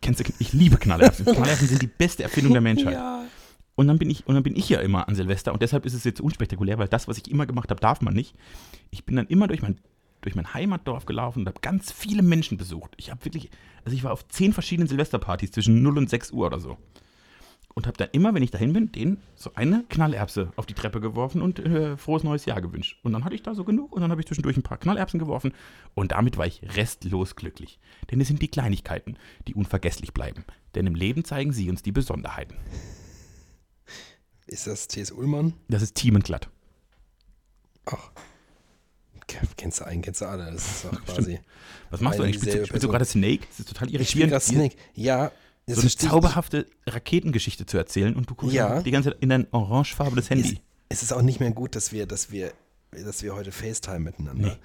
Kennst 0.00 0.20
du, 0.20 0.32
ich 0.38 0.52
liebe 0.52 0.76
Knallerbsen. 0.76 1.24
Knallerbsen 1.24 1.66
sind 1.66 1.82
die 1.82 1.88
beste 1.88 2.22
Erfindung 2.22 2.52
der 2.52 2.62
Menschheit. 2.62 2.96
Und 3.74 3.88
dann 3.88 3.98
bin 3.98 4.08
ich 4.08 4.26
und 4.28 4.34
dann 4.34 4.44
bin 4.44 4.54
ich 4.54 4.68
ja 4.68 4.78
immer 4.80 5.08
an 5.08 5.16
Silvester 5.16 5.52
und 5.52 5.60
deshalb 5.60 5.84
ist 5.84 5.94
es 5.94 6.04
jetzt 6.04 6.20
unspektakulär, 6.20 6.78
weil 6.78 6.86
das, 6.86 7.08
was 7.08 7.18
ich 7.18 7.28
immer 7.28 7.44
gemacht 7.44 7.70
habe, 7.70 7.80
darf 7.80 8.00
man 8.02 8.14
nicht. 8.14 8.36
Ich 8.90 9.04
bin 9.04 9.16
dann 9.16 9.26
immer 9.26 9.48
durch 9.48 9.62
mein 9.62 9.80
durch 10.24 10.34
mein 10.34 10.52
Heimatdorf 10.54 11.06
gelaufen 11.06 11.40
und 11.40 11.48
habe 11.48 11.60
ganz 11.60 11.92
viele 11.92 12.22
Menschen 12.22 12.56
besucht. 12.56 12.92
Ich 12.96 13.10
habe 13.10 13.24
wirklich, 13.24 13.50
also 13.84 13.96
ich 13.96 14.04
war 14.04 14.12
auf 14.12 14.26
zehn 14.28 14.52
verschiedenen 14.52 14.88
Silvesterpartys 14.88 15.52
zwischen 15.52 15.82
0 15.82 15.98
und 15.98 16.10
6 16.10 16.32
Uhr 16.32 16.46
oder 16.46 16.60
so. 16.60 16.78
Und 17.74 17.88
habe 17.88 17.96
dann 17.96 18.08
immer, 18.12 18.32
wenn 18.34 18.42
ich 18.42 18.52
dahin 18.52 18.72
bin, 18.72 18.92
denen 18.92 19.18
so 19.34 19.50
eine 19.54 19.84
Knallerbse 19.88 20.52
auf 20.54 20.64
die 20.64 20.74
Treppe 20.74 21.00
geworfen 21.00 21.42
und 21.42 21.58
äh, 21.58 21.96
frohes 21.96 22.22
neues 22.22 22.44
Jahr 22.44 22.60
gewünscht. 22.60 23.00
Und 23.02 23.12
dann 23.12 23.24
hatte 23.24 23.34
ich 23.34 23.42
da 23.42 23.52
so 23.54 23.64
genug 23.64 23.92
und 23.92 24.00
dann 24.00 24.12
habe 24.12 24.20
ich 24.20 24.28
zwischendurch 24.28 24.56
ein 24.56 24.62
paar 24.62 24.78
Knallerbsen 24.78 25.18
geworfen 25.18 25.52
und 25.94 26.12
damit 26.12 26.36
war 26.36 26.46
ich 26.46 26.62
restlos 26.76 27.34
glücklich. 27.34 27.80
Denn 28.10 28.20
es 28.20 28.28
sind 28.28 28.40
die 28.40 28.48
Kleinigkeiten, 28.48 29.16
die 29.48 29.54
unvergesslich 29.54 30.14
bleiben. 30.14 30.44
Denn 30.76 30.86
im 30.86 30.94
Leben 30.94 31.24
zeigen 31.24 31.52
sie 31.52 31.68
uns 31.68 31.82
die 31.82 31.92
Besonderheiten. 31.92 32.56
Ist 34.46 34.68
das 34.68 34.86
T.S. 34.86 35.10
Ullmann? 35.10 35.54
Das 35.68 35.82
ist 35.82 35.96
Thiemenklatt. 35.96 36.48
Ach. 37.86 38.12
Ke- 39.28 39.46
Kennst 39.56 39.80
du 39.80 39.86
einen, 39.86 40.02
kennst 40.02 40.20
du 40.20 40.26
alle. 40.26 40.50
Das 40.52 40.66
ist 40.66 40.84
doch 40.84 41.04
quasi. 41.04 41.40
Was 41.90 42.00
machst 42.00 42.18
du 42.18 42.22
eigentlich? 42.24 42.36
Spielst 42.36 42.58
du, 42.58 42.66
spielst 42.66 42.84
du 42.84 42.88
gerade 42.88 43.04
Snake? 43.04 43.40
Das 43.50 43.60
ist 43.60 43.68
total 43.68 43.88
Ich 43.88 44.08
spiele 44.10 44.26
irritierend. 44.26 44.30
gerade 44.30 44.44
Snake. 44.44 44.76
Ja. 44.94 45.32
So 45.66 45.80
eine 45.80 45.90
zauberhafte 45.90 46.66
Raketengeschichte 46.86 47.64
zu 47.64 47.78
erzählen 47.78 48.14
und 48.14 48.28
du 48.28 48.34
guckst 48.34 48.54
Ja. 48.54 48.82
die 48.82 48.90
ganze 48.90 49.10
Zeit 49.12 49.22
in 49.22 49.30
dein 49.30 49.46
orangefarbenes. 49.50 50.28
Handy. 50.28 50.60
Es, 50.90 50.98
es 50.98 51.02
ist 51.04 51.12
auch 51.12 51.22
nicht 51.22 51.40
mehr 51.40 51.52
gut, 51.52 51.74
dass 51.74 51.90
wir, 51.92 52.06
dass 52.06 52.30
wir, 52.30 52.52
dass 52.92 53.22
wir 53.22 53.34
heute 53.34 53.50
FaceTime 53.50 54.00
miteinander. 54.00 54.58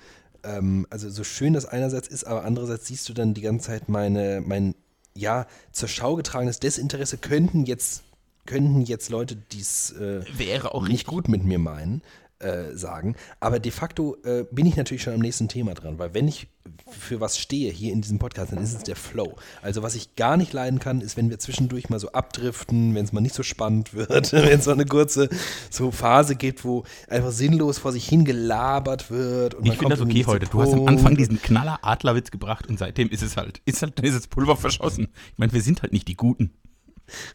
Ähm, 0.43 0.85
also 0.89 1.09
so 1.09 1.23
schön 1.23 1.53
das 1.53 1.65
einerseits 1.65 2.07
ist, 2.09 2.25
aber 2.25 2.43
andererseits 2.43 2.87
siehst 2.87 3.07
du 3.07 3.13
dann 3.13 3.33
die 3.33 3.41
ganze 3.41 3.67
Zeit 3.67 3.87
meine, 3.89 4.41
mein, 4.45 4.75
ja, 5.15 5.47
zur 5.71 5.87
Schau 5.87 6.15
getragenes 6.15 6.59
Desinteresse 6.59 7.17
könnten 7.17 7.65
jetzt, 7.65 8.03
könnten 8.45 8.81
jetzt 8.81 9.09
Leute, 9.09 9.35
die 9.37 9.59
es 9.61 9.91
äh, 9.91 10.21
Wäre 10.37 10.73
auch 10.73 10.87
nicht 10.87 11.07
gut 11.07 11.29
mit 11.29 11.43
mir 11.45 11.59
meinen, 11.59 12.01
äh, 12.39 12.73
sagen. 12.73 13.15
Aber 13.39 13.59
de 13.59 13.71
facto 13.71 14.17
äh, 14.23 14.45
bin 14.51 14.65
ich 14.65 14.77
natürlich 14.77 15.03
schon 15.03 15.13
am 15.13 15.19
nächsten 15.19 15.47
Thema 15.47 15.73
dran, 15.73 15.99
weil 15.99 16.13
wenn 16.13 16.27
ich 16.27 16.47
für 16.89 17.19
was 17.19 17.37
stehe 17.37 17.71
hier 17.71 17.91
in 17.91 18.01
diesem 18.01 18.19
Podcast, 18.19 18.51
dann 18.51 18.63
ist 18.63 18.73
es 18.73 18.83
der 18.83 18.95
Flow. 18.95 19.35
Also 19.61 19.83
was 19.83 19.95
ich 19.95 20.15
gar 20.15 20.37
nicht 20.37 20.53
leiden 20.53 20.79
kann, 20.79 21.01
ist, 21.01 21.17
wenn 21.17 21.29
wir 21.29 21.39
zwischendurch 21.39 21.89
mal 21.89 21.99
so 21.99 22.11
abdriften, 22.11 22.95
wenn 22.95 23.03
es 23.03 23.11
mal 23.11 23.21
nicht 23.21 23.35
so 23.35 23.43
spannend 23.43 23.93
wird, 23.93 24.31
wenn 24.31 24.59
es 24.59 24.65
so 24.65 24.71
eine 24.71 24.85
kurze 24.85 25.29
so 25.69 25.91
Phase 25.91 26.35
gibt, 26.35 26.63
wo 26.63 26.83
einfach 27.07 27.31
sinnlos 27.31 27.77
vor 27.77 27.91
sich 27.91 28.07
hingelabert 28.07 29.11
wird. 29.11 29.55
Und 29.55 29.67
man 29.67 29.73
Ich 29.73 29.79
finde 29.79 29.95
das 29.95 30.01
okay 30.01 30.25
heute. 30.25 30.45
Du 30.47 30.61
hast 30.61 30.73
am. 30.73 30.87
Anfang 30.87 31.15
diesen 31.15 31.41
Knaller 31.41 31.79
Adlerwitz 31.81 32.31
gebracht 32.31 32.67
und 32.67 32.79
seitdem 32.79 33.09
ist 33.09 33.21
es 33.21 33.37
halt, 33.37 33.61
ist 33.65 33.81
halt, 33.81 33.99
ist 33.99 34.15
das 34.15 34.27
Pulver 34.27 34.57
verschossen. 34.57 35.09
Ich 35.33 35.37
meine, 35.37 35.53
wir 35.53 35.61
sind 35.61 35.81
halt 35.81 35.93
nicht 35.93 36.07
die 36.07 36.15
Guten. 36.15 36.51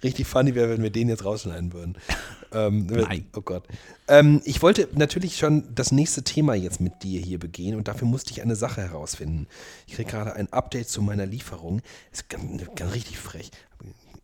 Richtig 0.02 0.26
funny 0.26 0.54
wäre, 0.54 0.70
wenn 0.70 0.82
wir 0.82 0.90
den 0.90 1.08
jetzt 1.08 1.24
rausschneiden 1.24 1.72
würden. 1.72 1.96
Ähm, 2.54 2.86
Nein. 2.86 3.26
Oh 3.34 3.40
Gott. 3.40 3.66
Ähm, 4.06 4.40
ich 4.44 4.62
wollte 4.62 4.88
natürlich 4.92 5.36
schon 5.36 5.64
das 5.74 5.90
nächste 5.90 6.22
Thema 6.22 6.54
jetzt 6.54 6.80
mit 6.80 7.02
dir 7.02 7.20
hier 7.20 7.40
begehen 7.40 7.74
und 7.74 7.88
dafür 7.88 8.06
musste 8.06 8.30
ich 8.30 8.42
eine 8.42 8.54
Sache 8.54 8.80
herausfinden. 8.80 9.48
Ich 9.88 9.94
kriege 9.94 10.08
gerade 10.08 10.34
ein 10.34 10.52
Update 10.52 10.88
zu 10.88 11.02
meiner 11.02 11.26
Lieferung. 11.26 11.82
Ist 12.12 12.28
ganz, 12.28 12.62
ganz 12.76 12.94
richtig 12.94 13.18
frech. 13.18 13.50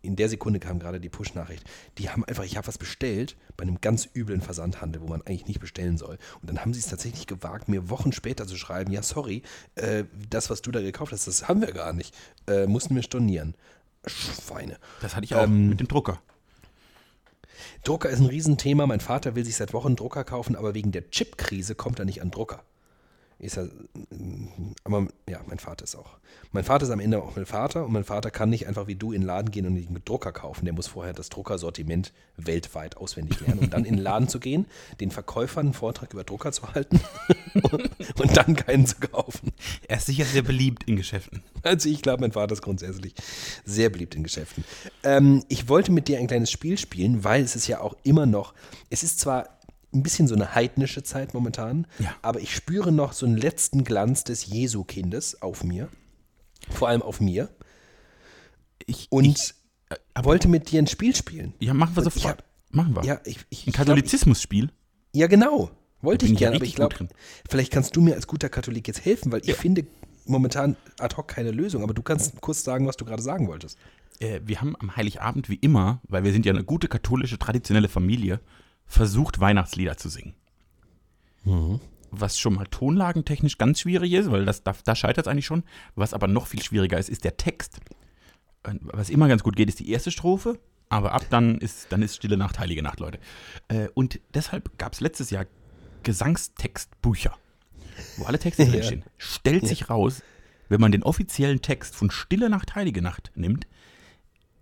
In 0.02 0.16
der 0.16 0.30
Sekunde 0.30 0.60
kam 0.60 0.78
gerade 0.78 0.98
die 0.98 1.10
Push-Nachricht. 1.10 1.62
Die 1.98 2.08
haben 2.08 2.24
einfach, 2.24 2.44
ich 2.44 2.56
habe 2.56 2.66
was 2.66 2.78
bestellt 2.78 3.36
bei 3.58 3.62
einem 3.62 3.82
ganz 3.82 4.08
üblen 4.14 4.40
Versandhandel, 4.40 5.02
wo 5.02 5.06
man 5.06 5.20
eigentlich 5.22 5.46
nicht 5.46 5.60
bestellen 5.60 5.98
soll. 5.98 6.16
Und 6.40 6.48
dann 6.48 6.60
haben 6.60 6.72
sie 6.72 6.80
es 6.80 6.86
tatsächlich 6.86 7.26
gewagt, 7.26 7.68
mir 7.68 7.90
Wochen 7.90 8.12
später 8.12 8.46
zu 8.46 8.56
schreiben, 8.56 8.92
ja, 8.92 9.02
sorry, 9.02 9.42
äh, 9.74 10.04
das, 10.30 10.48
was 10.48 10.62
du 10.62 10.70
da 10.70 10.80
gekauft 10.80 11.12
hast, 11.12 11.26
das 11.26 11.48
haben 11.48 11.60
wir 11.60 11.72
gar 11.72 11.92
nicht. 11.92 12.14
Äh, 12.46 12.66
mussten 12.66 12.94
wir 12.94 13.02
stornieren. 13.02 13.54
Schweine. 14.06 14.78
Das 15.00 15.14
hatte 15.16 15.24
ich 15.24 15.34
auch 15.34 15.44
Ähm, 15.44 15.68
mit 15.68 15.80
dem 15.80 15.88
Drucker. 15.88 16.20
Drucker 17.84 18.10
ist 18.10 18.20
ein 18.20 18.26
Riesenthema. 18.26 18.86
Mein 18.86 19.00
Vater 19.00 19.34
will 19.34 19.44
sich 19.44 19.56
seit 19.56 19.72
Wochen 19.72 19.88
einen 19.88 19.96
Drucker 19.96 20.24
kaufen, 20.24 20.56
aber 20.56 20.74
wegen 20.74 20.92
der 20.92 21.10
Chipkrise 21.10 21.74
kommt 21.74 21.98
er 21.98 22.04
nicht 22.04 22.22
an 22.22 22.30
Drucker. 22.30 22.64
Ist 23.40 23.56
er, 23.56 23.68
aber 24.84 25.08
ja, 25.26 25.40
mein 25.46 25.58
Vater 25.58 25.84
ist 25.84 25.96
auch. 25.96 26.18
Mein 26.52 26.62
Vater 26.62 26.84
ist 26.84 26.90
am 26.90 27.00
Ende 27.00 27.22
auch 27.22 27.36
mein 27.36 27.46
Vater 27.46 27.86
und 27.86 27.92
mein 27.92 28.04
Vater 28.04 28.30
kann 28.30 28.50
nicht 28.50 28.66
einfach 28.66 28.86
wie 28.86 28.96
du 28.96 29.12
in 29.12 29.22
den 29.22 29.26
Laden 29.26 29.50
gehen 29.50 29.66
und 29.66 29.76
einen 29.76 30.04
Drucker 30.04 30.30
kaufen. 30.30 30.66
Der 30.66 30.74
muss 30.74 30.88
vorher 30.88 31.14
das 31.14 31.30
Druckersortiment 31.30 32.12
weltweit 32.36 32.98
auswendig 32.98 33.40
lernen 33.40 33.60
und 33.60 33.72
dann 33.72 33.86
in 33.86 33.96
den 33.96 34.02
Laden 34.02 34.28
zu 34.28 34.40
gehen, 34.40 34.66
den 35.00 35.10
Verkäufern 35.10 35.66
einen 35.66 35.74
Vortrag 35.74 36.12
über 36.12 36.22
Drucker 36.22 36.52
zu 36.52 36.74
halten 36.74 37.00
und, 37.54 37.90
und 38.20 38.36
dann 38.36 38.56
keinen 38.56 38.84
zu 38.84 38.96
kaufen. 38.96 39.52
Er 39.88 39.96
ist 39.96 40.06
sicher 40.06 40.26
sehr 40.26 40.42
beliebt 40.42 40.84
in 40.84 40.96
Geschäften. 40.96 41.42
Also 41.62 41.88
ich 41.88 42.02
glaube, 42.02 42.20
mein 42.20 42.32
Vater 42.32 42.52
ist 42.52 42.62
grundsätzlich 42.62 43.14
sehr 43.64 43.88
beliebt 43.88 44.14
in 44.14 44.22
Geschäften. 44.22 44.64
Ähm, 45.02 45.44
ich 45.48 45.68
wollte 45.68 45.92
mit 45.92 46.08
dir 46.08 46.18
ein 46.18 46.26
kleines 46.26 46.50
Spiel 46.50 46.76
spielen, 46.76 47.24
weil 47.24 47.42
es 47.42 47.56
ist 47.56 47.68
ja 47.68 47.80
auch 47.80 47.96
immer 48.02 48.26
noch, 48.26 48.52
es 48.90 49.02
ist 49.02 49.18
zwar 49.18 49.59
ein 49.92 50.02
bisschen 50.02 50.28
so 50.28 50.34
eine 50.34 50.54
heidnische 50.54 51.02
Zeit 51.02 51.34
momentan, 51.34 51.86
Ja. 51.98 52.14
aber 52.22 52.40
ich 52.40 52.54
spüre 52.54 52.92
noch 52.92 53.12
so 53.12 53.26
einen 53.26 53.36
letzten 53.36 53.82
Glanz 53.84 54.24
des 54.24 54.46
Jesu-Kindes 54.46 55.42
auf 55.42 55.64
mir. 55.64 55.88
Vor 56.70 56.88
allem 56.88 57.02
auf 57.02 57.20
mir. 57.20 57.48
Ich, 58.86 59.08
Und 59.10 59.24
ich, 59.24 59.54
wollte 60.22 60.48
mit 60.48 60.70
dir 60.70 60.80
ein 60.80 60.86
Spiel 60.86 61.14
spielen. 61.14 61.54
ja, 61.60 61.74
machen 61.74 61.96
wir 61.96 62.02
sofort. 62.02 62.38
hab- 62.38 62.44
machen 62.70 62.94
wir. 62.94 63.04
Ja, 63.04 63.20
ich, 63.24 63.66
Ein 63.66 63.72
Katholizismus-Spiel. 63.72 64.70
ja, 65.12 65.26
genau. 65.26 65.70
Wollte 66.02 66.24
ich 66.24 66.34
gerne, 66.36 66.56
aber 66.56 66.64
ich 66.64 66.74
glaube, 66.76 66.96
vielleicht 67.48 67.70
kannst 67.72 67.94
du 67.94 68.00
mir 68.00 68.14
als 68.14 68.26
guter 68.26 68.48
Katholik 68.48 68.88
jetzt 68.88 69.04
helfen, 69.04 69.32
weil 69.32 69.40
ich 69.42 69.48
Ja. 69.48 69.54
finde 69.54 69.84
momentan 70.24 70.76
ad 70.98 71.14
hoc 71.16 71.28
keine 71.28 71.50
Lösung. 71.50 71.82
Aber 71.82 71.92
du 71.92 72.00
kannst 72.02 72.40
kurz 72.40 72.64
sagen, 72.64 72.86
was 72.86 72.96
du 72.96 73.04
gerade 73.04 73.22
sagen 73.22 73.48
wolltest. 73.48 73.76
Äh, 74.18 74.40
wir 74.44 74.60
haben 74.62 74.76
am 74.78 74.96
Heiligabend 74.96 75.50
wie 75.50 75.56
immer, 75.56 76.00
weil 76.08 76.24
wir 76.24 76.32
sind 76.32 76.46
ja 76.46 76.52
eine 76.54 76.64
gute 76.64 76.88
katholische, 76.88 77.38
traditionelle 77.38 77.88
Familie, 77.88 78.40
versucht, 78.90 79.40
Weihnachtslieder 79.40 79.96
zu 79.96 80.08
singen. 80.10 80.34
Was 82.10 82.38
schon 82.38 82.54
mal 82.54 82.66
tonlagentechnisch 82.66 83.56
ganz 83.56 83.80
schwierig 83.80 84.12
ist, 84.12 84.30
weil 84.30 84.44
das, 84.44 84.62
da, 84.62 84.74
da 84.84 84.94
scheitert 84.94 85.26
es 85.26 85.30
eigentlich 85.30 85.46
schon. 85.46 85.62
Was 85.94 86.12
aber 86.12 86.26
noch 86.28 86.46
viel 86.48 86.62
schwieriger 86.62 86.98
ist, 86.98 87.08
ist 87.08 87.24
der 87.24 87.36
Text. 87.38 87.78
Äh, 88.64 88.74
Was 88.82 89.08
immer 89.10 89.28
ganz 89.28 89.42
gut 89.42 89.56
geht, 89.56 89.68
ist 89.68 89.78
die 89.80 89.90
erste 89.90 90.10
Strophe, 90.10 90.58
aber 90.88 91.12
ab 91.12 91.24
dann 91.30 91.58
ist, 91.58 91.86
dann 91.90 92.02
ist 92.02 92.16
Stille 92.16 92.36
Nacht, 92.36 92.58
Heilige 92.58 92.82
Nacht, 92.82 93.00
Leute. 93.00 93.20
Äh, 93.68 93.88
Und 93.94 94.20
deshalb 94.34 94.76
gab 94.76 94.92
es 94.92 95.00
letztes 95.00 95.30
Jahr 95.30 95.46
Gesangstextbücher, 96.02 97.36
wo 98.16 98.24
alle 98.24 98.38
Texte 98.38 98.62
Ja. 98.64 98.70
drinstehen. 98.72 99.04
Stellt 99.16 99.66
sich 99.66 99.88
raus, 99.88 100.22
wenn 100.68 100.80
man 100.80 100.92
den 100.92 101.02
offiziellen 101.04 101.62
Text 101.62 101.94
von 101.94 102.10
Stille 102.10 102.50
Nacht, 102.50 102.74
Heilige 102.74 103.02
Nacht 103.02 103.30
nimmt, 103.34 103.66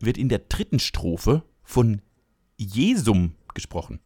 wird 0.00 0.16
in 0.18 0.28
der 0.28 0.38
dritten 0.40 0.78
Strophe 0.78 1.42
von 1.64 2.02
Jesum 2.56 3.34
gesprochen. 3.54 4.00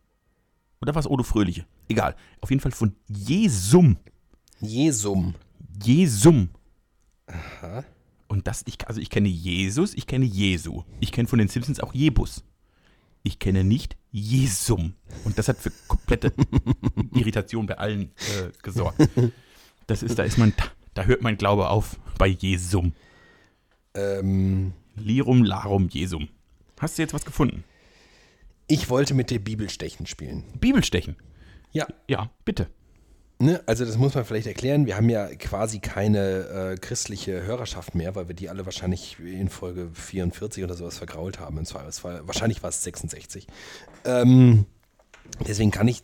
Oder 0.83 0.97
was 0.97 1.09
Odo 1.09 1.23
Fröhliche? 1.23 1.65
Egal. 1.89 2.17
Auf 2.41 2.51
jeden 2.51 2.61
Fall 2.61 2.73
von 2.73 2.97
Jesum. 3.09 3.97
Jesum. 4.61 5.35
Jesum. 5.83 6.49
Und 8.27 8.49
das, 8.49 8.65
ich, 8.67 8.87
also 8.89 9.01
ich 9.01 9.09
kenne 9.09 9.29
Jesus, 9.29 9.95
ich 9.95 10.09
kenne 10.09 10.25
Jesu. 10.25 10.83
Ich 10.99 11.13
kenne 11.13 11.29
von 11.29 11.39
den 11.39 11.49
Simpsons 11.49 11.79
auch 11.79 11.95
Jebus. 11.95 12.45
Ich 13.23 13.39
kenne 13.39 13.63
nicht 13.63 13.97
Jesum. 14.11 14.95
Und 15.25 15.39
das 15.39 15.47
hat 15.47 15.59
für 15.59 15.71
komplette 15.87 16.33
Irritation 17.15 17.67
bei 17.67 17.79
allen 17.79 18.11
äh, 18.37 18.51
gesorgt. 18.63 19.09
Das 19.87 20.03
ist, 20.03 20.19
da 20.19 20.25
ist 20.25 20.39
man, 20.39 20.53
da 20.95 21.05
hört 21.05 21.23
mein 21.23 21.37
Glaube 21.37 21.69
auf 21.69 21.99
bei 22.19 22.27
Jesum. 22.27 22.93
Ähm, 23.95 24.73
Lirum 24.97 25.45
Larum 25.45 25.89
Jesum. 25.89 26.29
Hast 26.81 26.99
du 26.99 27.03
jetzt 27.03 27.15
was 27.15 27.25
gefunden? 27.25 27.63
Ich 28.73 28.89
wollte 28.89 29.13
mit 29.13 29.29
dir 29.29 29.39
Bibelstechen 29.39 30.07
spielen. 30.07 30.45
Bibelstechen. 30.59 31.17
Ja. 31.73 31.87
Ja, 32.09 32.31
bitte. 32.47 32.69
Ne, 33.39 33.61
also 33.67 33.85
das 33.85 33.99
muss 33.99 34.15
man 34.15 34.25
vielleicht 34.25 34.47
erklären. 34.47 34.87
Wir 34.87 34.97
haben 34.97 35.11
ja 35.11 35.27
quasi 35.35 35.79
keine 35.79 36.73
äh, 36.73 36.77
christliche 36.77 37.43
Hörerschaft 37.43 37.95
mehr, 37.95 38.15
weil 38.15 38.29
wir 38.29 38.35
die 38.35 38.49
alle 38.49 38.65
wahrscheinlich 38.65 39.19
in 39.21 39.51
Folge 39.51 39.91
44 39.93 40.65
oder 40.65 40.75
sowas 40.75 40.97
vergrault 40.97 41.39
haben. 41.39 41.59
Im 41.59 41.67
Zweifelsfall. 41.67 42.27
Wahrscheinlich 42.27 42.63
war 42.63 42.71
es 42.71 42.83
66. 42.83 43.47
Ähm, 44.07 44.65
deswegen 45.47 45.71
kann 45.71 45.87
ich 45.87 46.01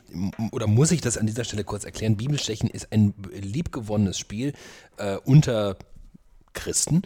oder 0.50 0.66
muss 0.66 0.90
ich 0.90 1.00
das 1.00 1.16
an 1.16 1.26
dieser 1.26 1.44
Stelle 1.44 1.64
kurz 1.64 1.84
erklären. 1.84 2.18
Bibelstechen 2.18 2.68
ist 2.68 2.92
ein 2.92 3.14
liebgewonnenes 3.32 4.18
Spiel 4.18 4.52
äh, 4.98 5.16
unter 5.24 5.78
Christen. 6.52 7.00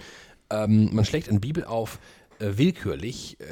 Ähm, 0.50 0.90
man 0.92 1.04
schlägt 1.04 1.28
eine 1.28 1.38
Bibel 1.38 1.64
auf, 1.64 2.00
äh, 2.42 2.58
willkürlich, 2.58 3.38
äh, 3.40 3.44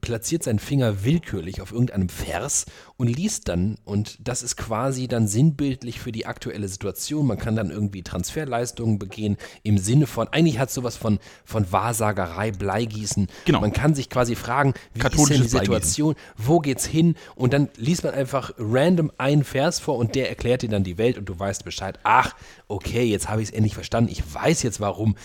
platziert 0.00 0.42
seinen 0.42 0.58
Finger 0.58 1.04
willkürlich 1.04 1.60
auf 1.60 1.72
irgendeinem 1.72 2.08
Vers 2.08 2.64
und 2.96 3.06
liest 3.06 3.48
dann, 3.48 3.76
und 3.84 4.18
das 4.26 4.42
ist 4.42 4.56
quasi 4.56 5.08
dann 5.08 5.28
sinnbildlich 5.28 6.00
für 6.00 6.10
die 6.10 6.24
aktuelle 6.24 6.66
Situation. 6.66 7.26
Man 7.26 7.38
kann 7.38 7.54
dann 7.54 7.70
irgendwie 7.70 8.02
Transferleistungen 8.02 8.98
begehen 8.98 9.36
im 9.62 9.76
Sinne 9.76 10.06
von, 10.06 10.28
eigentlich 10.28 10.58
hat 10.58 10.70
sowas 10.70 10.96
von, 10.96 11.18
von 11.44 11.70
Wahrsagerei, 11.70 12.52
Bleigießen. 12.52 13.26
Genau. 13.44 13.60
Man 13.60 13.72
kann 13.72 13.94
sich 13.94 14.08
quasi 14.08 14.34
fragen, 14.34 14.72
wie 14.94 15.06
ist 15.06 15.30
denn 15.30 15.42
die. 15.42 15.48
Situation, 15.48 16.14
wo 16.36 16.60
geht's 16.60 16.86
hin? 16.86 17.16
Und 17.34 17.52
dann 17.52 17.68
liest 17.76 18.04
man 18.04 18.14
einfach 18.14 18.52
random 18.58 19.12
einen 19.18 19.44
Vers 19.44 19.80
vor 19.80 19.96
und 19.98 20.14
der 20.14 20.30
erklärt 20.30 20.62
dir 20.62 20.70
dann 20.70 20.84
die 20.84 20.96
Welt 20.96 21.18
und 21.18 21.28
du 21.28 21.38
weißt 21.38 21.64
Bescheid. 21.64 21.98
Ach, 22.04 22.34
okay, 22.68 23.04
jetzt 23.04 23.28
habe 23.28 23.42
ich 23.42 23.50
es 23.50 23.54
endlich 23.54 23.74
verstanden. 23.74 24.10
Ich 24.10 24.22
weiß 24.32 24.62
jetzt, 24.62 24.80
warum 24.80 25.16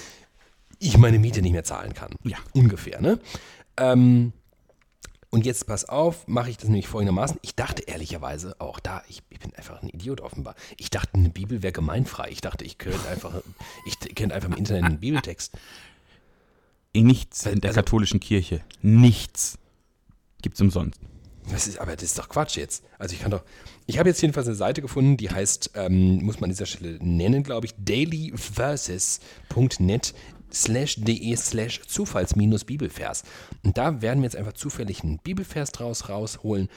ich 0.80 0.98
meine 0.98 1.20
Miete 1.20 1.42
nicht 1.42 1.52
mehr 1.54 1.64
zahlen 1.64 1.94
kann. 1.94 2.12
Ja. 2.24 2.38
Ungefähr, 2.54 3.02
ne? 3.02 3.20
Ähm, 3.78 4.34
und 5.30 5.46
jetzt 5.46 5.68
pass 5.68 5.86
auf, 5.86 6.28
mache 6.28 6.50
ich 6.50 6.58
das 6.58 6.66
nämlich 6.70 6.88
folgendermaßen. 6.88 7.38
Ich 7.42 7.56
dachte 7.56 7.82
ehrlicherweise 7.84 8.56
auch 8.60 8.80
da, 8.80 9.04
ich, 9.10 9.22
ich 9.30 9.40
bin 9.40 9.54
einfach 9.56 9.82
ein 9.82 9.90
Idiot 9.90 10.22
offenbar. 10.22 10.56
Ich 10.78 10.90
dachte, 10.90 11.14
eine 11.16 11.30
Bibel 11.30 11.62
wäre 11.62 11.74
gemeinfrei. 11.74 12.30
Ich 12.30 12.40
dachte, 12.42 12.64
ich 12.64 12.78
könnte 12.78 13.06
einfach, 13.10 13.34
ich 13.86 14.00
könnte 14.16 14.34
einfach 14.34 14.50
im 14.50 14.56
Internet 14.56 14.86
einen 14.86 15.00
Bibeltext. 15.00 15.54
Nichts 16.96 17.46
in 17.46 17.60
der 17.60 17.72
Also- 17.72 17.82
katholischen 17.82 18.22
Kirche. 18.22 18.62
Nichts. 18.82 19.58
Gibt's 20.42 20.62
umsonst. 20.62 21.00
Das 21.52 21.68
ist, 21.68 21.78
aber 21.80 21.94
das 21.96 22.04
ist 22.04 22.18
doch 22.18 22.28
Quatsch 22.30 22.56
jetzt. 22.58 22.84
Also 22.98 23.14
ich 23.14 23.22
kann 23.22 23.30
doch. 23.30 23.44
Ich 23.86 24.00
habe 24.00 24.10
jetzt 24.10 24.20
jedenfalls 24.22 24.48
eine 24.48 24.56
Seite 24.56 24.82
gefunden, 24.82 25.16
die 25.18 25.30
heißt, 25.30 25.72
ähm, 25.76 26.24
muss 26.24 26.40
man 26.40 26.46
an 26.46 26.50
dieser 26.52 26.66
Stelle 26.66 26.98
nennen, 27.04 27.44
glaube 27.44 27.68
ich, 27.68 27.74
dailyverses.net 27.78 30.16
slash 30.56 30.96
de 30.98 31.36
slash 31.36 31.82
zufalls-bibelvers. 31.88 33.24
Und 33.64 33.78
da 33.78 34.02
werden 34.02 34.22
wir 34.22 34.26
jetzt 34.26 34.36
einfach 34.36 34.54
zufällig 34.54 35.04
einen 35.04 35.20
Bibelvers 35.20 35.72
draus 35.72 36.10
rausholen 36.10 36.70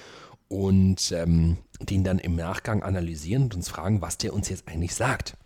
und 0.48 1.12
ähm, 1.12 1.58
den 1.80 2.04
dann 2.04 2.18
im 2.18 2.34
Nachgang 2.34 2.82
analysieren 2.82 3.44
und 3.44 3.54
uns 3.54 3.68
fragen, 3.68 4.02
was 4.02 4.18
der 4.18 4.34
uns 4.34 4.48
jetzt 4.48 4.66
eigentlich 4.66 4.94
sagt. 4.94 5.36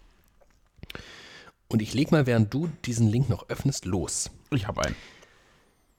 Und 1.69 1.83
ich 1.83 1.95
leg 1.95 2.13
mal, 2.13 2.27
während 2.27 2.53
du 2.53 2.69
diesen 2.85 3.09
Link 3.09 3.29
noch 3.29 3.49
öffnest, 3.49 3.85
los. 3.85 4.31
Ich 4.51 4.67
habe 4.67 4.83
einen. 4.85 4.97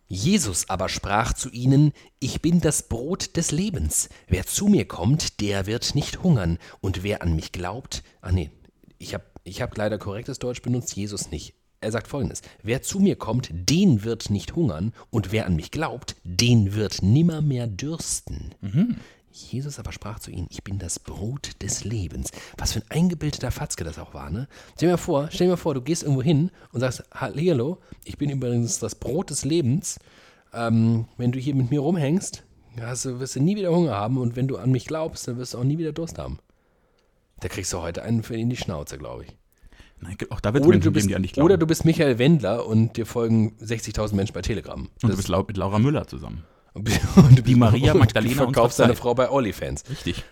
Jesus 0.07 0.69
aber 0.69 0.89
sprach 0.89 1.33
zu 1.33 1.49
ihnen, 1.49 1.91
Ich 2.19 2.41
bin 2.41 2.61
das 2.61 2.87
Brot 2.87 3.35
des 3.35 3.51
Lebens. 3.51 4.09
Wer 4.27 4.45
zu 4.45 4.67
mir 4.67 4.87
kommt, 4.87 5.41
der 5.41 5.65
wird 5.65 5.95
nicht 5.95 6.21
hungern. 6.21 6.59
Und 6.81 7.01
wer 7.01 7.23
an 7.23 7.35
mich 7.35 7.51
glaubt, 7.51 8.03
ah 8.21 8.31
nee, 8.31 8.51
ich 8.99 9.13
habe 9.15 9.23
ich 9.43 9.61
hab 9.61 9.75
leider 9.75 9.97
korrektes 9.97 10.39
Deutsch 10.39 10.61
benutzt, 10.61 10.95
Jesus 10.95 11.31
nicht. 11.31 11.55
Er 11.83 11.91
sagt 11.91 12.07
folgendes, 12.07 12.41
wer 12.61 12.81
zu 12.81 12.99
mir 12.99 13.17
kommt, 13.17 13.49
den 13.51 14.03
wird 14.03 14.29
nicht 14.29 14.55
hungern. 14.55 14.93
Und 15.11 15.31
wer 15.33 15.45
an 15.45 15.55
mich 15.55 15.69
glaubt, 15.69 16.15
den 16.23 16.75
wird 16.75 17.03
nimmermehr 17.03 17.67
dürsten. 17.67 18.55
Jesus 19.31 19.79
aber 19.79 19.91
sprach 19.91 20.19
zu 20.19 20.31
ihnen, 20.31 20.47
ich 20.49 20.63
bin 20.63 20.79
das 20.79 20.99
Brot 20.99 21.61
des 21.61 21.83
Lebens. 21.83 22.29
Was 22.57 22.73
für 22.73 22.79
ein 22.79 22.91
eingebildeter 22.91 23.51
Fatzke 23.51 23.83
das 23.83 23.99
auch 23.99 24.13
war, 24.13 24.29
ne? 24.29 24.47
Stell 24.75 24.87
dir 24.87 24.93
mal 24.93 24.97
vor, 24.97 25.29
stell 25.31 25.47
dir 25.47 25.51
mal 25.51 25.57
vor, 25.57 25.73
du 25.73 25.81
gehst 25.81 26.03
irgendwo 26.03 26.21
hin 26.21 26.51
und 26.71 26.79
sagst, 26.79 27.03
hallo, 27.13 27.79
ich 28.05 28.17
bin 28.17 28.29
übrigens 28.29 28.79
das 28.79 28.95
Brot 28.95 29.31
des 29.31 29.43
Lebens. 29.43 29.99
Ähm, 30.53 31.05
wenn 31.17 31.31
du 31.31 31.39
hier 31.39 31.55
mit 31.55 31.71
mir 31.71 31.81
rumhängst, 31.81 32.43
hast 32.79 33.05
wirst 33.05 33.35
du 33.35 33.41
nie 33.41 33.55
wieder 33.55 33.71
Hunger 33.71 33.95
haben 33.95 34.17
und 34.17 34.35
wenn 34.35 34.47
du 34.47 34.57
an 34.57 34.71
mich 34.71 34.85
glaubst, 34.85 35.27
dann 35.27 35.37
wirst 35.37 35.53
du 35.53 35.57
auch 35.57 35.63
nie 35.63 35.79
wieder 35.79 35.91
Durst 35.91 36.17
haben. 36.17 36.39
Da 37.39 37.49
kriegst 37.49 37.73
du 37.73 37.81
heute 37.81 38.03
einen 38.03 38.23
für 38.23 38.37
in 38.37 38.49
die 38.49 38.57
Schnauze, 38.57 38.97
glaube 38.97 39.25
ich. 39.25 39.35
Nein, 40.03 40.17
auch 40.29 40.39
da 40.41 40.53
wird 40.53 40.63
es 40.63 40.67
Oder 40.67 40.75
Menschen 40.75 40.85
du, 40.85 40.91
bist, 40.91 41.03
geben, 41.03 41.09
die 41.09 41.15
an 41.15 41.23
dich 41.23 41.33
glauben. 41.33 41.45
oder 41.45 41.57
du 41.57 41.65
bist 41.65 41.85
Michael 41.85 42.17
Wendler 42.19 42.65
und 42.65 42.97
dir 42.97 43.05
folgen 43.05 43.55
60.000 43.61 44.15
Menschen 44.15 44.33
bei 44.33 44.41
Telegram. 44.41 44.81
und 45.01 45.09
du 45.09 45.15
bist 45.15 45.29
mit 45.29 45.57
Laura 45.57 45.79
Müller 45.79 46.07
zusammen. 46.07 46.43
Und 46.75 47.37
du 47.37 47.45
Wie 47.45 47.53
Maria 47.53 47.91
und 47.93 47.99
Magdalena 47.99 48.33
du 48.33 48.43
verkaufst 48.45 48.79
deine 48.79 48.93
Zeit. 48.93 48.97
Frau 48.99 49.13
bei 49.13 49.29
OnlyFans. 49.29 49.83
Richtig. 49.91 50.23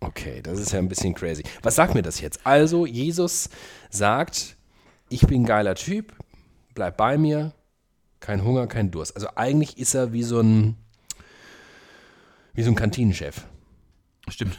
Okay, 0.00 0.40
das 0.42 0.58
ist 0.58 0.72
ja 0.72 0.78
ein 0.78 0.88
bisschen 0.88 1.12
crazy. 1.14 1.42
Was 1.62 1.74
sagt 1.74 1.94
mir 1.94 2.00
das 2.00 2.22
jetzt? 2.22 2.40
Also, 2.44 2.86
Jesus 2.86 3.50
sagt, 3.90 4.56
ich 5.10 5.20
bin 5.26 5.42
ein 5.42 5.44
geiler 5.44 5.74
Typ, 5.74 6.14
bleib 6.74 6.96
bei 6.96 7.18
mir, 7.18 7.52
kein 8.20 8.44
Hunger, 8.44 8.66
kein 8.66 8.90
Durst. 8.90 9.14
Also 9.14 9.28
eigentlich 9.36 9.76
ist 9.76 9.92
er 9.94 10.14
wie 10.14 10.22
so 10.22 10.40
ein, 10.40 10.76
wie 12.54 12.62
so 12.62 12.70
ein 12.70 12.74
Kantinenchef. 12.74 13.44
Stimmt. 14.28 14.58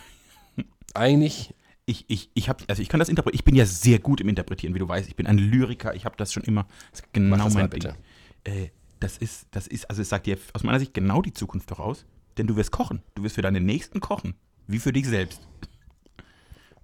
Eigentlich, 0.94 1.56
Ich, 1.90 2.04
ich, 2.10 2.30
ich, 2.34 2.50
hab, 2.50 2.62
also 2.68 2.82
ich 2.82 2.90
kann 2.90 3.00
das 3.00 3.08
interpretieren. 3.08 3.40
Ich 3.40 3.46
bin 3.46 3.56
ja 3.56 3.66
sehr 3.66 4.00
gut 4.00 4.20
im 4.20 4.28
Interpretieren, 4.28 4.76
wie 4.76 4.80
du 4.80 4.88
weißt. 4.90 5.08
Ich 5.08 5.16
bin 5.16 5.26
ein 5.26 5.38
Lyriker. 5.38 5.96
Ich 5.96 6.04
habe 6.06 6.18
das 6.18 6.34
schon 6.34 6.44
immer. 6.44 6.68
Das 6.92 7.00
ist 7.00 7.14
genau 7.14 7.38
Mach 7.38 7.46
das 7.46 7.54
mein 7.54 7.70
Ding. 7.70 7.80
bitte. 7.80 7.96
Äh, 8.44 8.70
das 9.00 9.18
ist, 9.18 9.48
das 9.52 9.68
ist, 9.68 9.90
also 9.90 10.02
es 10.02 10.10
sagt 10.10 10.26
dir 10.26 10.38
aus 10.54 10.64
meiner 10.64 10.80
Sicht 10.80 10.94
genau 10.94 11.22
die 11.22 11.32
Zukunft 11.34 11.70
voraus. 11.70 12.06
Denn 12.38 12.46
du 12.46 12.58
wirst 12.58 12.72
kochen. 12.72 13.02
Du 13.16 13.24
wirst 13.24 13.36
für 13.36 13.42
deine 13.42 13.62
Nächsten 13.62 14.02
kochen. 14.02 14.36
Wie 14.68 14.80
für 14.80 14.92
dich 14.92 15.08
selbst. 15.08 15.40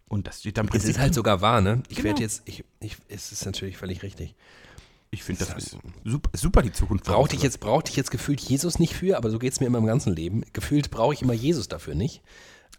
Und 0.07 0.27
das 0.27 0.39
steht 0.39 0.57
dann 0.57 0.67
es 0.71 0.85
ist 0.85 0.99
halt 0.99 1.13
sogar 1.13 1.41
wahr, 1.41 1.59
ne? 1.59 1.83
Ich 1.89 1.97
Genau. 1.97 2.09
werde 2.09 2.21
jetzt, 2.21 2.43
ich, 2.45 2.63
ich, 2.79 2.97
es 3.09 3.31
ist 3.31 3.45
natürlich 3.45 3.77
völlig 3.77 4.03
richtig. 4.03 4.35
Ich 5.11 5.23
finde, 5.23 5.39
das 5.45 5.53
Das 5.53 5.63
ist 5.65 5.77
super, 6.03 6.29
super 6.33 6.61
die 6.61 6.71
Zukunft. 6.71 7.05
Brauchte 7.05 7.35
ich 7.35 7.43
jetzt, 7.43 7.59
brauchte 7.59 7.91
ich 7.91 7.97
jetzt 7.97 8.09
gefühlt 8.09 8.39
Jesus 8.39 8.79
nicht 8.79 8.93
für, 8.93 9.17
aber 9.17 9.29
so 9.29 9.37
geht 9.37 9.53
es 9.53 9.59
mir 9.59 9.67
immer 9.67 9.79
im 9.79 9.85
ganzen 9.85 10.15
Leben. 10.15 10.43
Gefühlt 10.53 10.91
brauche 10.91 11.13
ich 11.13 11.21
immer 11.21 11.33
Jesus 11.33 11.67
dafür 11.67 11.93
nicht. 11.93 12.21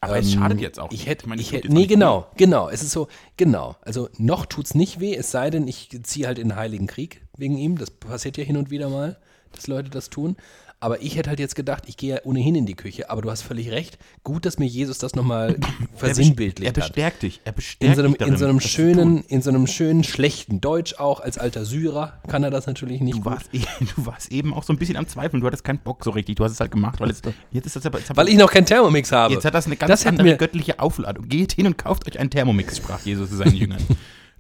Aber 0.05 0.19
es 0.19 0.33
Ähm, 0.33 0.41
schadet 0.41 0.61
jetzt 0.61 0.81
auch. 0.81 0.91
Ich 0.91 1.07
hätte, 1.07 1.29
meine, 1.29 1.41
ich 1.41 1.49
es 1.49 1.53
tut 1.53 1.65
hätte, 1.65 1.75
nee, 1.75 1.87
genau, 1.87 2.27
genau. 2.37 2.69
Es 2.69 2.83
ist 2.83 2.93
so, 2.93 3.09
genau. 3.37 3.77
Also 3.83 4.09
noch 4.19 4.47
tut's 4.47 4.75
nicht 4.75 5.01
weh, 5.01 5.15
es 5.15 5.31
sei 5.31 5.51
denn, 5.51 5.69
ich 5.69 5.89
ziehe 6.03 6.27
halt 6.27 6.39
in 6.39 6.51
den 6.51 6.57
Heiligen 6.57 6.87
Krieg 6.87 7.23
wegen 7.37 7.57
ihm. 7.57 7.79
Das 7.79 7.91
passiert 7.91 8.37
ja 8.37 8.45
hin 8.45 8.57
und 8.57 8.71
wieder 8.71 8.89
mal, 8.89 9.17
dass 9.53 9.67
Leute 9.67 9.91
das 9.91 10.11
tun. 10.11 10.37
Aber 10.85 11.01
ich 11.01 11.17
hätte 11.17 11.31
halt 11.31 11.41
jetzt 11.41 11.55
gedacht, 11.55 11.85
ich 11.87 11.97
gehe 11.97 12.17
ja 12.17 12.21
ohnehin 12.25 12.55
in 12.57 12.67
die 12.67 12.75
Küche. 12.75 13.09
Aber 13.09 13.23
du 13.23 13.31
hast 13.31 13.41
völlig 13.41 13.71
recht. 13.71 13.97
Gut, 14.23 14.45
dass 14.45 14.59
mir 14.59 14.67
Jesus 14.67 14.99
das 14.99 15.15
nochmal 15.15 15.53
Er 15.53 15.55
best- 15.59 15.71
versinnbildlicht 15.97 16.77
Er 16.77 16.83
hat. 16.83 16.89
bestärkt 16.91 17.23
dich. 17.23 17.41
Er 17.45 17.53
In 17.53 17.55
bestärkt 17.57 17.97
so, 17.97 18.03
einem, 18.03 18.11
dich 18.13 18.19
darin, 18.19 18.35
in, 18.35 18.39
so 18.39 18.45
einem 18.45 18.59
das 18.59 18.69
schönen, 18.71 19.25
in 19.29 19.41
so 19.41 19.49
einem 19.49 19.67
schönen, 19.67 20.05
schlechten 20.05 20.61
Deutsch 20.61 20.97
auch, 20.99 21.21
als 21.21 21.39
alter 21.39 21.65
Syrer 21.65 22.21
kann 22.29 22.45
er 22.45 22.51
das 22.51 22.67
natürlich 22.67 23.01
nicht 23.01 23.17
Du 23.19 23.25
warst, 23.25 23.49
eh- 23.55 23.61
du 23.97 24.05
warst 24.05 24.31
eben 24.31 24.53
auch 24.53 24.63
so 24.63 24.75
ein 24.75 24.79
bisschen 24.79 24.99
am 24.99 25.09
Zweifeln. 25.09 25.41
Du 25.41 25.47
hattest 25.47 25.65
keinen 25.65 25.79
Bock 25.79 26.05
so 26.05 26.11
richtig. 26.11 26.37
Du 26.37 26.45
hast 26.45 26.53
es 26.53 26.61
halt 26.61 26.71
gemacht, 26.71 27.01
weil 27.01 27.09
es, 27.11 27.23
jetzt 27.51 27.65
ist 27.65 27.77
das 27.77 27.87
aber. 27.87 27.99
Hat- 28.01 28.15
Weil 28.17 28.29
ich 28.29 28.37
noch 28.37 28.51
keinen 28.51 28.67
Thermomix 28.67 29.11
habe. 29.11 29.33
jetzt 29.33 29.47
hat 29.47 29.55
das 29.55 29.65
eine 29.65 29.77
ganz 29.77 29.89
Das 29.89 30.07
andere 30.07 30.27
mir- 30.29 30.37
göttliche 30.37 30.81
Aufladung. 30.81 31.29
Geht 31.29 31.53
hin 31.53 31.67
und 31.67 31.79
kauft 31.79 32.07
euch 32.07 32.19
einen 32.19 32.29
Thermomix, 32.29 32.77
sprach 32.77 33.01
Jesus 33.07 33.31
zu 33.31 33.37
seinen 33.37 33.55
Jüngern. 33.57 33.81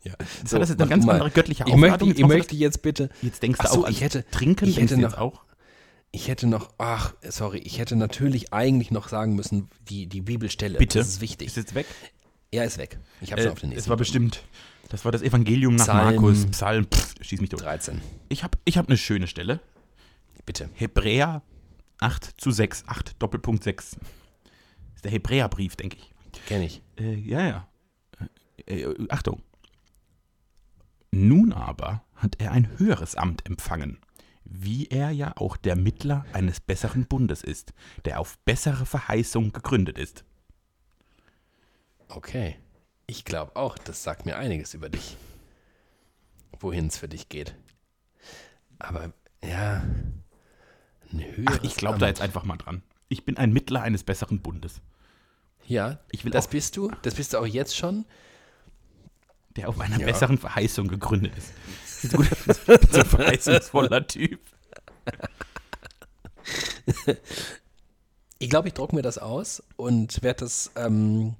Ja. 0.04 0.12
Jetzt 0.42 0.52
hat 0.52 0.60
das 0.60 0.70
eine 0.72 0.86
ganz 0.86 1.06
mal. 1.06 1.12
andere 1.12 1.30
göttliche 1.30 1.64
Ich 1.66 1.74
möchte, 1.76 1.94
Aufladung. 1.94 2.10
Ich 2.10 2.18
machst 2.18 2.30
du 2.32 2.36
möchte 2.36 2.56
jetzt 2.56 2.82
bitte. 2.82 3.08
Jetzt 3.22 3.42
denkst 3.42 3.58
du 3.62 3.66
so, 3.68 3.84
auch, 3.86 3.88
ich 3.88 4.02
hätte- 4.02 4.22
Trinken 4.30 4.68
ich 4.68 4.78
hätte 4.78 4.98
noch- 4.98 5.16
auch. 5.16 5.40
Ich 6.14 6.28
hätte 6.28 6.46
noch, 6.46 6.72
ach, 6.78 7.12
sorry, 7.28 7.58
ich 7.58 7.78
hätte 7.80 7.96
natürlich 7.96 8.52
eigentlich 8.52 8.92
noch 8.92 9.08
sagen 9.08 9.34
müssen, 9.34 9.68
die, 9.88 10.06
die 10.06 10.20
Bibelstelle. 10.20 10.78
Bitte. 10.78 10.98
Das 11.00 11.08
ist 11.08 11.20
wichtig. 11.20 11.48
Ist 11.48 11.56
jetzt 11.56 11.74
weg? 11.74 11.86
ja, 12.52 12.62
ist 12.62 12.78
weg. 12.78 12.98
Ich 13.20 13.32
habe 13.32 13.40
es 13.40 13.48
Äh, 13.48 13.50
auf 13.50 13.58
den 13.58 13.70
nächsten. 13.70 13.80
es 13.80 13.88
war 13.88 13.96
bestimmt. 13.96 14.44
Das 14.90 15.04
war 15.04 15.10
das 15.10 15.22
Evangelium 15.22 15.74
nach 15.74 15.86
Psalm- 15.86 16.14
Markus. 16.14 16.46
Psalm. 16.46 16.86
Pff, 16.86 17.14
schieß 17.20 17.40
mich 17.40 17.50
tot. 17.50 17.62
13. 17.62 18.00
Ich 18.28 18.44
habe 18.44 18.56
ich 18.64 18.78
hab 18.78 18.86
eine 18.86 18.96
schöne 18.96 19.26
Stelle. 19.26 19.58
Bitte. 20.46 20.70
Hebräer 20.74 21.42
8 21.98 22.34
zu 22.40 22.52
6. 22.52 22.84
8 22.86 23.20
Doppelpunkt 23.20 23.64
6. 23.64 23.96
Das 23.96 24.00
ist 24.96 25.04
der 25.04 25.10
Hebräerbrief, 25.10 25.74
denke 25.74 25.96
ich. 25.96 26.12
Kenne 26.46 26.66
ich. 26.66 26.80
Äh, 26.96 27.14
ja, 27.16 27.44
ja. 27.44 27.68
Äh, 28.66 28.82
äh, 28.82 29.06
Achtung. 29.08 29.42
Nun 31.10 31.52
aber 31.52 32.04
hat 32.14 32.36
er 32.40 32.52
ein 32.52 32.68
höheres 32.78 33.16
Amt 33.16 33.46
empfangen, 33.46 33.98
wie 34.44 34.86
er 34.88 35.10
ja 35.10 35.32
auch 35.36 35.56
der 35.56 35.76
Mittler 35.76 36.24
eines 36.32 36.60
besseren 36.60 37.06
Bundes 37.06 37.42
ist, 37.42 37.72
der 38.04 38.20
auf 38.20 38.38
bessere 38.40 38.86
Verheißung 38.86 39.52
gegründet 39.52 39.98
ist. 39.98 40.24
Okay. 42.08 42.56
Ich 43.06 43.24
glaube 43.24 43.56
auch, 43.56 43.76
das 43.78 44.02
sagt 44.02 44.24
mir 44.26 44.36
einiges 44.36 44.74
über 44.74 44.88
dich. 44.88 45.16
Wohin 46.60 46.86
es 46.86 46.96
für 46.98 47.08
dich 47.08 47.28
geht. 47.28 47.54
Aber, 48.78 49.12
ja. 49.42 49.82
Ein 51.12 51.44
Ach, 51.46 51.58
ich 51.62 51.76
glaube 51.76 51.98
da 51.98 52.06
jetzt 52.06 52.20
einfach 52.20 52.44
mal 52.44 52.56
dran. 52.56 52.82
Ich 53.08 53.24
bin 53.24 53.36
ein 53.36 53.52
Mittler 53.52 53.82
eines 53.82 54.04
besseren 54.04 54.40
Bundes. 54.40 54.80
Ja, 55.66 56.00
Ich 56.10 56.24
will 56.24 56.32
das 56.32 56.48
bist 56.48 56.76
du. 56.76 56.90
Das 57.02 57.14
bist 57.14 57.32
du 57.32 57.38
auch 57.38 57.46
jetzt 57.46 57.76
schon. 57.76 58.04
der 59.56 59.68
auf 59.68 59.78
einer 59.80 59.98
Ja. 60.00 60.06
besseren 60.06 60.36
Verheißung 60.36 60.88
gegründet 60.88 61.32
ist. 61.38 61.52
Gut, 62.08 62.26
ich 62.30 62.56
so 62.90 63.00
ein 63.00 63.06
verheißungsvoller 63.06 64.06
Typ. 64.06 64.40
Ich 68.38 68.50
glaube, 68.50 68.68
ich 68.68 68.74
drucke 68.74 68.94
mir 68.94 69.02
das 69.02 69.18
aus 69.18 69.62
und 69.76 70.22
werde 70.22 70.40
das 70.40 70.70
ähm, 70.76 71.34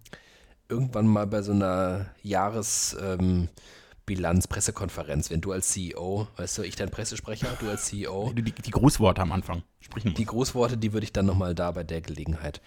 irgendwann 0.69 1.07
mal 1.07 1.27
bei 1.27 1.43
so 1.43 1.53
einer 1.53 2.07
Jahresbilanz, 2.23 3.49
ähm, 4.07 5.25
wenn 5.29 5.41
du 5.41 5.53
als 5.53 5.69
CEO, 5.69 6.29
weißt 6.37 6.59
du, 6.59 6.63
ich 6.63 6.77
dein 6.77 6.91
Pressesprecher, 6.91 7.49
du 7.61 7.69
als 7.69 7.87
CEO, 7.87 8.33
Die, 8.33 8.43
die 8.43 8.71
Großworte 8.71 9.21
am 9.23 9.33
Anfang. 9.33 9.63
Sprich 9.81 10.05
nur. 10.05 10.15
die 10.15 10.25
Großworte, 10.25 10.77
die 10.77 10.93
würde 10.93 11.05
ich 11.05 11.13
dann 11.13 11.27
nochmal 11.27 11.55
da 11.55 11.73
bei 11.73 11.85
der 11.85 12.01
Gelegenheit, 12.01 12.63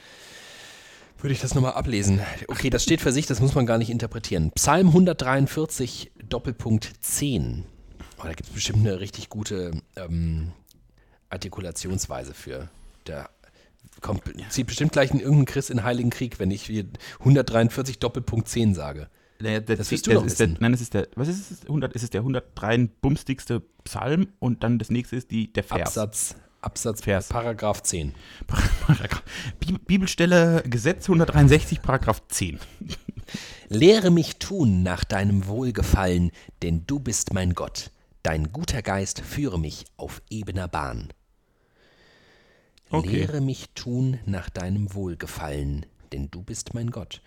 würde 1.18 1.34
ich 1.34 1.42
das 1.42 1.56
nochmal 1.56 1.74
ablesen. 1.74 2.22
Okay, 2.48 2.70
das 2.70 2.84
steht 2.84 3.02
für 3.02 3.12
sich, 3.12 3.26
das 3.26 3.40
muss 3.40 3.56
man 3.56 3.66
gar 3.66 3.80
nicht 3.80 3.90
interpretieren. 3.90 4.52
Psalm 4.52 4.88
143, 4.90 6.12
Doppelpunkt 6.24 6.92
10. 7.02 7.66
Oh, 8.20 8.24
da 8.24 8.30
gibt 8.34 8.50
es 8.50 8.54
bestimmt 8.56 8.80
eine 8.80 9.00
richtig 9.00 9.30
gute 9.30 9.72
ähm, 9.96 10.52
Artikulationsweise 11.30 12.34
für. 12.34 12.70
Der 13.06 13.30
kommt, 14.02 14.24
zieht 14.50 14.68
bestimmt 14.68 14.92
gleich 14.92 15.12
in 15.12 15.20
irgendein 15.20 15.46
Christ 15.46 15.70
in 15.70 15.84
Heiligen 15.84 16.10
Krieg, 16.10 16.40
wenn 16.40 16.52
ich 16.52 16.64
hier 16.64 16.86
143 17.20 18.00
Doppelpunkt 18.00 18.48
10 18.48 18.74
sage. 18.74 19.10
Der, 19.40 19.62
der, 19.62 19.76
Das 19.78 19.92
wirst 19.92 20.08
du 20.08 20.14
doch 20.14 20.26
ist 20.26 20.40
der. 20.40 20.48
Nein, 20.60 20.72
das 20.72 20.82
ist 20.82 20.94
der, 20.96 21.08
was 21.16 21.28
ist 21.28 21.52
es? 21.52 21.62
100, 21.64 21.96
es 21.96 22.02
ist 22.04 22.14
der 22.14 22.22
103 22.22 22.90
bumstigste 23.02 23.62
Psalm 23.84 24.30
und 24.40 24.64
dann 24.64 24.80
das 24.80 24.90
nächste 24.90 25.16
ist 25.16 25.30
die, 25.30 25.54
der 25.54 25.64
Vers. 25.64 25.82
Absatz, 25.82 26.36
Absatz, 26.62 27.02
Vers. 27.04 27.28
Paragraph 27.30 27.84
10. 27.84 28.16
Paragraph. 28.48 29.24
Bi- 29.60 29.78
Bibelstelle 29.86 30.64
Gesetz 30.68 31.04
163, 31.08 31.84
Paragraph 31.84 32.24
10. 32.30 32.60
Lehre 33.70 34.10
mich 34.10 34.38
tun 34.38 34.82
nach 34.82 35.04
deinem 35.04 35.46
Wohlgefallen, 35.48 36.32
denn 36.64 36.86
du 36.88 37.00
bist 37.00 37.32
mein 37.34 37.54
Gott. 37.54 37.92
Dein 38.24 38.52
guter 38.52 38.82
Geist 38.82 39.22
führe 39.22 39.60
mich 39.60 39.86
auf 39.98 40.22
ebener 40.30 40.68
Bahn. 40.68 41.14
Okay. 42.90 43.10
Lehre 43.10 43.42
mich 43.42 43.70
tun 43.76 44.20
nach 44.26 44.50
deinem 44.50 44.94
Wohlgefallen, 44.94 45.86
denn 46.12 46.32
du 46.32 46.42
bist 46.42 46.74
mein 46.74 46.92
Gott. 46.92 47.22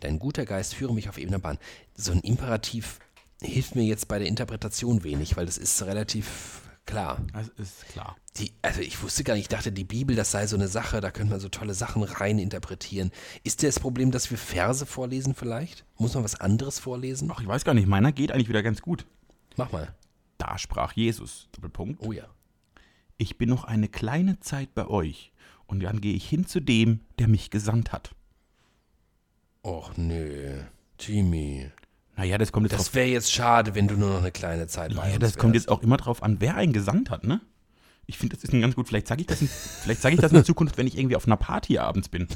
Dein 0.00 0.18
guter 0.18 0.46
Geist 0.46 0.74
führe 0.74 0.94
mich 0.94 1.08
auf 1.08 1.18
ebener 1.18 1.38
Bahn. 1.38 1.58
So 1.94 2.12
ein 2.12 2.20
Imperativ 2.20 2.98
hilft 3.42 3.74
mir 3.76 3.84
jetzt 3.84 4.08
bei 4.08 4.18
der 4.18 4.28
Interpretation 4.28 5.04
wenig, 5.04 5.36
weil 5.36 5.46
das 5.46 5.58
ist 5.58 5.82
relativ 5.82 6.62
klar. 6.86 7.18
Das 7.32 7.48
ist 7.58 7.88
klar. 7.88 8.16
Die, 8.38 8.52
also 8.62 8.80
ich 8.80 9.02
wusste 9.02 9.24
gar 9.24 9.34
nicht, 9.34 9.44
ich 9.44 9.48
dachte, 9.48 9.72
die 9.72 9.84
Bibel, 9.84 10.16
das 10.16 10.30
sei 10.30 10.46
so 10.46 10.56
eine 10.56 10.68
Sache, 10.68 11.00
da 11.00 11.10
könnte 11.10 11.32
man 11.32 11.40
so 11.40 11.48
tolle 11.48 11.74
Sachen 11.74 12.02
rein 12.02 12.38
interpretieren. 12.38 13.10
Ist 13.44 13.62
das 13.62 13.78
Problem, 13.78 14.10
dass 14.10 14.30
wir 14.30 14.38
Verse 14.38 14.86
vorlesen 14.86 15.34
vielleicht? 15.34 15.84
Muss 15.98 16.14
man 16.14 16.24
was 16.24 16.40
anderes 16.40 16.78
vorlesen? 16.78 17.30
Ach, 17.32 17.40
ich 17.40 17.46
weiß 17.46 17.64
gar 17.64 17.74
nicht, 17.74 17.86
meiner 17.86 18.12
geht 18.12 18.32
eigentlich 18.32 18.48
wieder 18.48 18.62
ganz 18.62 18.80
gut. 18.80 19.04
Mach 19.56 19.70
mal. 19.72 19.94
Da 20.42 20.58
sprach 20.58 20.94
Jesus, 20.94 21.48
Doppelpunkt. 21.52 22.04
Oh 22.04 22.10
ja. 22.10 22.24
Ich 23.16 23.38
bin 23.38 23.48
noch 23.48 23.62
eine 23.62 23.86
kleine 23.86 24.40
Zeit 24.40 24.74
bei 24.74 24.88
euch 24.88 25.30
und 25.66 25.80
dann 25.84 26.00
gehe 26.00 26.14
ich 26.14 26.28
hin 26.28 26.48
zu 26.48 26.58
dem, 26.58 26.98
der 27.20 27.28
mich 27.28 27.50
gesandt 27.50 27.92
hat. 27.92 28.16
Och 29.64 29.96
nö, 29.96 30.64
Jimmy. 30.98 31.70
Naja, 32.16 32.38
das 32.38 32.50
kommt 32.50 32.68
jetzt 32.68 32.80
Das 32.80 32.92
wäre 32.92 33.06
jetzt 33.06 33.32
schade, 33.32 33.76
wenn 33.76 33.86
du 33.86 33.94
nur 33.94 34.08
noch 34.08 34.18
eine 34.18 34.32
kleine 34.32 34.66
Zeit 34.66 34.96
bei 34.96 35.12
uns 35.12 35.20
das 35.20 35.36
kommt 35.38 35.54
jetzt 35.54 35.68
auch 35.68 35.80
immer 35.80 35.96
drauf 35.96 36.24
an, 36.24 36.40
wer 36.40 36.56
einen 36.56 36.72
gesandt 36.72 37.10
hat, 37.10 37.22
ne? 37.22 37.40
Ich 38.06 38.18
finde, 38.18 38.34
das 38.34 38.42
ist 38.42 38.52
ein 38.52 38.60
ganz 38.60 38.74
gut. 38.74 38.88
Vielleicht 38.88 39.06
sage 39.06 39.20
ich 39.20 39.28
das, 39.28 39.42
in, 39.42 39.46
vielleicht 39.48 40.02
sage 40.02 40.16
ich 40.16 40.20
das 40.20 40.32
in 40.32 40.44
Zukunft, 40.44 40.76
wenn 40.76 40.88
ich 40.88 40.98
irgendwie 40.98 41.14
auf 41.14 41.26
einer 41.26 41.36
Party 41.36 41.78
abends 41.78 42.08
bin. 42.08 42.26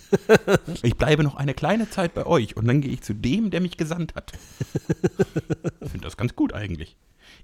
Ich 0.85 0.95
bleibe 0.95 1.25
noch 1.25 1.35
eine 1.35 1.55
kleine 1.55 1.91
Zeit 1.91 2.15
bei 2.15 2.25
euch 2.25 2.57
und 2.57 2.69
dann 2.69 2.81
gehe 2.81 2.93
ich 2.93 3.03
zu 3.03 3.15
dem, 3.15 3.51
der 3.51 3.61
mich 3.61 3.77
gesandt 3.77 4.15
hat. 4.15 4.33
Ich 5.81 5.91
finde 5.91 6.05
das 6.05 6.17
ganz 6.17 6.37
gut 6.37 6.53
eigentlich. 6.53 6.97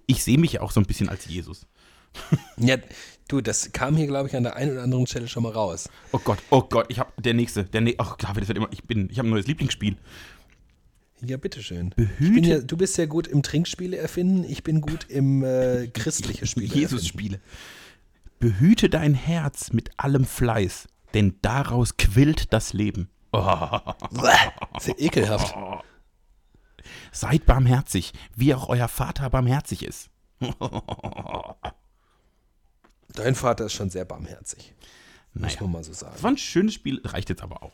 Ich 0.06 0.22
sehe 0.24 0.38
mich 0.38 0.52
ja 0.54 0.60
auch 0.62 0.72
so 0.72 0.80
ein 0.80 0.86
bisschen 0.86 1.08
als 1.08 1.26
Jesus. 1.26 1.66
Ja, 2.58 2.76
du, 3.28 3.40
das 3.40 3.72
kam 3.72 3.96
hier, 3.96 4.06
glaube 4.06 4.28
ich, 4.28 4.36
an 4.36 4.42
der 4.42 4.56
einen 4.56 4.72
oder 4.72 4.82
anderen 4.82 5.06
Stelle 5.06 5.28
schon 5.28 5.42
mal 5.44 5.52
raus. 5.52 5.88
Oh 6.12 6.18
Gott, 6.18 6.38
oh 6.50 6.62
Gott, 6.62 6.86
ich 6.90 6.98
habe 6.98 7.10
der 7.20 7.34
nächste, 7.34 7.64
der 7.64 7.80
nächste. 7.80 8.02
Oh 8.04 8.14
David, 8.18 8.42
das 8.42 8.48
wird 8.48 8.58
immer. 8.58 8.68
Ich 8.70 8.82
bin, 8.84 9.08
ich 9.10 9.18
habe 9.18 9.28
ein 9.28 9.30
neues 9.30 9.46
Lieblingsspiel. 9.46 9.96
Ja, 11.24 11.36
bitteschön. 11.36 11.94
Behüte- 11.96 12.48
ja, 12.48 12.58
du 12.58 12.76
bist 12.76 12.98
ja 12.98 13.06
gut 13.06 13.28
im 13.28 13.42
Trinkspiele 13.42 13.96
erfinden, 13.96 14.44
ich 14.44 14.62
bin 14.64 14.80
gut 14.80 15.06
im 15.08 15.42
äh, 15.44 15.86
christliche 15.86 16.46
Spiele. 16.46 16.66
Jesus-Spiele. 16.74 17.40
Behüte 18.40 18.90
dein 18.90 19.14
Herz 19.14 19.72
mit 19.72 19.90
allem 19.98 20.24
Fleiß, 20.26 20.88
denn 21.14 21.36
daraus 21.40 21.96
quillt 21.96 22.52
das 22.52 22.72
Leben. 22.72 23.08
Ist 23.32 24.88
ja 24.88 24.94
ekelhaft. 24.98 25.54
Seid 27.12 27.46
barmherzig, 27.46 28.12
wie 28.34 28.54
auch 28.54 28.68
euer 28.68 28.88
Vater 28.88 29.28
barmherzig 29.30 29.84
ist. 29.84 30.08
Dein 33.14 33.34
Vater 33.34 33.66
ist 33.66 33.74
schon 33.74 33.90
sehr 33.90 34.04
barmherzig. 34.06 34.74
Muss 35.34 35.42
Naja. 35.52 35.62
man 35.62 35.72
mal 35.72 35.84
so 35.84 35.92
sagen. 35.92 36.12
Das 36.14 36.22
war 36.22 36.30
ein 36.30 36.38
schönes 36.38 36.74
Spiel, 36.74 37.00
reicht 37.04 37.28
jetzt 37.28 37.42
aber 37.42 37.62
auch. 37.62 37.72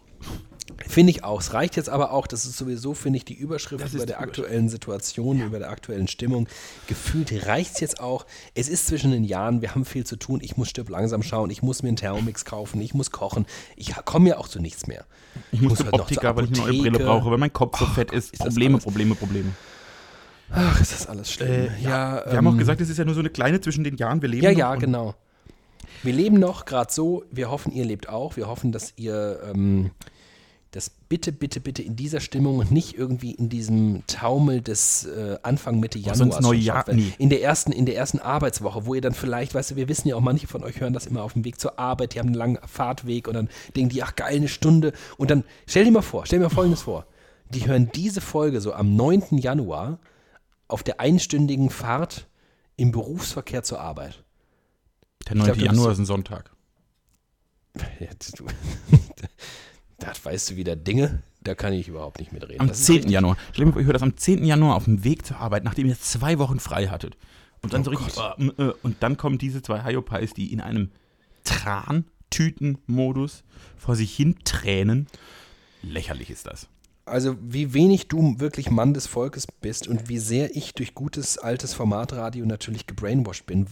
Finde 0.86 1.10
ich 1.10 1.24
auch. 1.24 1.40
Es 1.40 1.52
reicht 1.54 1.76
jetzt 1.76 1.88
aber 1.88 2.12
auch, 2.12 2.26
das 2.26 2.44
ist 2.44 2.56
sowieso, 2.56 2.94
finde 2.94 3.16
ich, 3.18 3.24
die 3.24 3.34
Überschrift 3.34 3.82
Das 3.82 3.92
über 3.94 4.02
die 4.04 4.08
der 4.08 4.20
aktuellen 4.20 4.68
Situation, 4.68 5.40
über 5.40 5.58
der 5.58 5.70
aktuellen 5.70 6.08
Stimmung. 6.08 6.46
Gefühlt 6.86 7.46
reicht 7.46 7.74
es 7.74 7.80
jetzt 7.80 8.00
auch. 8.00 8.26
Es 8.54 8.68
ist 8.68 8.86
zwischen 8.86 9.10
den 9.10 9.24
Jahren, 9.24 9.60
wir 9.62 9.74
haben 9.74 9.84
viel 9.84 10.04
zu 10.04 10.16
tun. 10.16 10.40
Ich 10.42 10.56
muss 10.56 10.68
stirb 10.70 10.88
langsam 10.90 11.22
schauen, 11.22 11.50
ich 11.50 11.62
muss 11.62 11.82
mir 11.82 11.88
einen 11.88 11.96
Thermomix 11.96 12.44
kaufen, 12.44 12.80
ich 12.80 12.94
muss 12.94 13.10
kochen. 13.10 13.46
Ich 13.76 13.94
komme 14.04 14.28
ja 14.30 14.38
auch 14.38 14.48
zu 14.48 14.60
nichts 14.60 14.86
mehr. 14.86 15.04
Ich 15.52 15.60
muss 15.60 15.70
Muss 15.70 15.78
zum 15.78 15.86
halt 15.86 15.94
noch 15.94 16.00
Optiker, 16.02 16.36
weil 16.36 16.44
ich 16.44 16.50
eine 16.50 16.58
neue 16.72 16.82
Brille 16.82 16.98
brauche, 16.98 17.30
weil 17.30 17.38
mein 17.38 17.52
Kopf 17.52 17.78
so 17.78 17.86
fett 17.86 18.12
ist. 18.12 18.32
ist 18.32 18.38
Probleme, 18.40 18.74
alles- 18.74 18.84
Probleme, 18.84 19.14
Probleme. 19.14 19.50
Ach, 20.50 20.80
ist 20.80 20.92
das 20.92 21.06
alles 21.06 21.30
schlimm. 21.32 21.50
Äh, 21.50 21.80
ja, 21.82 22.22
Wir 22.26 22.38
haben 22.38 22.46
auch 22.46 22.52
ähm, 22.52 22.58
gesagt, 22.58 22.80
es 22.80 22.88
ist 22.88 22.96
ja 22.98 23.04
nur 23.04 23.14
so 23.14 23.20
eine 23.20 23.30
kleine 23.30 23.60
zwischen 23.60 23.84
den 23.84 23.96
Jahren. 23.96 24.22
Wir 24.22 24.28
leben 24.30 24.44
Ja, 24.44 24.50
noch 24.52 24.58
ja, 24.58 24.74
genau. 24.76 25.14
Wir 26.02 26.12
leben 26.12 26.38
noch 26.38 26.64
gerade 26.64 26.92
so. 26.92 27.24
Wir 27.30 27.50
hoffen, 27.50 27.72
ihr 27.72 27.84
lebt 27.84 28.08
auch. 28.08 28.36
Wir 28.36 28.46
hoffen, 28.48 28.72
dass 28.72 28.94
ihr 28.96 29.40
ähm, 29.52 29.90
das 30.70 30.90
bitte, 30.90 31.32
bitte, 31.32 31.60
bitte 31.60 31.82
in 31.82 31.96
dieser 31.96 32.20
Stimmung 32.20 32.58
und 32.58 32.70
nicht 32.70 32.94
irgendwie 32.96 33.30
in 33.32 33.48
diesem 33.48 34.02
Taumel 34.06 34.60
des 34.60 35.06
äh, 35.06 35.38
Anfang 35.42 35.80
Mitte 35.80 35.98
Januar. 35.98 36.16
sonst 36.16 36.40
Neujahr- 36.42 36.92
nie. 36.92 37.14
In 37.18 37.30
der 37.30 37.42
ersten, 37.42 37.72
in 37.72 37.86
der 37.86 37.96
ersten 37.96 38.18
Arbeitswoche, 38.18 38.84
wo 38.84 38.94
ihr 38.94 39.00
dann 39.00 39.14
vielleicht, 39.14 39.54
weißt 39.54 39.70
du, 39.70 39.76
wir 39.76 39.88
wissen 39.88 40.08
ja 40.08 40.16
auch, 40.16 40.20
manche 40.20 40.46
von 40.46 40.62
euch 40.62 40.80
hören 40.80 40.92
das 40.92 41.06
immer 41.06 41.22
auf 41.22 41.32
dem 41.32 41.44
Weg 41.44 41.58
zur 41.58 41.78
Arbeit, 41.78 42.14
die 42.14 42.18
haben 42.18 42.26
einen 42.26 42.34
langen 42.34 42.58
Fahrtweg 42.66 43.28
und 43.28 43.34
dann 43.34 43.48
denken 43.76 43.88
die, 43.90 44.02
ach 44.02 44.14
geil, 44.14 44.36
eine 44.36 44.48
Stunde. 44.48 44.92
Und 45.16 45.30
dann, 45.30 45.44
stell 45.66 45.84
dir 45.84 45.90
mal 45.90 46.02
vor, 46.02 46.26
stell 46.26 46.38
dir 46.38 46.44
mal 46.44 46.50
Folgendes 46.54 46.82
vor. 46.82 47.06
Die 47.50 47.66
hören 47.66 47.90
diese 47.94 48.20
Folge 48.20 48.60
so 48.60 48.74
am 48.74 48.94
9. 48.94 49.38
Januar 49.38 49.98
auf 50.68 50.82
der 50.82 51.00
einstündigen 51.00 51.70
Fahrt 51.70 52.26
im 52.76 52.92
Berufsverkehr 52.92 53.62
zur 53.62 53.80
Arbeit. 53.80 54.22
Der 55.28 55.36
9. 55.36 55.46
glaub, 55.46 55.56
Januar 55.56 55.92
ist 55.92 55.98
ein 55.98 56.04
Sonntag. 56.06 56.50
Ja, 58.00 58.08
du, 58.36 58.44
da 59.98 60.12
weißt 60.22 60.50
du 60.50 60.56
wieder 60.56 60.76
Dinge, 60.76 61.22
da 61.42 61.54
kann 61.54 61.72
ich 61.72 61.88
überhaupt 61.88 62.18
nicht 62.20 62.32
mitreden. 62.32 62.60
Am 62.60 62.68
Das 62.68 62.80
ist 62.80 62.86
10. 62.86 62.94
richtig- 62.96 63.12
Januar. 63.12 63.36
Stell 63.52 63.64
dir 63.64 63.66
mal 63.66 63.72
vor, 63.72 63.80
ich 63.80 63.86
höre 63.86 63.92
das 63.94 64.02
am 64.02 64.16
10. 64.16 64.44
Januar 64.44 64.76
auf 64.76 64.84
dem 64.84 65.04
Weg 65.04 65.24
zur 65.26 65.38
Arbeit, 65.38 65.64
nachdem 65.64 65.86
ihr 65.86 65.98
zwei 65.98 66.38
Wochen 66.38 66.60
frei 66.60 66.88
hattet. 66.88 67.16
Und 67.62 67.72
dann 67.72 67.80
Oh 67.82 67.84
so 67.84 67.90
richtig. 67.90 68.16
Äh, 68.16 68.72
und 68.82 68.96
dann 69.02 69.16
kommen 69.16 69.38
diese 69.38 69.62
zwei 69.62 69.84
Hyopies, 69.84 70.34
die 70.34 70.52
in 70.52 70.60
einem 70.60 70.90
Trantüten-Modus 71.44 73.42
vor 73.76 73.96
sich 73.96 74.14
hin 74.14 74.36
tränen. 74.44 75.06
Lächerlich 75.82 76.30
ist 76.30 76.46
das. 76.46 76.68
Also 77.04 77.36
wie 77.40 77.72
wenig 77.72 78.08
du 78.08 78.38
wirklich 78.38 78.70
Mann 78.70 78.92
des 78.92 79.06
Volkes 79.06 79.46
bist 79.46 79.88
und 79.88 80.08
wie 80.08 80.18
sehr 80.18 80.54
ich 80.54 80.74
durch 80.74 80.94
gutes 80.94 81.38
altes 81.38 81.72
Formatradio 81.72 82.44
natürlich 82.44 82.86
gebrainwashed 82.86 83.46
bin, 83.46 83.66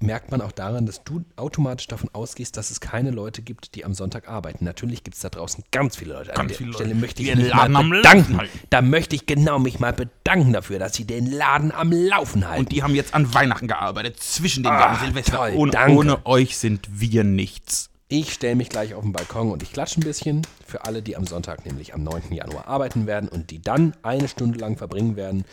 merkt 0.00 0.30
man 0.30 0.40
auch 0.40 0.52
daran, 0.52 0.86
dass 0.86 1.04
du 1.04 1.24
automatisch 1.36 1.86
davon 1.88 2.10
ausgehst, 2.12 2.56
dass 2.56 2.70
es 2.70 2.80
keine 2.80 3.10
Leute 3.10 3.42
gibt, 3.42 3.74
die 3.74 3.84
am 3.84 3.94
Sonntag 3.94 4.28
arbeiten. 4.28 4.64
Natürlich 4.64 5.04
gibt 5.04 5.16
es 5.16 5.22
da 5.22 5.28
draußen 5.28 5.64
ganz 5.70 5.96
viele 5.96 6.14
Leute. 6.14 6.28
Ganz 6.28 6.38
An 6.38 6.48
der 6.48 6.56
viele 6.56 6.72
Stelle 6.72 6.90
Leute, 6.90 7.00
möchte 7.00 7.22
ich 7.22 7.28
ihren 7.28 7.38
mich 7.42 7.54
mal 7.54 7.56
Laden 7.62 7.76
am 7.76 7.90
bedanken. 7.90 8.40
Da 8.70 8.82
möchte 8.82 9.16
ich 9.16 9.26
genau 9.26 9.58
mich 9.58 9.80
mal 9.80 9.92
bedanken 9.92 10.52
dafür, 10.52 10.78
dass 10.78 10.94
sie 10.94 11.04
den 11.04 11.30
Laden 11.30 11.72
am 11.72 11.92
Laufen 11.92 12.46
halten. 12.46 12.60
Und 12.60 12.72
die 12.72 12.82
haben 12.82 12.94
jetzt 12.94 13.14
an 13.14 13.32
Weihnachten 13.34 13.68
gearbeitet, 13.68 14.20
zwischen 14.20 14.62
den 14.62 14.72
Jahren 14.72 15.04
Silvester. 15.04 15.36
toll, 15.36 15.52
ohne, 15.56 15.70
danke. 15.72 15.98
ohne 15.98 16.26
euch 16.26 16.56
sind 16.56 16.88
wir 16.90 17.24
nichts. 17.24 17.90
Ich 18.10 18.32
stelle 18.32 18.56
mich 18.56 18.70
gleich 18.70 18.94
auf 18.94 19.02
den 19.02 19.12
Balkon 19.12 19.50
und 19.50 19.62
ich 19.62 19.70
klatsche 19.70 20.00
ein 20.00 20.04
bisschen 20.04 20.46
für 20.66 20.86
alle, 20.86 21.02
die 21.02 21.14
am 21.14 21.26
Sonntag, 21.26 21.66
nämlich 21.66 21.92
am 21.92 22.02
9. 22.04 22.32
Januar, 22.32 22.66
arbeiten 22.66 23.06
werden 23.06 23.28
und 23.28 23.50
die 23.50 23.60
dann 23.60 23.94
eine 24.02 24.28
Stunde 24.28 24.58
lang 24.58 24.78
verbringen 24.78 25.16
werden. 25.16 25.44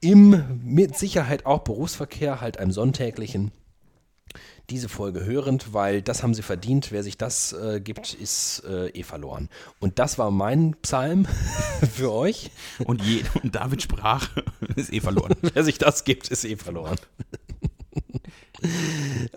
Im 0.00 0.60
mit 0.64 0.96
Sicherheit 0.96 1.46
auch 1.46 1.60
Berufsverkehr, 1.60 2.40
halt 2.40 2.58
einem 2.58 2.72
sonntäglichen. 2.72 3.52
Diese 4.70 4.90
Folge 4.90 5.24
hörend, 5.24 5.72
weil 5.72 6.02
das 6.02 6.22
haben 6.22 6.34
sie 6.34 6.42
verdient. 6.42 6.92
Wer 6.92 7.02
sich 7.02 7.16
das 7.16 7.54
äh, 7.54 7.80
gibt, 7.80 8.12
ist 8.12 8.64
äh, 8.68 8.88
eh 8.88 9.02
verloren. 9.02 9.48
Und 9.80 9.98
das 9.98 10.18
war 10.18 10.30
mein 10.30 10.76
Psalm 10.82 11.26
für 11.94 12.12
euch. 12.12 12.50
Und, 12.84 13.02
je, 13.02 13.22
und 13.42 13.54
David 13.54 13.82
sprach, 13.82 14.28
ist 14.76 14.92
eh 14.92 15.00
verloren. 15.00 15.34
Wer 15.40 15.64
sich 15.64 15.78
das 15.78 16.04
gibt, 16.04 16.28
ist 16.28 16.44
eh 16.44 16.56
verloren. 16.56 16.96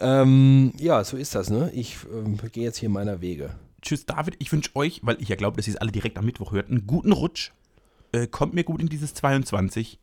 ähm, 0.02 0.74
ja, 0.78 1.02
so 1.06 1.16
ist 1.16 1.34
das, 1.34 1.50
ne? 1.50 1.72
Ich 1.74 1.98
ähm, 2.12 2.38
gehe 2.52 2.64
jetzt 2.64 2.78
hier 2.78 2.90
meiner 2.90 3.22
Wege. 3.22 3.56
Tschüss, 3.82 4.06
David. 4.06 4.36
Ich 4.40 4.52
wünsche 4.52 4.76
euch, 4.76 5.00
weil 5.04 5.22
ich 5.22 5.30
ja 5.30 5.38
glaube, 5.38 5.56
dass 5.56 5.68
ihr 5.68 5.76
es 5.76 5.80
alle 5.80 5.94
direkt 5.94 6.18
am 6.18 6.26
Mittwoch 6.26 6.52
hört, 6.52 6.70
einen 6.70 6.86
guten 6.86 7.14
Rutsch. 7.14 7.52
Äh, 8.12 8.28
kommt 8.28 8.54
mir 8.54 8.66
gut 8.66 8.82
in 8.82 8.90
dieses 8.90 9.14
22. 9.14 9.98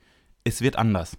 Es 0.45 0.63
wird 0.63 0.77
anders. 0.77 1.19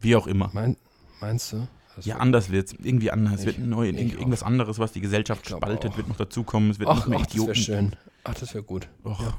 Wie 0.00 0.16
auch 0.16 0.26
immer. 0.26 0.50
Mein, 0.54 0.78
meinst 1.20 1.52
du? 1.52 1.68
Das 1.98 2.06
Ja, 2.06 2.16
anders 2.18 2.50
wird 2.50 2.68
es. 2.68 2.72
Irgendwie 2.82 3.10
anders. 3.10 3.40
Es 3.40 3.46
wird 3.46 3.58
Ich- 3.58 3.64
neu, 3.64 3.88
ich 3.88 3.96
irgend- 3.96 4.14
auch. 4.14 4.18
irgendwas 4.20 4.42
anderes, 4.42 4.78
was 4.78 4.92
die 4.92 5.00
Gesellschaft 5.00 5.48
spaltet, 5.48 5.92
auch. 5.92 5.96
wird 5.96 6.08
noch 6.08 6.16
dazukommen. 6.16 6.70
Es 6.70 6.78
wird 6.78 6.88
Ach, 6.88 7.06
noch 7.06 7.20
ach 7.22 7.26
das 7.26 7.36
wäre 7.46 7.54
schön. 7.54 7.96
Ach, 8.24 8.34
das 8.34 8.54
wäre 8.54 8.64
gut. 8.64 8.88
Och. 9.04 9.34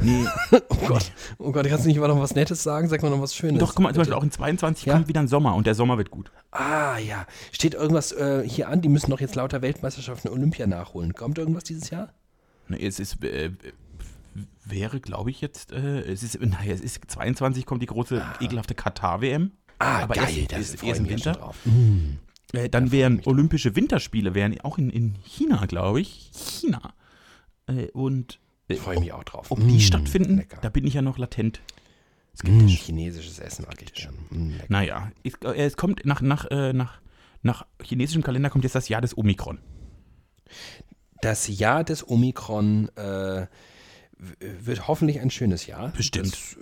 Nee, 0.00 0.24
Oh 0.70 0.76
Gott, 0.88 1.12
oh 1.38 1.52
Gott, 1.52 1.66
kannst 1.68 1.84
du 1.84 1.88
nicht 1.88 2.00
mal 2.00 2.08
noch 2.08 2.18
was 2.18 2.34
Nettes 2.34 2.62
sagen? 2.62 2.88
Sag 2.88 3.02
mal 3.02 3.10
noch 3.10 3.20
was 3.20 3.34
Schönes. 3.34 3.60
doch, 3.60 3.74
guck 3.74 3.82
mal, 3.82 3.92
zum 3.92 3.98
Beispiel 4.00 4.14
auch 4.14 4.22
in 4.22 4.30
22 4.30 4.86
Ja? 4.86 4.94
kommt 4.94 5.08
wieder 5.08 5.20
ein 5.20 5.28
Sommer 5.28 5.54
und 5.54 5.66
der 5.66 5.74
Sommer 5.74 5.98
wird 5.98 6.10
gut. 6.10 6.32
Ah, 6.50 6.96
ja. 6.96 7.26
Steht 7.50 7.74
irgendwas 7.74 8.10
äh, 8.12 8.42
hier 8.48 8.68
an? 8.68 8.80
Die 8.80 8.88
müssen 8.88 9.10
doch 9.10 9.20
jetzt 9.20 9.34
lauter 9.34 9.60
Weltmeisterschaften 9.60 10.28
Olympia 10.30 10.66
nachholen. 10.66 11.12
Kommt 11.12 11.36
irgendwas 11.36 11.64
dieses 11.64 11.90
Jahr? 11.90 12.08
Ne, 12.68 12.80
Es 12.80 12.98
ist, 13.00 13.22
äh, 13.22 13.50
wäre, 14.64 14.98
glaube 15.00 15.28
ich, 15.30 15.42
jetzt, 15.42 15.72
äh, 15.72 16.00
es 16.00 16.22
ist, 16.22 16.40
naja, 16.40 16.72
es 16.72 16.80
ist 16.80 16.98
22 17.08 17.66
kommt 17.66 17.82
die 17.82 17.86
große, 17.86 18.22
ekelhafte 18.40 18.74
Katar-WM. 18.74 19.50
Ah, 19.82 20.02
Aber 20.04 20.14
geil. 20.14 20.24
erst- 20.48 20.52
das 20.52 20.82
erst- 20.82 21.00
im 21.00 21.08
Winter? 21.08 21.32
drauf. 21.32 21.56
Äh, 22.52 22.68
dann 22.68 22.92
wären 22.92 23.20
Olympische 23.24 23.74
Winterspiele, 23.76 24.34
wären 24.34 24.60
auch 24.60 24.78
in, 24.78 24.90
in 24.90 25.14
China, 25.24 25.64
glaube 25.66 26.00
ich. 26.00 26.30
China. 26.34 26.94
Äh, 27.66 27.86
und 27.92 28.38
äh, 28.68 28.74
Ich 28.74 28.80
freue 28.80 29.00
mich 29.00 29.12
auch 29.12 29.24
drauf. 29.24 29.50
ob 29.50 29.58
die 29.58 29.64
Mm, 29.76 29.80
stattfinden, 29.80 30.36
Lecker. 30.36 30.58
da 30.60 30.68
bin 30.68 30.86
ich 30.86 30.94
ja 30.94 31.02
noch 31.02 31.16
latent. 31.18 31.60
Mm, 32.44 32.66
chinesisches 32.66 33.38
Essen 33.38 33.66
gern. 33.94 34.14
Mm, 34.30 34.50
lecker. 34.52 34.64
Naja, 34.68 35.12
es, 35.24 35.34
äh, 35.44 35.54
es 35.64 35.76
kommt 35.76 36.04
nach, 36.04 36.20
nach, 36.20 36.46
äh, 36.50 36.72
nach, 36.72 37.00
nach 37.42 37.66
chinesischem 37.82 38.22
Kalender 38.22 38.50
kommt 38.50 38.64
jetzt 38.64 38.74
das 38.74 38.88
Jahr 38.88 39.00
des 39.00 39.16
Omikron. 39.16 39.58
Das 41.20 41.48
Jahr 41.48 41.84
des 41.84 42.06
Omikron 42.08 42.88
äh, 42.96 43.46
wird 44.40 44.88
hoffentlich 44.88 45.20
ein 45.20 45.30
schönes 45.30 45.66
Jahr. 45.66 45.88
Bestimmt. 45.90 46.32
Das 46.32 46.56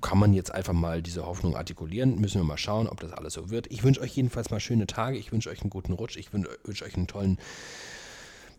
kann 0.00 0.18
man 0.18 0.32
jetzt 0.32 0.52
einfach 0.52 0.72
mal 0.72 1.02
diese 1.02 1.26
Hoffnung 1.26 1.56
artikulieren. 1.56 2.20
Müssen 2.20 2.40
wir 2.40 2.44
mal 2.44 2.58
schauen, 2.58 2.86
ob 2.88 3.00
das 3.00 3.12
alles 3.12 3.34
so 3.34 3.50
wird. 3.50 3.66
Ich 3.70 3.82
wünsche 3.82 4.00
euch 4.00 4.14
jedenfalls 4.16 4.50
mal 4.50 4.60
schöne 4.60 4.86
Tage. 4.86 5.16
Ich 5.18 5.32
wünsche 5.32 5.50
euch 5.50 5.60
einen 5.62 5.70
guten 5.70 5.92
Rutsch. 5.92 6.16
Ich 6.16 6.28
wün- 6.30 6.46
wünsche 6.64 6.84
euch 6.84 6.96
einen 6.96 7.06
tollen 7.06 7.38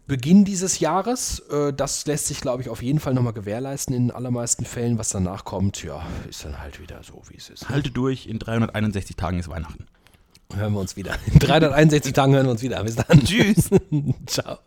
Beginn 0.08 0.46
dieses 0.46 0.80
Jahres. 0.80 1.40
Äh, 1.52 1.74
Das 1.74 2.06
lässt 2.06 2.28
sich, 2.28 2.40
glaube 2.40 2.62
ich, 2.62 2.70
auf 2.70 2.82
jeden 2.82 3.00
Fall 3.00 3.14
nochmal 3.14 3.34
gewährleisten 3.34 3.94
in 3.96 4.08
den 4.08 4.12
allermeisten 4.16 4.64
Fällen. 4.66 4.98
Was 4.98 5.10
danach 5.10 5.44
kommt, 5.44 5.84
ja, 5.84 6.02
ist 6.30 6.46
dann 6.46 6.60
halt 6.60 6.80
wieder 6.80 7.02
so, 7.04 7.22
wie 7.30 7.36
es 7.38 7.50
ist. 7.50 7.68
Halte 7.70 7.92
durch, 7.92 8.26
in 8.28 8.40
361 8.40 9.16
Tagen 9.18 9.40
ist 9.40 9.50
Weihnachten. 9.50 9.86
Hören 10.56 10.72
wir 10.74 10.80
uns 10.80 10.96
wieder. 10.96 11.16
In 11.26 11.40
361 11.40 12.14
Tagen 12.14 12.34
hören 12.34 12.46
wir 12.46 12.52
uns 12.52 12.62
wieder. 12.62 12.82
Bis 12.84 12.96
dann. 12.96 13.20
Tschüss. 13.24 13.70
Ciao. 14.28 14.60